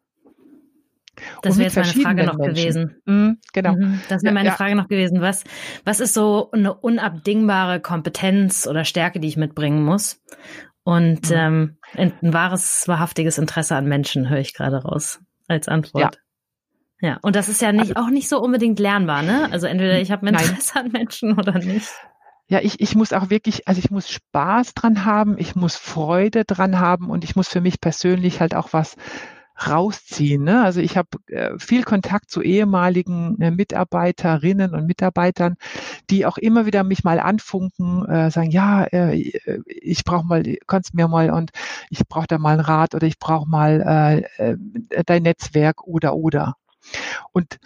Das 1.42 1.58
wäre 1.58 1.68
jetzt 1.68 1.76
meine 1.76 2.04
Frage 2.04 2.24
noch 2.24 2.38
Menschen. 2.38 2.54
gewesen. 2.54 2.96
Mhm, 3.04 3.38
genau. 3.52 3.74
Mhm, 3.74 4.00
das 4.08 4.22
wäre 4.22 4.34
meine 4.34 4.48
ja, 4.48 4.54
Frage 4.54 4.74
noch 4.74 4.88
gewesen. 4.88 5.20
Was, 5.20 5.44
was 5.84 6.00
ist 6.00 6.14
so 6.14 6.50
eine 6.52 6.74
unabdingbare 6.74 7.80
Kompetenz 7.80 8.66
oder 8.66 8.84
Stärke, 8.84 9.20
die 9.20 9.28
ich 9.28 9.36
mitbringen 9.36 9.84
muss? 9.84 10.20
Und 10.82 11.30
mhm. 11.30 11.36
ähm, 11.36 11.76
ein 11.96 12.12
wahres, 12.22 12.86
wahrhaftiges 12.86 13.38
Interesse 13.38 13.76
an 13.76 13.86
Menschen 13.86 14.28
höre 14.28 14.40
ich 14.40 14.54
gerade 14.54 14.82
raus 14.82 15.20
als 15.48 15.68
Antwort. 15.68 16.18
Ja. 17.00 17.08
ja. 17.08 17.18
Und 17.22 17.36
das 17.36 17.48
ist 17.48 17.62
ja 17.62 17.72
nicht, 17.72 17.96
also, 17.96 18.06
auch 18.06 18.10
nicht 18.10 18.28
so 18.28 18.40
unbedingt 18.40 18.78
lernbar, 18.78 19.22
ne? 19.22 19.48
Also 19.50 19.66
entweder 19.66 19.98
ich 19.98 20.10
habe 20.10 20.28
Interesse 20.28 20.72
nein. 20.74 20.86
an 20.86 20.92
Menschen 20.92 21.38
oder 21.38 21.58
nicht. 21.58 21.88
Ja, 22.46 22.60
ich, 22.62 22.80
ich 22.80 22.94
muss 22.94 23.12
auch 23.12 23.30
wirklich, 23.30 23.66
also 23.68 23.78
ich 23.78 23.90
muss 23.90 24.10
Spaß 24.10 24.74
dran 24.74 25.04
haben, 25.06 25.36
ich 25.38 25.56
muss 25.56 25.76
Freude 25.76 26.44
dran 26.44 26.78
haben 26.78 27.08
und 27.08 27.24
ich 27.24 27.36
muss 27.36 27.48
für 27.48 27.62
mich 27.62 27.80
persönlich 27.80 28.40
halt 28.40 28.54
auch 28.54 28.72
was 28.72 28.96
rausziehen. 29.66 30.42
Ne? 30.44 30.62
Also 30.62 30.80
ich 30.80 30.96
habe 30.96 31.08
äh, 31.28 31.58
viel 31.58 31.84
Kontakt 31.84 32.30
zu 32.30 32.42
ehemaligen 32.42 33.40
äh, 33.40 33.50
Mitarbeiterinnen 33.50 34.74
und 34.74 34.86
Mitarbeitern, 34.86 35.56
die 36.10 36.26
auch 36.26 36.38
immer 36.38 36.66
wieder 36.66 36.84
mich 36.84 37.04
mal 37.04 37.20
anfunken, 37.20 38.04
äh, 38.08 38.30
sagen, 38.30 38.50
ja, 38.50 38.84
äh, 38.84 39.32
ich 39.66 40.04
brauche 40.04 40.26
mal, 40.26 40.42
kannst 40.66 40.94
mir 40.94 41.08
mal 41.08 41.30
und 41.30 41.50
ich 41.90 42.00
brauche 42.08 42.26
da 42.26 42.38
mal 42.38 42.54
einen 42.54 42.60
Rat 42.60 42.94
oder 42.94 43.06
ich 43.06 43.18
brauche 43.18 43.48
mal 43.48 44.26
äh, 44.38 44.52
äh, 44.52 45.04
dein 45.06 45.22
Netzwerk 45.22 45.84
oder 45.86 46.14
oder. 46.16 46.56
Und 47.32 47.58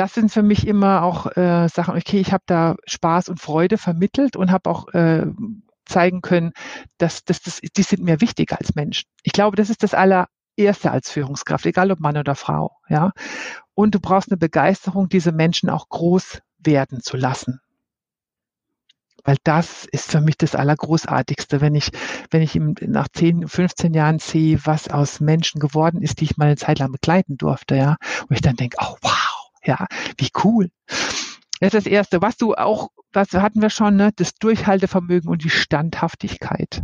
das 0.00 0.14
sind 0.14 0.32
für 0.32 0.42
mich 0.42 0.66
immer 0.66 1.02
auch 1.02 1.26
äh, 1.36 1.68
Sachen, 1.68 1.94
okay, 1.94 2.20
ich 2.20 2.32
habe 2.32 2.42
da 2.46 2.76
Spaß 2.86 3.28
und 3.28 3.38
Freude 3.38 3.76
vermittelt 3.76 4.34
und 4.34 4.50
habe 4.50 4.70
auch 4.70 4.88
äh, 4.94 5.26
zeigen 5.84 6.22
können, 6.22 6.52
dass, 6.96 7.22
dass 7.26 7.42
das, 7.42 7.60
die 7.60 7.82
sind 7.82 8.02
mir 8.02 8.22
wichtig 8.22 8.52
als 8.52 8.74
Mensch. 8.74 9.04
Ich 9.24 9.32
glaube, 9.32 9.58
das 9.58 9.68
ist 9.68 9.82
das 9.82 9.92
aller, 9.92 10.28
Erste 10.56 10.90
als 10.90 11.10
Führungskraft, 11.10 11.66
egal 11.66 11.90
ob 11.90 12.00
Mann 12.00 12.16
oder 12.16 12.34
Frau, 12.34 12.72
ja. 12.88 13.12
Und 13.74 13.94
du 13.94 14.00
brauchst 14.00 14.30
eine 14.30 14.38
Begeisterung, 14.38 15.08
diese 15.10 15.32
Menschen 15.32 15.68
auch 15.68 15.88
groß 15.88 16.40
werden 16.58 17.02
zu 17.02 17.16
lassen. 17.18 17.60
Weil 19.22 19.36
das 19.44 19.84
ist 19.84 20.10
für 20.10 20.20
mich 20.20 20.38
das 20.38 20.54
Allergroßartigste, 20.54 21.60
wenn 21.60 21.74
ich, 21.74 21.90
wenn 22.30 22.40
ich 22.40 22.54
nach 22.54 23.08
10, 23.08 23.48
15 23.48 23.92
Jahren 23.92 24.18
sehe, 24.18 24.60
was 24.64 24.88
aus 24.88 25.20
Menschen 25.20 25.60
geworden 25.60 26.02
ist, 26.02 26.20
die 26.20 26.24
ich 26.24 26.36
mal 26.38 26.46
eine 26.46 26.56
Zeit 26.56 26.78
lang 26.78 26.90
begleiten 26.90 27.36
durfte, 27.36 27.76
ja. 27.76 27.96
Und 28.28 28.34
ich 28.34 28.42
dann 28.42 28.56
denke, 28.56 28.78
oh 28.80 28.96
wow, 29.02 29.29
ja, 29.64 29.86
wie 30.18 30.30
cool. 30.44 30.70
Das 31.60 31.74
ist 31.74 31.74
das 31.74 31.86
Erste. 31.86 32.22
Was 32.22 32.36
du 32.36 32.54
auch, 32.54 32.88
was 33.12 33.32
hatten 33.32 33.60
wir 33.60 33.70
schon, 33.70 33.96
ne? 33.96 34.12
das 34.16 34.34
Durchhaltevermögen 34.34 35.28
und 35.28 35.44
die 35.44 35.50
Standhaftigkeit. 35.50 36.82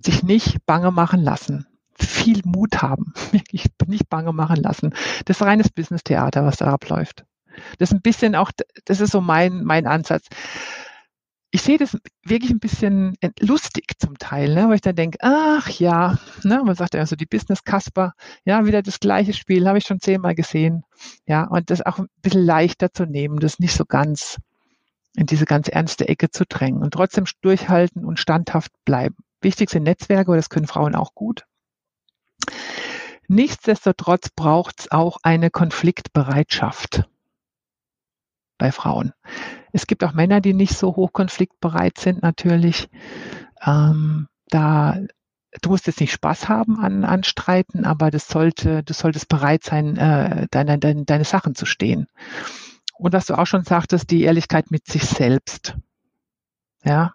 Sich 0.00 0.22
nicht 0.22 0.64
bange 0.66 0.90
machen 0.90 1.22
lassen 1.22 1.66
viel 2.02 2.42
Mut 2.44 2.82
haben, 2.82 3.12
wirklich 3.32 3.66
nicht 3.86 4.08
bange 4.08 4.32
machen 4.32 4.56
lassen. 4.56 4.94
Das 5.24 5.38
ist 5.38 5.42
reines 5.42 5.70
Business-Theater, 5.70 6.44
was 6.44 6.56
da 6.56 6.66
abläuft. 6.66 7.24
Das 7.78 7.90
ist 7.90 7.94
ein 7.94 8.02
bisschen 8.02 8.34
auch, 8.34 8.50
das 8.84 9.00
ist 9.00 9.12
so 9.12 9.20
mein, 9.20 9.64
mein 9.64 9.86
Ansatz. 9.86 10.26
Ich 11.54 11.60
sehe 11.60 11.76
das 11.76 11.98
wirklich 12.24 12.50
ein 12.50 12.60
bisschen 12.60 13.14
lustig 13.38 13.92
zum 13.98 14.16
Teil, 14.16 14.54
ne, 14.54 14.68
wo 14.68 14.72
ich 14.72 14.80
dann 14.80 14.96
denke, 14.96 15.18
ach 15.20 15.68
ja, 15.68 16.18
ne, 16.44 16.62
man 16.64 16.74
sagt 16.74 16.94
ja 16.94 17.04
so 17.04 17.14
die 17.14 17.26
Business 17.26 17.62
Casper, 17.62 18.14
ja, 18.46 18.64
wieder 18.64 18.80
das 18.80 19.00
gleiche 19.00 19.34
Spiel, 19.34 19.68
habe 19.68 19.76
ich 19.76 19.84
schon 19.84 20.00
zehnmal 20.00 20.34
gesehen, 20.34 20.82
ja, 21.26 21.44
und 21.44 21.68
das 21.68 21.84
auch 21.84 21.98
ein 21.98 22.08
bisschen 22.22 22.42
leichter 22.42 22.90
zu 22.94 23.04
nehmen, 23.04 23.38
das 23.38 23.58
nicht 23.58 23.74
so 23.74 23.84
ganz 23.84 24.38
in 25.14 25.26
diese 25.26 25.44
ganz 25.44 25.68
ernste 25.68 26.08
Ecke 26.08 26.30
zu 26.30 26.46
drängen 26.46 26.82
und 26.82 26.94
trotzdem 26.94 27.26
durchhalten 27.42 28.06
und 28.06 28.18
standhaft 28.18 28.72
bleiben. 28.86 29.16
Wichtig 29.42 29.68
sind 29.68 29.82
Netzwerke, 29.82 30.30
aber 30.30 30.36
das 30.36 30.48
können 30.48 30.66
Frauen 30.66 30.94
auch 30.94 31.14
gut. 31.14 31.44
Nichtsdestotrotz 33.28 34.30
braucht 34.30 34.80
es 34.80 34.90
auch 34.90 35.18
eine 35.22 35.50
Konfliktbereitschaft 35.50 37.04
bei 38.56 38.72
Frauen. 38.72 39.12
Es 39.72 39.86
gibt 39.86 40.04
auch 40.04 40.12
Männer, 40.12 40.40
die 40.40 40.54
nicht 40.54 40.76
so 40.76 40.96
hoch 40.96 41.12
konfliktbereit 41.12 41.98
sind, 41.98 42.22
natürlich. 42.22 42.88
Ähm, 43.64 44.28
da 44.48 44.98
du 45.60 45.70
musst 45.70 45.86
jetzt 45.86 46.00
nicht 46.00 46.12
Spaß 46.12 46.48
haben 46.48 46.78
an, 46.78 47.04
an 47.04 47.24
Streiten, 47.24 47.84
aber 47.84 48.10
das 48.10 48.28
sollte, 48.28 48.82
du 48.82 48.94
solltest 48.94 49.28
bereit 49.28 49.64
sein, 49.64 49.96
äh, 49.96 50.46
deine, 50.50 50.78
deine, 50.78 51.04
deine 51.04 51.24
Sachen 51.24 51.54
zu 51.54 51.66
stehen. 51.66 52.06
Und 52.94 53.12
was 53.12 53.26
du 53.26 53.36
auch 53.36 53.46
schon 53.46 53.64
sagtest, 53.64 54.10
die 54.10 54.22
Ehrlichkeit 54.22 54.70
mit 54.70 54.86
sich 54.86 55.04
selbst. 55.04 55.76
Ja, 56.84 57.14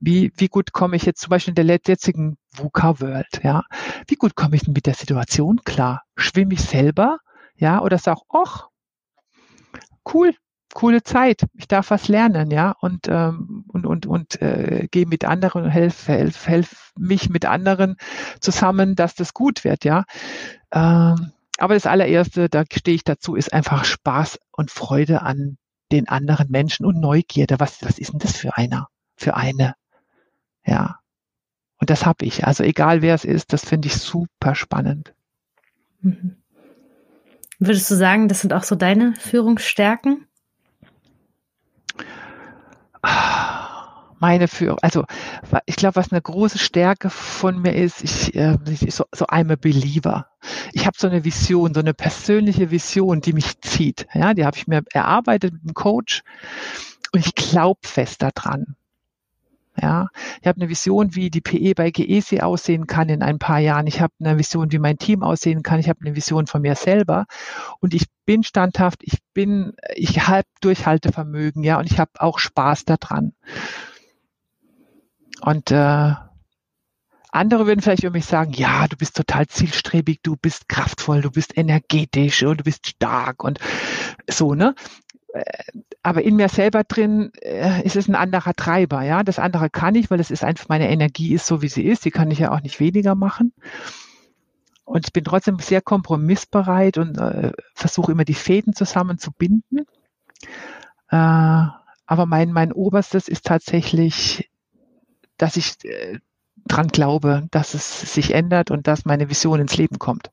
wie, 0.00 0.32
wie 0.36 0.48
gut 0.48 0.72
komme 0.72 0.96
ich 0.96 1.04
jetzt 1.04 1.20
zum 1.22 1.30
Beispiel 1.30 1.52
in 1.56 1.66
der 1.66 1.80
jetzigen 1.86 2.36
VUCA-World, 2.54 3.40
ja, 3.42 3.62
wie 4.06 4.16
gut 4.16 4.34
komme 4.34 4.56
ich 4.56 4.64
denn 4.64 4.74
mit 4.74 4.84
der 4.84 4.92
Situation 4.92 5.60
klar? 5.64 6.02
Schwimme 6.16 6.52
ich 6.52 6.60
selber, 6.60 7.18
ja, 7.56 7.80
oder 7.80 7.96
sag, 7.96 8.18
ach, 8.28 8.68
cool, 10.12 10.34
coole 10.74 11.02
Zeit, 11.02 11.46
ich 11.54 11.68
darf 11.68 11.90
was 11.90 12.08
lernen, 12.08 12.50
ja, 12.50 12.74
und, 12.80 13.08
ähm, 13.08 13.64
und, 13.68 13.86
und, 13.86 14.06
und 14.06 14.40
äh, 14.42 14.88
gehe 14.90 15.06
mit 15.06 15.24
anderen 15.24 15.64
und 15.64 15.70
helfe 15.70 16.12
helf, 16.12 16.46
helf 16.46 16.92
mich 16.98 17.30
mit 17.30 17.46
anderen 17.46 17.96
zusammen, 18.40 18.94
dass 18.94 19.14
das 19.14 19.34
gut 19.34 19.64
wird, 19.64 19.84
ja. 19.84 20.04
Ähm, 20.72 21.32
aber 21.58 21.74
das 21.74 21.86
allererste, 21.86 22.48
da 22.48 22.64
stehe 22.70 22.94
ich 22.94 23.04
dazu, 23.04 23.34
ist 23.34 23.52
einfach 23.52 23.84
Spaß 23.84 24.38
und 24.52 24.70
Freude 24.70 25.22
an 25.22 25.58
den 25.90 26.08
anderen 26.08 26.50
Menschen 26.50 26.86
und 26.86 27.00
Neugierde. 27.00 27.58
Was, 27.58 27.82
was 27.82 27.98
ist 27.98 28.12
denn 28.12 28.20
das 28.20 28.36
für 28.36 28.56
einer? 28.56 28.88
für 29.18 29.34
eine. 29.34 29.74
Ja. 30.64 31.00
Und 31.80 31.90
das 31.90 32.06
habe 32.06 32.24
ich. 32.24 32.46
Also 32.46 32.64
egal 32.64 33.02
wer 33.02 33.14
es 33.14 33.24
ist, 33.24 33.52
das 33.52 33.64
finde 33.64 33.88
ich 33.88 33.96
super 33.96 34.54
spannend. 34.54 35.14
Mhm. 36.00 36.36
Würdest 37.58 37.90
du 37.90 37.96
sagen, 37.96 38.28
das 38.28 38.40
sind 38.40 38.52
auch 38.52 38.62
so 38.62 38.76
deine 38.76 39.14
Führungsstärken? 39.16 40.27
Meine 44.20 44.48
Führung, 44.48 44.78
also 44.82 45.04
ich 45.66 45.76
glaube, 45.76 45.94
was 45.94 46.10
eine 46.10 46.20
große 46.20 46.58
Stärke 46.58 47.08
von 47.08 47.62
mir 47.62 47.74
ist, 47.74 48.02
ich, 48.02 48.34
äh, 48.34 48.58
so, 48.90 49.04
so 49.14 49.26
I'm 49.26 49.52
a 49.52 49.56
believer. 49.56 50.26
Ich 50.72 50.86
habe 50.86 50.96
so 50.98 51.06
eine 51.06 51.24
Vision, 51.24 51.72
so 51.72 51.78
eine 51.80 51.94
persönliche 51.94 52.72
Vision, 52.72 53.20
die 53.20 53.32
mich 53.32 53.60
zieht. 53.60 54.08
Ja, 54.14 54.34
die 54.34 54.44
habe 54.44 54.56
ich 54.56 54.66
mir 54.66 54.82
erarbeitet 54.92 55.52
mit 55.52 55.62
einem 55.62 55.74
Coach 55.74 56.22
und 57.12 57.24
ich 57.24 57.36
glaube 57.36 57.80
fest 57.84 58.22
daran. 58.22 58.74
Ja, 59.80 60.08
ich 60.40 60.46
habe 60.46 60.60
eine 60.60 60.68
Vision, 60.68 61.14
wie 61.14 61.30
die 61.30 61.40
PE 61.40 61.74
bei 61.74 61.90
GESI 61.90 62.40
aussehen 62.40 62.86
kann 62.86 63.08
in 63.08 63.22
ein 63.22 63.38
paar 63.38 63.58
Jahren. 63.58 63.86
Ich 63.86 64.00
habe 64.00 64.12
eine 64.20 64.38
Vision, 64.38 64.72
wie 64.72 64.78
mein 64.78 64.98
Team 64.98 65.22
aussehen 65.22 65.62
kann. 65.62 65.78
Ich 65.78 65.88
habe 65.88 66.00
eine 66.02 66.16
Vision 66.16 66.46
von 66.46 66.62
mir 66.62 66.74
selber 66.74 67.26
und 67.80 67.94
ich 67.94 68.06
bin 68.24 68.42
standhaft. 68.42 69.00
Ich 69.02 69.18
bin, 69.34 69.74
ich 69.94 70.26
habe 70.26 70.46
Durchhaltevermögen, 70.60 71.62
ja, 71.62 71.78
und 71.78 71.90
ich 71.90 71.98
habe 71.98 72.10
auch 72.18 72.38
Spaß 72.38 72.84
daran. 72.86 73.32
Und 75.40 75.70
äh, 75.70 76.12
andere 77.30 77.66
würden 77.66 77.80
vielleicht 77.80 78.04
über 78.04 78.12
mich 78.12 78.26
sagen, 78.26 78.52
ja, 78.52 78.88
du 78.88 78.96
bist 78.96 79.16
total 79.16 79.46
zielstrebig, 79.46 80.20
du 80.22 80.36
bist 80.36 80.68
kraftvoll, 80.68 81.20
du 81.20 81.30
bist 81.30 81.56
energetisch 81.56 82.42
und 82.42 82.60
du 82.60 82.64
bist 82.64 82.86
stark 82.88 83.44
und 83.44 83.58
so, 84.28 84.54
ne? 84.54 84.74
Aber 86.02 86.22
in 86.22 86.36
mir 86.36 86.48
selber 86.48 86.84
drin 86.84 87.32
äh, 87.40 87.82
ist 87.84 87.96
es 87.96 88.08
ein 88.08 88.14
anderer 88.14 88.54
Treiber. 88.54 89.02
Ja, 89.02 89.22
das 89.22 89.38
andere 89.38 89.70
kann 89.70 89.94
ich, 89.94 90.10
weil 90.10 90.20
es 90.20 90.30
ist 90.30 90.44
einfach 90.44 90.68
meine 90.68 90.88
Energie 90.88 91.34
ist 91.34 91.46
so 91.46 91.62
wie 91.62 91.68
sie 91.68 91.84
ist. 91.84 92.04
Die 92.04 92.10
kann 92.10 92.30
ich 92.30 92.38
ja 92.38 92.52
auch 92.52 92.62
nicht 92.62 92.80
weniger 92.80 93.14
machen. 93.14 93.52
Und 94.84 95.06
ich 95.06 95.12
bin 95.12 95.24
trotzdem 95.24 95.58
sehr 95.58 95.82
kompromissbereit 95.82 96.96
und 96.98 97.18
äh, 97.18 97.52
versuche 97.74 98.12
immer 98.12 98.24
die 98.24 98.34
Fäden 98.34 98.74
zusammenzubinden. 98.74 99.86
Äh, 101.10 101.16
aber 101.16 102.26
mein 102.26 102.52
mein 102.52 102.72
oberstes 102.72 103.28
ist 103.28 103.44
tatsächlich, 103.44 104.50
dass 105.36 105.56
ich 105.56 105.84
äh, 105.84 106.20
dran 106.66 106.88
glaube, 106.88 107.48
dass 107.50 107.74
es 107.74 108.14
sich 108.14 108.34
ändert 108.34 108.70
und 108.70 108.86
dass 108.86 109.04
meine 109.04 109.28
Vision 109.28 109.60
ins 109.60 109.76
Leben 109.76 109.98
kommt. 109.98 110.30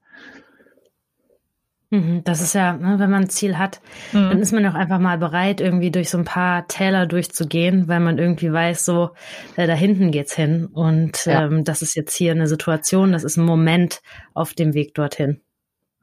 Mhm, 1.96 2.24
das 2.26 2.41
ist 2.41 2.54
ja, 2.54 2.74
ne, 2.74 3.00
wenn 3.00 3.10
man 3.10 3.24
ein 3.24 3.30
Ziel 3.30 3.58
hat, 3.58 3.80
mhm. 4.12 4.30
dann 4.30 4.39
ist 4.39 4.52
man 4.52 4.66
auch 4.66 4.74
einfach 4.74 5.00
mal 5.00 5.18
bereit, 5.18 5.62
irgendwie 5.62 5.91
durch 5.91 6.10
so 6.10 6.18
ein 6.18 6.26
paar 6.26 6.68
Täler 6.68 7.06
durchzugehen, 7.06 7.88
weil 7.88 8.02
man 8.02 8.18
irgendwie 8.18 8.52
weiß, 8.52 8.84
so, 8.84 9.12
äh, 9.56 9.66
da 9.66 9.74
hinten 9.74 10.12
geht's 10.12 10.36
hin. 10.36 10.66
Und 10.66 11.26
ja. 11.26 11.46
ähm, 11.46 11.64
das 11.64 11.82
ist 11.82 11.96
jetzt 11.96 12.16
hier 12.16 12.32
eine 12.32 12.48
Situation, 12.48 13.14
das 13.14 13.24
ist 13.24 13.38
ein 13.38 13.46
Moment 13.46 14.02
auf 14.34 14.54
dem 14.54 14.74
Weg 14.74 14.93
dorthin. 14.93 15.41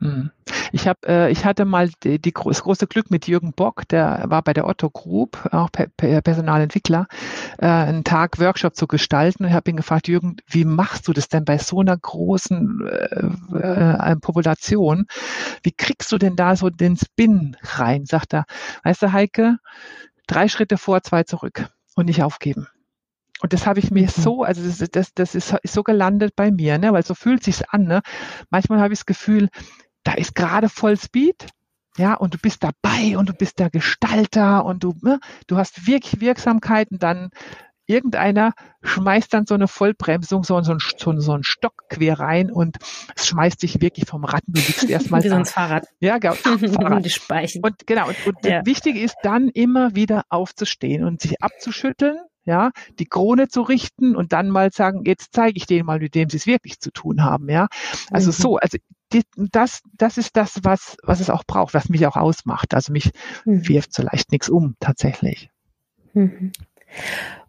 Mhm. 0.03 0.31
Ich 0.73 0.89
habe, 0.89 0.99
äh, 1.07 1.31
ich 1.31 1.45
hatte 1.45 1.65
mal 1.65 1.91
die, 2.03 2.19
die, 2.19 2.33
das 2.33 2.63
große 2.63 2.87
Glück 2.87 3.11
mit 3.11 3.29
Jürgen 3.29 3.53
Bock, 3.53 3.87
der 3.89 4.25
war 4.27 4.43
bei 4.43 4.53
der 4.53 4.67
Otto 4.67 4.91
Group, 4.91 5.49
auch 5.53 5.71
Personalentwickler, 5.71 7.07
äh, 7.59 7.67
einen 7.67 8.05
Tag 8.05 8.41
Workshop 8.41 8.75
zu 8.75 8.87
gestalten. 8.87 9.45
Und 9.45 9.51
ich 9.51 9.55
habe 9.55 9.71
ihn 9.71 9.77
gefragt, 9.77 10.09
Jürgen, 10.09 10.37
wie 10.49 10.65
machst 10.65 11.07
du 11.07 11.13
das 11.13 11.29
denn 11.29 11.45
bei 11.45 11.59
so 11.59 11.81
einer 11.81 11.97
großen 11.97 12.87
äh, 12.87 13.57
äh, 13.59 14.17
Population? 14.17 15.07
Wie 15.63 15.73
kriegst 15.73 16.11
du 16.11 16.19
denn 16.19 16.37
da 16.37 16.57
so 16.57 16.69
den 16.69 16.97
Spin 16.97 17.57
rein? 17.63 18.05
Sagt 18.07 18.35
er, 18.35 18.45
weißt 18.83 19.03
du, 19.03 19.13
Heike, 19.13 19.59
drei 20.27 20.49
Schritte 20.49 20.79
vor, 20.79 21.03
zwei 21.03 21.23
zurück 21.23 21.69
und 21.95 22.07
nicht 22.07 22.23
aufgeben. 22.23 22.67
Und 23.43 23.53
das 23.53 23.67
habe 23.67 23.81
ich 23.81 23.91
mir 23.91 24.05
mhm. 24.05 24.23
so, 24.23 24.45
also 24.45 24.63
das, 24.63 24.91
das, 24.91 25.15
das 25.15 25.35
ist, 25.35 25.55
so 25.65 25.83
gelandet 25.83 26.35
bei 26.37 26.53
mir, 26.53 26.79
ne? 26.79 26.93
weil 26.93 27.05
so 27.05 27.15
fühlt 27.15 27.43
sich's 27.43 27.63
an. 27.63 27.85
Ne? 27.85 28.01
Manchmal 28.51 28.81
habe 28.81 28.95
ich 28.95 29.01
das 29.01 29.07
Gefühl, 29.07 29.49
da 30.05 30.15
ist 30.15 30.35
gerade 30.35 30.69
Vollspeed, 30.69 31.47
ja, 31.99 32.15
und 32.15 32.35
du 32.35 32.39
bist 32.39 32.65
dabei 32.65 33.19
und 33.19 33.29
du 33.29 33.35
bist 33.35 33.59
der 33.59 33.71
Gestalter 33.71 34.65
und 34.65 34.83
du, 34.83 34.95
ne, 35.03 35.21
du 35.47 35.59
hast 35.59 35.87
wirklich 35.87 36.21
Wirksamkeiten, 36.21 36.99
dann 36.99 37.31
irgendeiner 37.87 38.55
schmeißt 38.83 39.35
dann 39.35 39.47
so 39.47 39.55
eine 39.55 39.69
Vollbremsung, 39.69 40.45
so, 40.45 40.61
so, 40.63 40.77
so, 40.97 41.21
so 41.21 41.33
einen 41.33 41.45
Stock 41.45 41.89
quer 41.89 42.19
rein 42.19 42.51
und 42.51 42.79
es 43.15 43.27
schmeißt 43.27 43.63
dich 43.63 43.81
wirklich 43.81 44.07
vom 44.09 44.25
Rad 44.25 44.43
und 44.47 44.57
du 44.57 44.61
liegst 44.61 44.85
erstmal 44.89 45.23
Wie 45.23 45.29
so 45.29 45.35
ein 45.35 45.45
Fahrrad. 45.45 45.87
Ja, 46.01 46.19
genau. 46.19 46.35
Fahrrad. 46.45 47.07
Und 47.63 47.87
genau, 47.87 48.09
und, 48.09 48.27
und 48.27 48.45
ja. 48.45 48.65
wichtig 48.65 48.97
ist 48.97 49.17
dann 49.23 49.49
immer 49.49 49.95
wieder 49.95 50.25
aufzustehen 50.31 51.05
und 51.05 51.21
sich 51.21 51.43
abzuschütteln, 51.43 52.19
ja, 52.45 52.71
die 52.99 53.07
Krone 53.07 53.49
zu 53.49 53.63
richten 53.63 54.17
und 54.17 54.33
dann 54.33 54.51
mal 54.51 54.73
sagen, 54.73 55.03
jetzt 55.05 55.29
zeige 55.33 55.57
ich 55.57 55.67
denen 55.67 55.87
mal, 55.87 55.99
mit 55.99 56.15
dem 56.15 56.29
sie 56.29 56.37
es 56.37 56.47
wirklich 56.47 56.81
zu 56.81 56.91
tun 56.91 57.23
haben, 57.23 57.49
ja. 57.49 57.69
Also 58.11 58.29
mhm. 58.29 58.33
so, 58.33 58.57
also 58.57 58.79
das, 59.37 59.83
das 59.97 60.19
ist 60.19 60.37
das, 60.37 60.61
was, 60.63 60.97
was 61.03 61.21
es 61.21 61.31
auch 61.31 61.45
braucht, 61.45 61.75
was 61.75 61.89
mich 61.89 62.07
auch 62.07 62.17
ausmacht. 62.17 62.75
Also 62.75 62.93
mich 62.93 63.11
mhm. 63.45 63.69
wirft 63.69 63.93
so 63.93 64.03
leicht 64.03 64.33
nichts 64.33 64.49
um, 64.49 64.75
tatsächlich. 64.81 65.51
Mhm. 66.15 66.53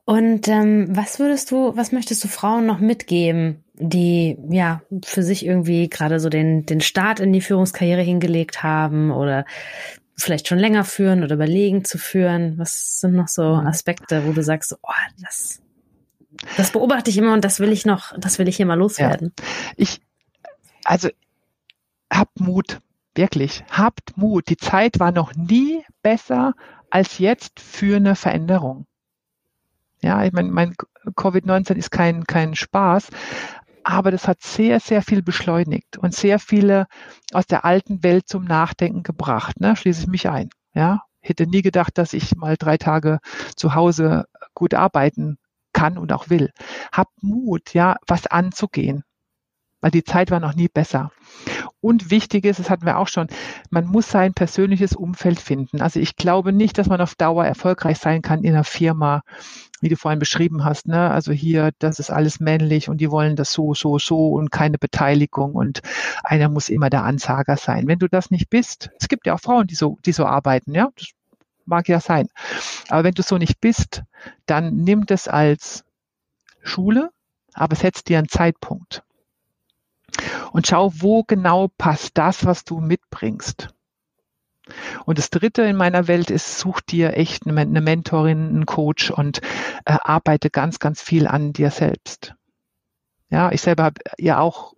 Und 0.06 0.50
ähm, 0.50 0.88
was 0.90 1.20
würdest 1.20 1.52
du, 1.52 1.78
was 1.78 1.94
möchtest 1.94 2.24
du 2.24 2.28
Frauen 2.28 2.66
noch 2.66 2.80
mitgeben, 2.80 3.64
die 3.76 4.38
ja 4.50 4.82
für 5.06 5.24
sich 5.24 5.46
irgendwie 5.46 5.90
gerade 5.90 6.20
so 6.20 6.30
den, 6.30 6.66
den 6.66 6.82
Start 6.82 7.22
in 7.22 7.32
die 7.32 7.42
Führungskarriere 7.42 8.02
hingelegt 8.02 8.64
haben 8.64 9.12
oder 9.12 9.46
vielleicht 10.18 10.48
schon 10.48 10.60
länger 10.60 10.84
führen 10.84 11.24
oder 11.24 11.36
überlegen 11.36 11.86
zu 11.86 11.98
führen? 11.98 12.58
Was 12.58 13.00
sind 13.00 13.14
noch 13.14 13.28
so 13.28 13.56
mhm. 13.56 13.68
Aspekte, 13.68 14.26
wo 14.26 14.34
du 14.34 14.44
sagst, 14.44 14.76
oh, 14.82 14.92
das, 15.22 15.62
das 16.58 16.72
beobachte 16.72 17.10
ich 17.10 17.18
immer 17.18 17.34
und 17.34 17.44
das 17.44 17.60
will 17.60 17.72
ich 17.72 17.86
noch, 17.86 18.18
das 18.18 18.40
will 18.40 18.48
ich 18.48 18.58
hier 18.58 18.66
mal 18.66 18.78
loswerden? 18.78 19.34
Ja. 19.38 19.46
Ich, 19.78 20.02
also 20.84 21.10
habt 22.12 22.40
Mut, 22.40 22.80
wirklich, 23.16 23.64
habt 23.72 24.18
Mut. 24.18 24.50
Die 24.50 24.58
Zeit 24.58 25.00
war 25.00 25.12
noch 25.12 25.34
nie 25.36 25.84
besser 26.02 26.54
als 26.90 27.18
jetzt 27.18 27.60
für 27.60 27.96
eine 27.96 28.16
Veränderung. 28.16 28.86
Ja, 30.02 30.24
ich 30.26 30.34
meine, 30.34 30.52
mein 30.52 30.76
Covid-19 31.16 31.76
ist 31.76 31.92
kein, 31.92 32.26
kein 32.26 32.56
Spaß, 32.56 33.08
aber 33.84 34.12
das 34.12 34.28
hat 34.28 34.42
sehr, 34.42 34.80
sehr 34.80 35.02
viel 35.02 35.22
beschleunigt 35.22 35.98
und 35.98 36.14
sehr 36.14 36.40
viele 36.40 36.88
aus 37.34 37.46
der 37.48 37.66
alten 37.66 38.04
Welt 38.04 38.28
zum 38.28 38.46
Nachdenken 38.46 39.04
gebracht. 39.04 39.60
Ne? 39.60 39.76
Schließe 39.76 40.04
ich 40.04 40.08
mich 40.08 40.30
ein. 40.30 40.50
Ja, 40.74 41.04
hätte 41.20 41.48
nie 41.48 41.62
gedacht, 41.62 41.98
dass 41.98 42.14
ich 42.14 42.36
mal 42.36 42.58
drei 42.58 42.78
Tage 42.78 43.20
zu 43.56 43.76
Hause 43.76 44.26
gut 44.54 44.74
arbeiten 44.74 45.38
kann 45.74 45.98
und 45.98 46.14
auch 46.14 46.30
will. 46.30 46.52
Habt 46.92 47.24
Mut, 47.24 47.74
ja, 47.74 47.98
was 48.08 48.28
anzugehen 48.28 49.04
weil 49.84 49.92
die 49.92 50.06
Zeit 50.06 50.32
war 50.32 50.40
noch 50.40 50.56
nie 50.56 50.70
besser. 50.70 51.12
Und 51.82 52.10
wichtig 52.10 52.46
ist, 52.46 52.58
das 52.58 52.70
hatten 52.70 52.86
wir 52.86 52.98
auch 52.98 53.10
schon, 53.10 53.28
man 53.70 53.86
muss 53.86 54.10
sein 54.10 54.34
persönliches 54.34 54.94
Umfeld 54.94 55.42
finden. 55.42 55.82
Also 55.82 56.00
ich 56.00 56.16
glaube 56.16 56.54
nicht, 56.54 56.78
dass 56.78 56.88
man 56.88 57.02
auf 57.02 57.16
Dauer 57.16 57.46
erfolgreich 57.46 57.98
sein 57.98 58.22
kann 58.22 58.46
in 58.46 58.54
einer 58.54 58.64
Firma, 58.64 59.24
wie 59.84 59.90
du 59.90 59.98
vorhin 59.98 60.20
beschrieben 60.20 60.66
hast. 60.66 60.88
Ne? 60.88 61.12
Also 61.12 61.32
hier, 61.32 61.72
das 61.80 62.00
ist 62.00 62.10
alles 62.10 62.40
männlich 62.40 62.90
und 62.90 62.98
die 62.98 63.12
wollen 63.12 63.36
das 63.36 63.54
so, 63.54 63.74
so, 63.74 64.00
so 64.00 64.30
und 64.30 64.52
keine 64.52 64.78
Beteiligung 64.78 65.54
und 65.54 65.82
einer 66.24 66.50
muss 66.50 66.70
immer 66.70 66.90
der 66.90 67.04
Ansager 67.04 67.58
sein. 67.58 67.88
Wenn 67.88 68.00
du 68.00 68.08
das 68.08 68.32
nicht 68.32 68.50
bist, 68.50 68.90
es 69.00 69.08
gibt 69.08 69.28
ja 69.28 69.36
auch 69.36 69.40
Frauen, 69.40 69.68
die 69.68 69.76
so, 69.76 70.00
die 70.06 70.14
so 70.14 70.26
arbeiten, 70.26 70.74
ja, 70.74 70.90
das 70.96 71.10
mag 71.66 71.88
ja 71.88 72.00
sein. 72.00 72.28
Aber 72.90 73.04
wenn 73.04 73.14
du 73.14 73.22
so 73.22 73.38
nicht 73.38 73.62
bist, 73.62 74.04
dann 74.46 74.78
nimm 74.78 75.06
das 75.06 75.28
als 75.28 75.86
Schule, 76.64 77.12
aber 77.54 77.76
setz 77.76 78.04
dir 78.04 78.18
einen 78.18 78.30
Zeitpunkt 78.30 79.04
und 80.52 80.68
schau, 80.68 80.92
wo 80.96 81.24
genau 81.24 81.70
passt 81.78 82.18
das, 82.18 82.46
was 82.46 82.64
du 82.64 82.80
mitbringst. 82.80 83.70
Und 85.06 85.18
das 85.18 85.30
Dritte 85.30 85.64
in 85.64 85.76
meiner 85.76 86.08
Welt 86.08 86.30
ist, 86.30 86.60
such 86.60 86.82
dir 86.82 87.18
echt 87.18 87.46
eine 87.46 87.82
Mentorin, 87.82 88.48
einen 88.50 88.66
Coach 88.66 89.12
und 89.12 89.40
äh, 89.86 89.98
arbeite 90.02 90.50
ganz, 90.50 90.80
ganz 90.80 91.02
viel 91.02 91.28
an 91.28 91.54
dir 91.54 91.70
selbst. 91.70 92.36
Ja, 93.30 93.52
ich 93.52 93.62
selber 93.62 93.84
habe 93.84 94.02
ja 94.18 94.40
auch 94.40 94.74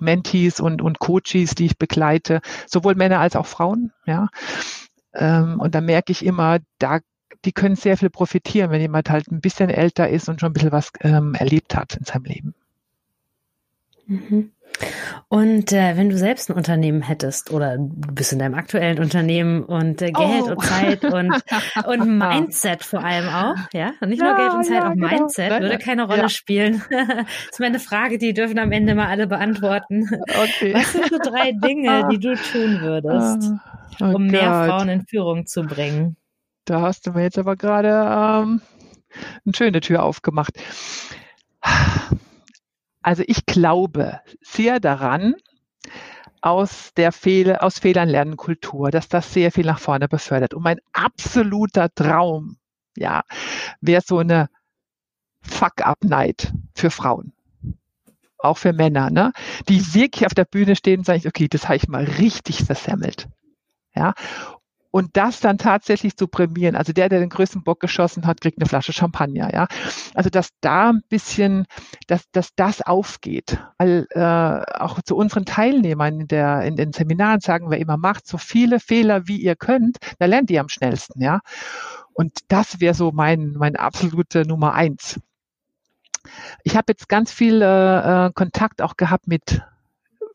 Mentees 0.00 0.58
und, 0.58 0.82
und 0.82 0.98
Coaches, 0.98 1.54
die 1.54 1.66
ich 1.66 1.78
begleite, 1.78 2.40
sowohl 2.66 2.94
Männer 2.94 3.20
als 3.20 3.36
auch 3.36 3.46
Frauen. 3.46 3.92
Ja, 4.06 4.28
ähm, 5.14 5.60
und 5.60 5.74
da 5.74 5.80
merke 5.80 6.12
ich 6.12 6.24
immer, 6.24 6.58
da 6.78 7.00
die 7.44 7.52
können 7.52 7.76
sehr 7.76 7.96
viel 7.96 8.10
profitieren, 8.10 8.70
wenn 8.70 8.80
jemand 8.80 9.08
halt 9.08 9.30
ein 9.30 9.40
bisschen 9.40 9.70
älter 9.70 10.08
ist 10.08 10.28
und 10.28 10.40
schon 10.40 10.50
ein 10.50 10.52
bisschen 10.52 10.72
was 10.72 10.90
ähm, 11.00 11.34
erlebt 11.34 11.74
hat 11.74 11.96
in 11.96 12.04
seinem 12.04 12.24
Leben. 12.24 12.54
Mhm. 14.06 14.52
Und 15.28 15.72
äh, 15.72 15.96
wenn 15.96 16.10
du 16.10 16.18
selbst 16.18 16.50
ein 16.50 16.56
Unternehmen 16.56 17.02
hättest 17.02 17.52
oder 17.52 17.78
du 17.78 18.14
bist 18.14 18.32
in 18.32 18.40
deinem 18.40 18.54
aktuellen 18.54 18.98
Unternehmen 18.98 19.62
und 19.62 20.02
äh, 20.02 20.10
Geld 20.10 20.42
oh. 20.42 20.50
und 20.50 20.64
Zeit 20.64 21.04
und, 21.04 21.32
und 21.86 22.18
Mindset 22.18 22.82
vor 22.82 23.04
allem 23.04 23.28
auch, 23.28 23.56
ja, 23.72 23.92
und 24.00 24.08
nicht 24.08 24.20
ja, 24.20 24.28
nur 24.28 24.36
Geld 24.36 24.54
und 24.54 24.64
Zeit, 24.64 24.82
ja, 24.82 24.88
auch 24.88 24.94
genau. 24.94 25.08
Mindset 25.08 25.50
würde 25.60 25.78
keine 25.78 26.04
Rolle 26.04 26.22
ja. 26.22 26.28
spielen. 26.28 26.82
das 26.90 27.26
ist 27.52 27.60
meine 27.60 27.78
Frage, 27.78 28.18
die 28.18 28.34
dürfen 28.34 28.58
am 28.58 28.72
Ende 28.72 28.94
mal 28.94 29.06
alle 29.06 29.26
beantworten. 29.26 30.08
Okay. 30.28 30.74
Was 30.74 30.92
sind 30.92 31.08
so 31.08 31.18
drei 31.18 31.52
Dinge, 31.52 32.08
die 32.10 32.18
du 32.18 32.34
tun 32.34 32.80
würdest, 32.80 33.52
oh, 34.00 34.04
um 34.06 34.12
Gott. 34.12 34.32
mehr 34.32 34.64
Frauen 34.66 34.88
in 34.88 35.06
Führung 35.06 35.46
zu 35.46 35.62
bringen? 35.62 36.16
Da 36.64 36.80
hast 36.80 37.06
du 37.06 37.12
mir 37.12 37.22
jetzt 37.22 37.38
aber 37.38 37.56
gerade 37.56 37.88
ähm, 37.88 38.62
eine 39.44 39.54
schöne 39.54 39.80
Tür 39.80 40.02
aufgemacht. 40.02 40.58
Also 43.02 43.22
ich 43.26 43.46
glaube 43.46 44.20
sehr 44.42 44.80
daran, 44.80 45.34
aus 46.42 46.92
der 46.96 47.12
Fehl 47.12 47.56
aus 47.56 47.78
Fehlern 47.78 48.08
lernen 48.08 48.36
Kultur, 48.36 48.90
dass 48.90 49.08
das 49.08 49.32
sehr 49.32 49.52
viel 49.52 49.66
nach 49.66 49.78
vorne 49.78 50.08
befördert. 50.08 50.54
Und 50.54 50.62
mein 50.62 50.80
absoluter 50.92 51.92
Traum, 51.94 52.56
ja, 52.96 53.22
wäre 53.80 54.02
so 54.04 54.18
eine 54.18 54.48
Fuck-up-Night 55.42 56.52
für 56.74 56.90
Frauen. 56.90 57.32
Auch 58.38 58.56
für 58.56 58.72
Männer, 58.72 59.10
ne? 59.10 59.32
Die 59.68 59.94
wirklich 59.94 60.24
auf 60.24 60.32
der 60.32 60.46
Bühne 60.46 60.76
stehen 60.76 61.00
und 61.00 61.04
sagen, 61.04 61.22
okay, 61.26 61.46
das 61.48 61.64
habe 61.64 61.76
ich 61.76 61.88
mal 61.88 62.04
richtig 62.04 62.64
versemmelt. 62.64 63.28
Ja 63.94 64.14
und 64.90 65.16
das 65.16 65.40
dann 65.40 65.58
tatsächlich 65.58 66.16
zu 66.16 66.26
prämieren. 66.26 66.74
Also 66.76 66.92
der, 66.92 67.08
der 67.08 67.20
den 67.20 67.28
größten 67.28 67.62
Bock 67.62 67.80
geschossen 67.80 68.26
hat, 68.26 68.40
kriegt 68.40 68.58
eine 68.58 68.68
Flasche 68.68 68.92
Champagner, 68.92 69.52
ja. 69.52 69.68
Also 70.14 70.30
dass 70.30 70.50
da 70.60 70.90
ein 70.90 71.02
bisschen, 71.08 71.66
dass, 72.08 72.30
dass 72.32 72.54
das 72.56 72.82
aufgeht. 72.82 73.58
Weil 73.78 74.06
äh, 74.10 74.20
auch 74.20 75.00
zu 75.02 75.16
unseren 75.16 75.44
Teilnehmern 75.44 76.20
in, 76.20 76.28
der, 76.28 76.62
in 76.62 76.76
den 76.76 76.92
Seminaren 76.92 77.40
sagen 77.40 77.70
wir 77.70 77.78
immer, 77.78 77.96
macht 77.96 78.26
so 78.26 78.38
viele 78.38 78.80
Fehler, 78.80 79.28
wie 79.28 79.40
ihr 79.40 79.56
könnt, 79.56 79.98
da 80.18 80.26
lernt 80.26 80.50
ihr 80.50 80.60
am 80.60 80.68
schnellsten, 80.68 81.22
ja. 81.22 81.40
Und 82.12 82.40
das 82.48 82.80
wäre 82.80 82.94
so 82.94 83.12
mein, 83.12 83.52
mein 83.56 83.76
absolute 83.76 84.46
Nummer 84.46 84.74
eins. 84.74 85.20
Ich 86.64 86.76
habe 86.76 86.86
jetzt 86.88 87.08
ganz 87.08 87.32
viel 87.32 87.62
äh, 87.62 88.26
äh 88.26 88.32
Kontakt 88.34 88.82
auch 88.82 88.96
gehabt 88.96 89.26
mit 89.26 89.62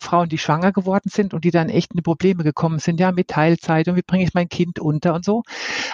Frauen, 0.01 0.29
die 0.29 0.37
schwanger 0.37 0.71
geworden 0.71 1.09
sind 1.09 1.33
und 1.33 1.43
die 1.43 1.51
dann 1.51 1.69
echt 1.69 1.93
in 1.93 2.03
Probleme 2.03 2.43
gekommen 2.43 2.79
sind, 2.79 2.99
ja, 2.99 3.11
mit 3.11 3.29
Teilzeit 3.29 3.87
und 3.87 3.95
wie 3.95 4.01
bringe 4.01 4.23
ich 4.23 4.33
mein 4.33 4.49
Kind 4.49 4.79
unter 4.79 5.13
und 5.13 5.25
so. 5.25 5.43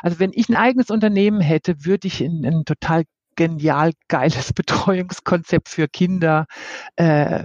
Also 0.02 0.20
wenn 0.20 0.32
ich 0.34 0.49
ein 0.49 0.56
eigenes 0.56 0.89
Unternehmen 0.89 1.41
hätte, 1.41 1.86
würde 1.86 2.08
ich 2.08 2.22
ein, 2.22 2.45
ein 2.45 2.66
total 2.66 3.04
genial 3.36 3.93
geiles 4.08 4.54
Betreuungskonzept 4.54 5.70
für 5.70 5.88
Kinder 5.88 6.47
äh, 6.95 7.43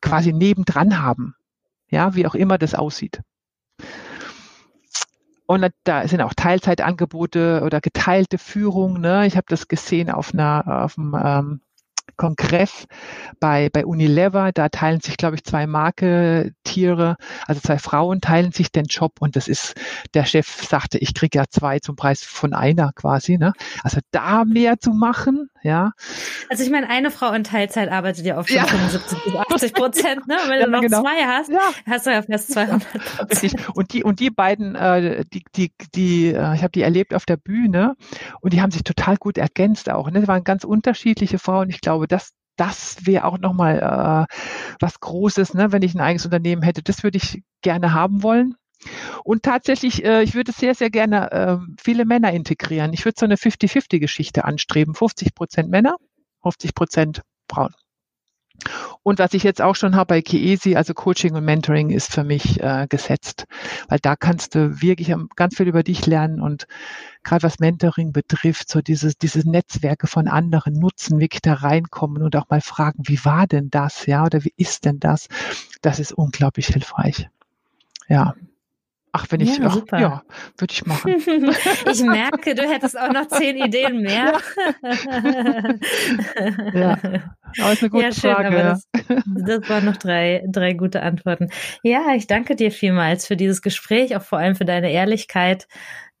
quasi 0.00 0.32
nebendran 0.32 1.02
haben. 1.02 1.34
Ja, 1.90 2.14
wie 2.14 2.26
auch 2.26 2.34
immer 2.34 2.56
das 2.56 2.74
aussieht. 2.74 3.20
Und 5.46 5.68
da 5.82 6.06
sind 6.06 6.20
auch 6.20 6.32
Teilzeitangebote 6.32 7.62
oder 7.64 7.80
geteilte 7.80 8.38
Führung. 8.38 9.00
Ne? 9.00 9.26
Ich 9.26 9.36
habe 9.36 9.46
das 9.48 9.66
gesehen 9.66 10.08
auf 10.08 10.32
einer 10.32 10.84
auf 10.84 10.96
einem 10.96 11.16
ähm, 11.20 11.60
Kongress 12.20 12.86
bei, 13.40 13.70
bei 13.72 13.86
Unilever. 13.86 14.52
Da 14.52 14.68
teilen 14.68 15.00
sich, 15.00 15.16
glaube 15.16 15.36
ich, 15.36 15.44
zwei 15.44 15.66
Marketiere, 15.66 17.16
also 17.46 17.62
zwei 17.62 17.78
Frauen 17.78 18.20
teilen 18.20 18.52
sich 18.52 18.70
den 18.70 18.84
Job 18.84 19.12
und 19.20 19.36
das 19.36 19.48
ist, 19.48 19.74
der 20.12 20.26
Chef 20.26 20.46
sagte, 20.46 20.98
ich 20.98 21.14
kriege 21.14 21.38
ja 21.38 21.44
zwei 21.48 21.78
zum 21.78 21.96
Preis 21.96 22.22
von 22.22 22.52
einer 22.52 22.92
quasi. 22.92 23.38
Ne? 23.38 23.54
Also 23.82 24.00
da 24.10 24.44
mehr 24.44 24.78
zu 24.78 24.90
machen, 24.90 25.48
ja. 25.62 25.92
Also 26.50 26.62
ich 26.62 26.70
meine, 26.70 26.90
eine 26.90 27.10
Frau 27.10 27.32
in 27.32 27.42
Teilzeit 27.42 27.90
arbeitet 27.90 28.26
ja 28.26 28.36
auf 28.36 28.48
schon 28.48 28.58
ja. 28.58 28.66
75 28.66 29.24
bis 29.24 29.36
80 29.52 29.72
Prozent, 29.72 30.28
ne? 30.28 30.36
Wenn 30.46 30.60
ja, 30.60 30.66
du 30.66 30.72
noch 30.72 30.80
genau. 30.82 31.00
zwei 31.00 31.24
hast, 31.24 31.50
ja. 31.50 31.60
hast 31.86 32.06
du 32.06 32.10
ja 32.10 32.20
fast 32.20 32.52
200 32.52 32.86
Richtig. 33.30 33.54
Und 33.74 33.94
die, 33.94 34.04
und 34.04 34.20
die 34.20 34.30
beiden, 34.30 34.74
äh, 34.74 35.24
die, 35.32 35.42
die, 35.56 35.72
die, 35.94 36.26
äh, 36.26 36.54
ich 36.54 36.62
habe 36.62 36.72
die 36.72 36.82
erlebt 36.82 37.14
auf 37.14 37.24
der 37.24 37.38
Bühne 37.38 37.94
und 38.42 38.52
die 38.52 38.60
haben 38.60 38.70
sich 38.70 38.84
total 38.84 39.16
gut 39.16 39.38
ergänzt 39.38 39.88
auch. 39.88 40.10
Ne? 40.10 40.20
Das 40.20 40.28
waren 40.28 40.44
ganz 40.44 40.64
unterschiedliche 40.64 41.38
Frauen. 41.38 41.70
Ich 41.70 41.80
glaube, 41.80 42.09
das, 42.10 42.32
das 42.56 43.06
wäre 43.06 43.24
auch 43.24 43.38
nochmal 43.38 43.78
äh, 43.78 44.34
was 44.80 45.00
Großes, 45.00 45.54
ne? 45.54 45.72
wenn 45.72 45.82
ich 45.82 45.94
ein 45.94 46.00
eigenes 46.00 46.24
Unternehmen 46.24 46.62
hätte. 46.62 46.82
Das 46.82 47.02
würde 47.02 47.18
ich 47.18 47.42
gerne 47.62 47.92
haben 47.92 48.22
wollen. 48.22 48.54
Und 49.24 49.42
tatsächlich, 49.42 50.04
äh, 50.04 50.22
ich 50.22 50.34
würde 50.34 50.52
sehr, 50.52 50.74
sehr 50.74 50.90
gerne 50.90 51.30
äh, 51.32 51.58
viele 51.80 52.04
Männer 52.04 52.32
integrieren. 52.32 52.92
Ich 52.92 53.04
würde 53.04 53.16
so 53.18 53.26
eine 53.26 53.36
50-50-Geschichte 53.36 54.44
anstreben. 54.44 54.94
50 54.94 55.34
Prozent 55.34 55.70
Männer, 55.70 55.96
50 56.42 56.74
Prozent 56.74 57.22
Frauen. 57.50 57.74
Und 59.02 59.18
was 59.18 59.34
ich 59.34 59.42
jetzt 59.42 59.62
auch 59.62 59.76
schon 59.76 59.96
habe 59.96 60.14
bei 60.14 60.22
Chiesi, 60.22 60.76
also 60.76 60.94
Coaching 60.94 61.34
und 61.34 61.44
Mentoring 61.44 61.90
ist 61.90 62.12
für 62.12 62.24
mich 62.24 62.60
äh, 62.60 62.86
gesetzt, 62.88 63.46
weil 63.88 63.98
da 64.00 64.16
kannst 64.16 64.54
du 64.54 64.80
wirklich 64.82 65.14
ganz 65.36 65.56
viel 65.56 65.68
über 65.68 65.82
dich 65.82 66.06
lernen 66.06 66.40
und 66.40 66.66
gerade 67.22 67.42
was 67.42 67.58
Mentoring 67.58 68.12
betrifft, 68.12 68.68
so 68.68 68.80
dieses, 68.80 69.16
diese 69.16 69.48
Netzwerke 69.48 70.06
von 70.06 70.28
anderen 70.28 70.74
nutzen, 70.74 71.20
wirklich 71.20 71.42
da 71.42 71.54
reinkommen 71.54 72.22
und 72.22 72.36
auch 72.36 72.48
mal 72.48 72.60
fragen, 72.60 73.02
wie 73.06 73.24
war 73.24 73.46
denn 73.46 73.70
das, 73.70 74.06
ja, 74.06 74.24
oder 74.24 74.44
wie 74.44 74.54
ist 74.56 74.84
denn 74.84 75.00
das? 75.00 75.28
Das 75.82 75.98
ist 75.98 76.12
unglaublich 76.12 76.68
hilfreich. 76.68 77.28
Ja. 78.08 78.34
Ach, 79.12 79.26
wenn 79.30 79.40
ich, 79.40 79.58
ja, 79.58 79.66
ach, 79.66 79.74
super. 79.74 79.98
ja, 79.98 80.22
würde 80.56 80.72
ich 80.72 80.86
machen. 80.86 81.14
ich 81.90 82.02
merke, 82.02 82.54
du 82.54 82.62
hättest 82.62 82.98
auch 82.98 83.12
noch 83.12 83.26
zehn 83.26 83.56
Ideen 83.56 84.02
mehr. 84.02 84.38
ja, 86.74 86.92
aber 87.60 87.72
ist 87.72 87.82
eine 87.82 87.90
gute 87.90 88.04
ja, 88.04 88.12
schön, 88.12 88.34
Frage. 88.34 88.48
Aber 88.48 88.62
das, 88.62 88.88
das 89.26 89.68
waren 89.68 89.84
noch 89.84 89.96
drei, 89.96 90.44
drei 90.46 90.74
gute 90.74 91.02
Antworten. 91.02 91.48
Ja, 91.82 92.14
ich 92.14 92.28
danke 92.28 92.54
dir 92.54 92.70
vielmals 92.70 93.26
für 93.26 93.36
dieses 93.36 93.62
Gespräch, 93.62 94.14
auch 94.16 94.22
vor 94.22 94.38
allem 94.38 94.54
für 94.54 94.64
deine 94.64 94.92
Ehrlichkeit. 94.92 95.66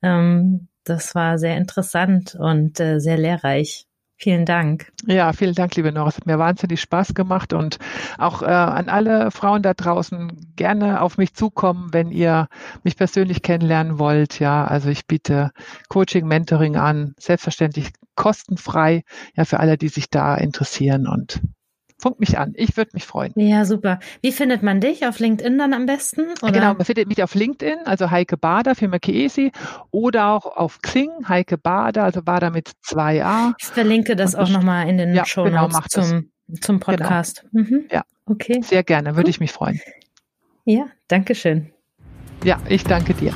Ähm, 0.02 0.68
das 0.84 1.14
war 1.14 1.38
sehr 1.38 1.56
interessant 1.56 2.34
und 2.34 2.80
äh, 2.80 2.98
sehr 2.98 3.18
lehrreich. 3.18 3.86
Vielen 4.22 4.44
Dank. 4.44 4.92
Ja, 5.06 5.32
vielen 5.32 5.54
Dank, 5.54 5.74
liebe 5.76 5.90
Nora. 5.92 6.10
Es 6.10 6.18
hat 6.18 6.26
mir 6.26 6.38
wahnsinnig 6.38 6.82
Spaß 6.82 7.14
gemacht 7.14 7.54
und 7.54 7.78
auch 8.18 8.42
äh, 8.42 8.44
an 8.44 8.90
alle 8.90 9.30
Frauen 9.30 9.62
da 9.62 9.72
draußen 9.72 10.52
gerne 10.56 11.00
auf 11.00 11.16
mich 11.16 11.32
zukommen, 11.32 11.88
wenn 11.92 12.10
ihr 12.10 12.48
mich 12.84 12.98
persönlich 12.98 13.40
kennenlernen 13.40 13.98
wollt. 13.98 14.38
Ja, 14.38 14.66
also 14.66 14.90
ich 14.90 15.06
biete 15.06 15.52
Coaching, 15.88 16.26
Mentoring 16.26 16.76
an, 16.76 17.14
selbstverständlich 17.18 17.92
kostenfrei, 18.14 19.04
ja, 19.36 19.46
für 19.46 19.58
alle, 19.58 19.78
die 19.78 19.88
sich 19.88 20.10
da 20.10 20.34
interessieren 20.34 21.06
und 21.06 21.40
funk 22.00 22.18
mich 22.20 22.38
an. 22.38 22.52
Ich 22.56 22.76
würde 22.76 22.90
mich 22.94 23.06
freuen. 23.06 23.32
Ja, 23.36 23.64
super. 23.64 24.00
Wie 24.22 24.32
findet 24.32 24.62
man 24.62 24.80
dich? 24.80 25.06
Auf 25.06 25.18
LinkedIn 25.18 25.58
dann 25.58 25.74
am 25.74 25.86
besten? 25.86 26.22
Oder? 26.42 26.52
Genau, 26.52 26.74
man 26.74 26.84
findet 26.84 27.08
mich 27.08 27.22
auf 27.22 27.34
LinkedIn, 27.34 27.78
also 27.84 28.10
Heike 28.10 28.36
Bader, 28.36 28.74
Firma 28.74 28.98
Chiesi, 28.98 29.52
oder 29.90 30.32
auch 30.32 30.46
auf 30.46 30.80
Xing, 30.80 31.10
Heike 31.28 31.58
Bader, 31.58 32.04
also 32.04 32.22
Bader 32.22 32.50
mit 32.50 32.72
zwei 32.82 33.24
A. 33.24 33.54
Ich 33.58 33.66
verlinke 33.66 34.16
das 34.16 34.34
auch 34.34 34.48
nochmal 34.48 34.88
in 34.88 34.98
den 34.98 35.14
ja, 35.14 35.24
Show 35.24 35.44
genau, 35.44 35.68
Notes 35.68 35.92
genau, 35.92 36.06
zum, 36.06 36.30
zum 36.60 36.80
genau. 36.80 36.96
Podcast. 36.96 37.44
Genau. 37.52 37.68
Mhm. 37.68 37.84
Ja, 37.90 38.02
okay. 38.26 38.60
Sehr 38.62 38.82
gerne, 38.82 39.16
würde 39.16 39.30
ich 39.30 39.40
mich 39.40 39.52
freuen. 39.52 39.80
Ja, 40.64 40.86
danke 41.08 41.34
schön. 41.34 41.70
Ja, 42.44 42.58
ich 42.68 42.84
danke 42.84 43.14
dir. 43.14 43.34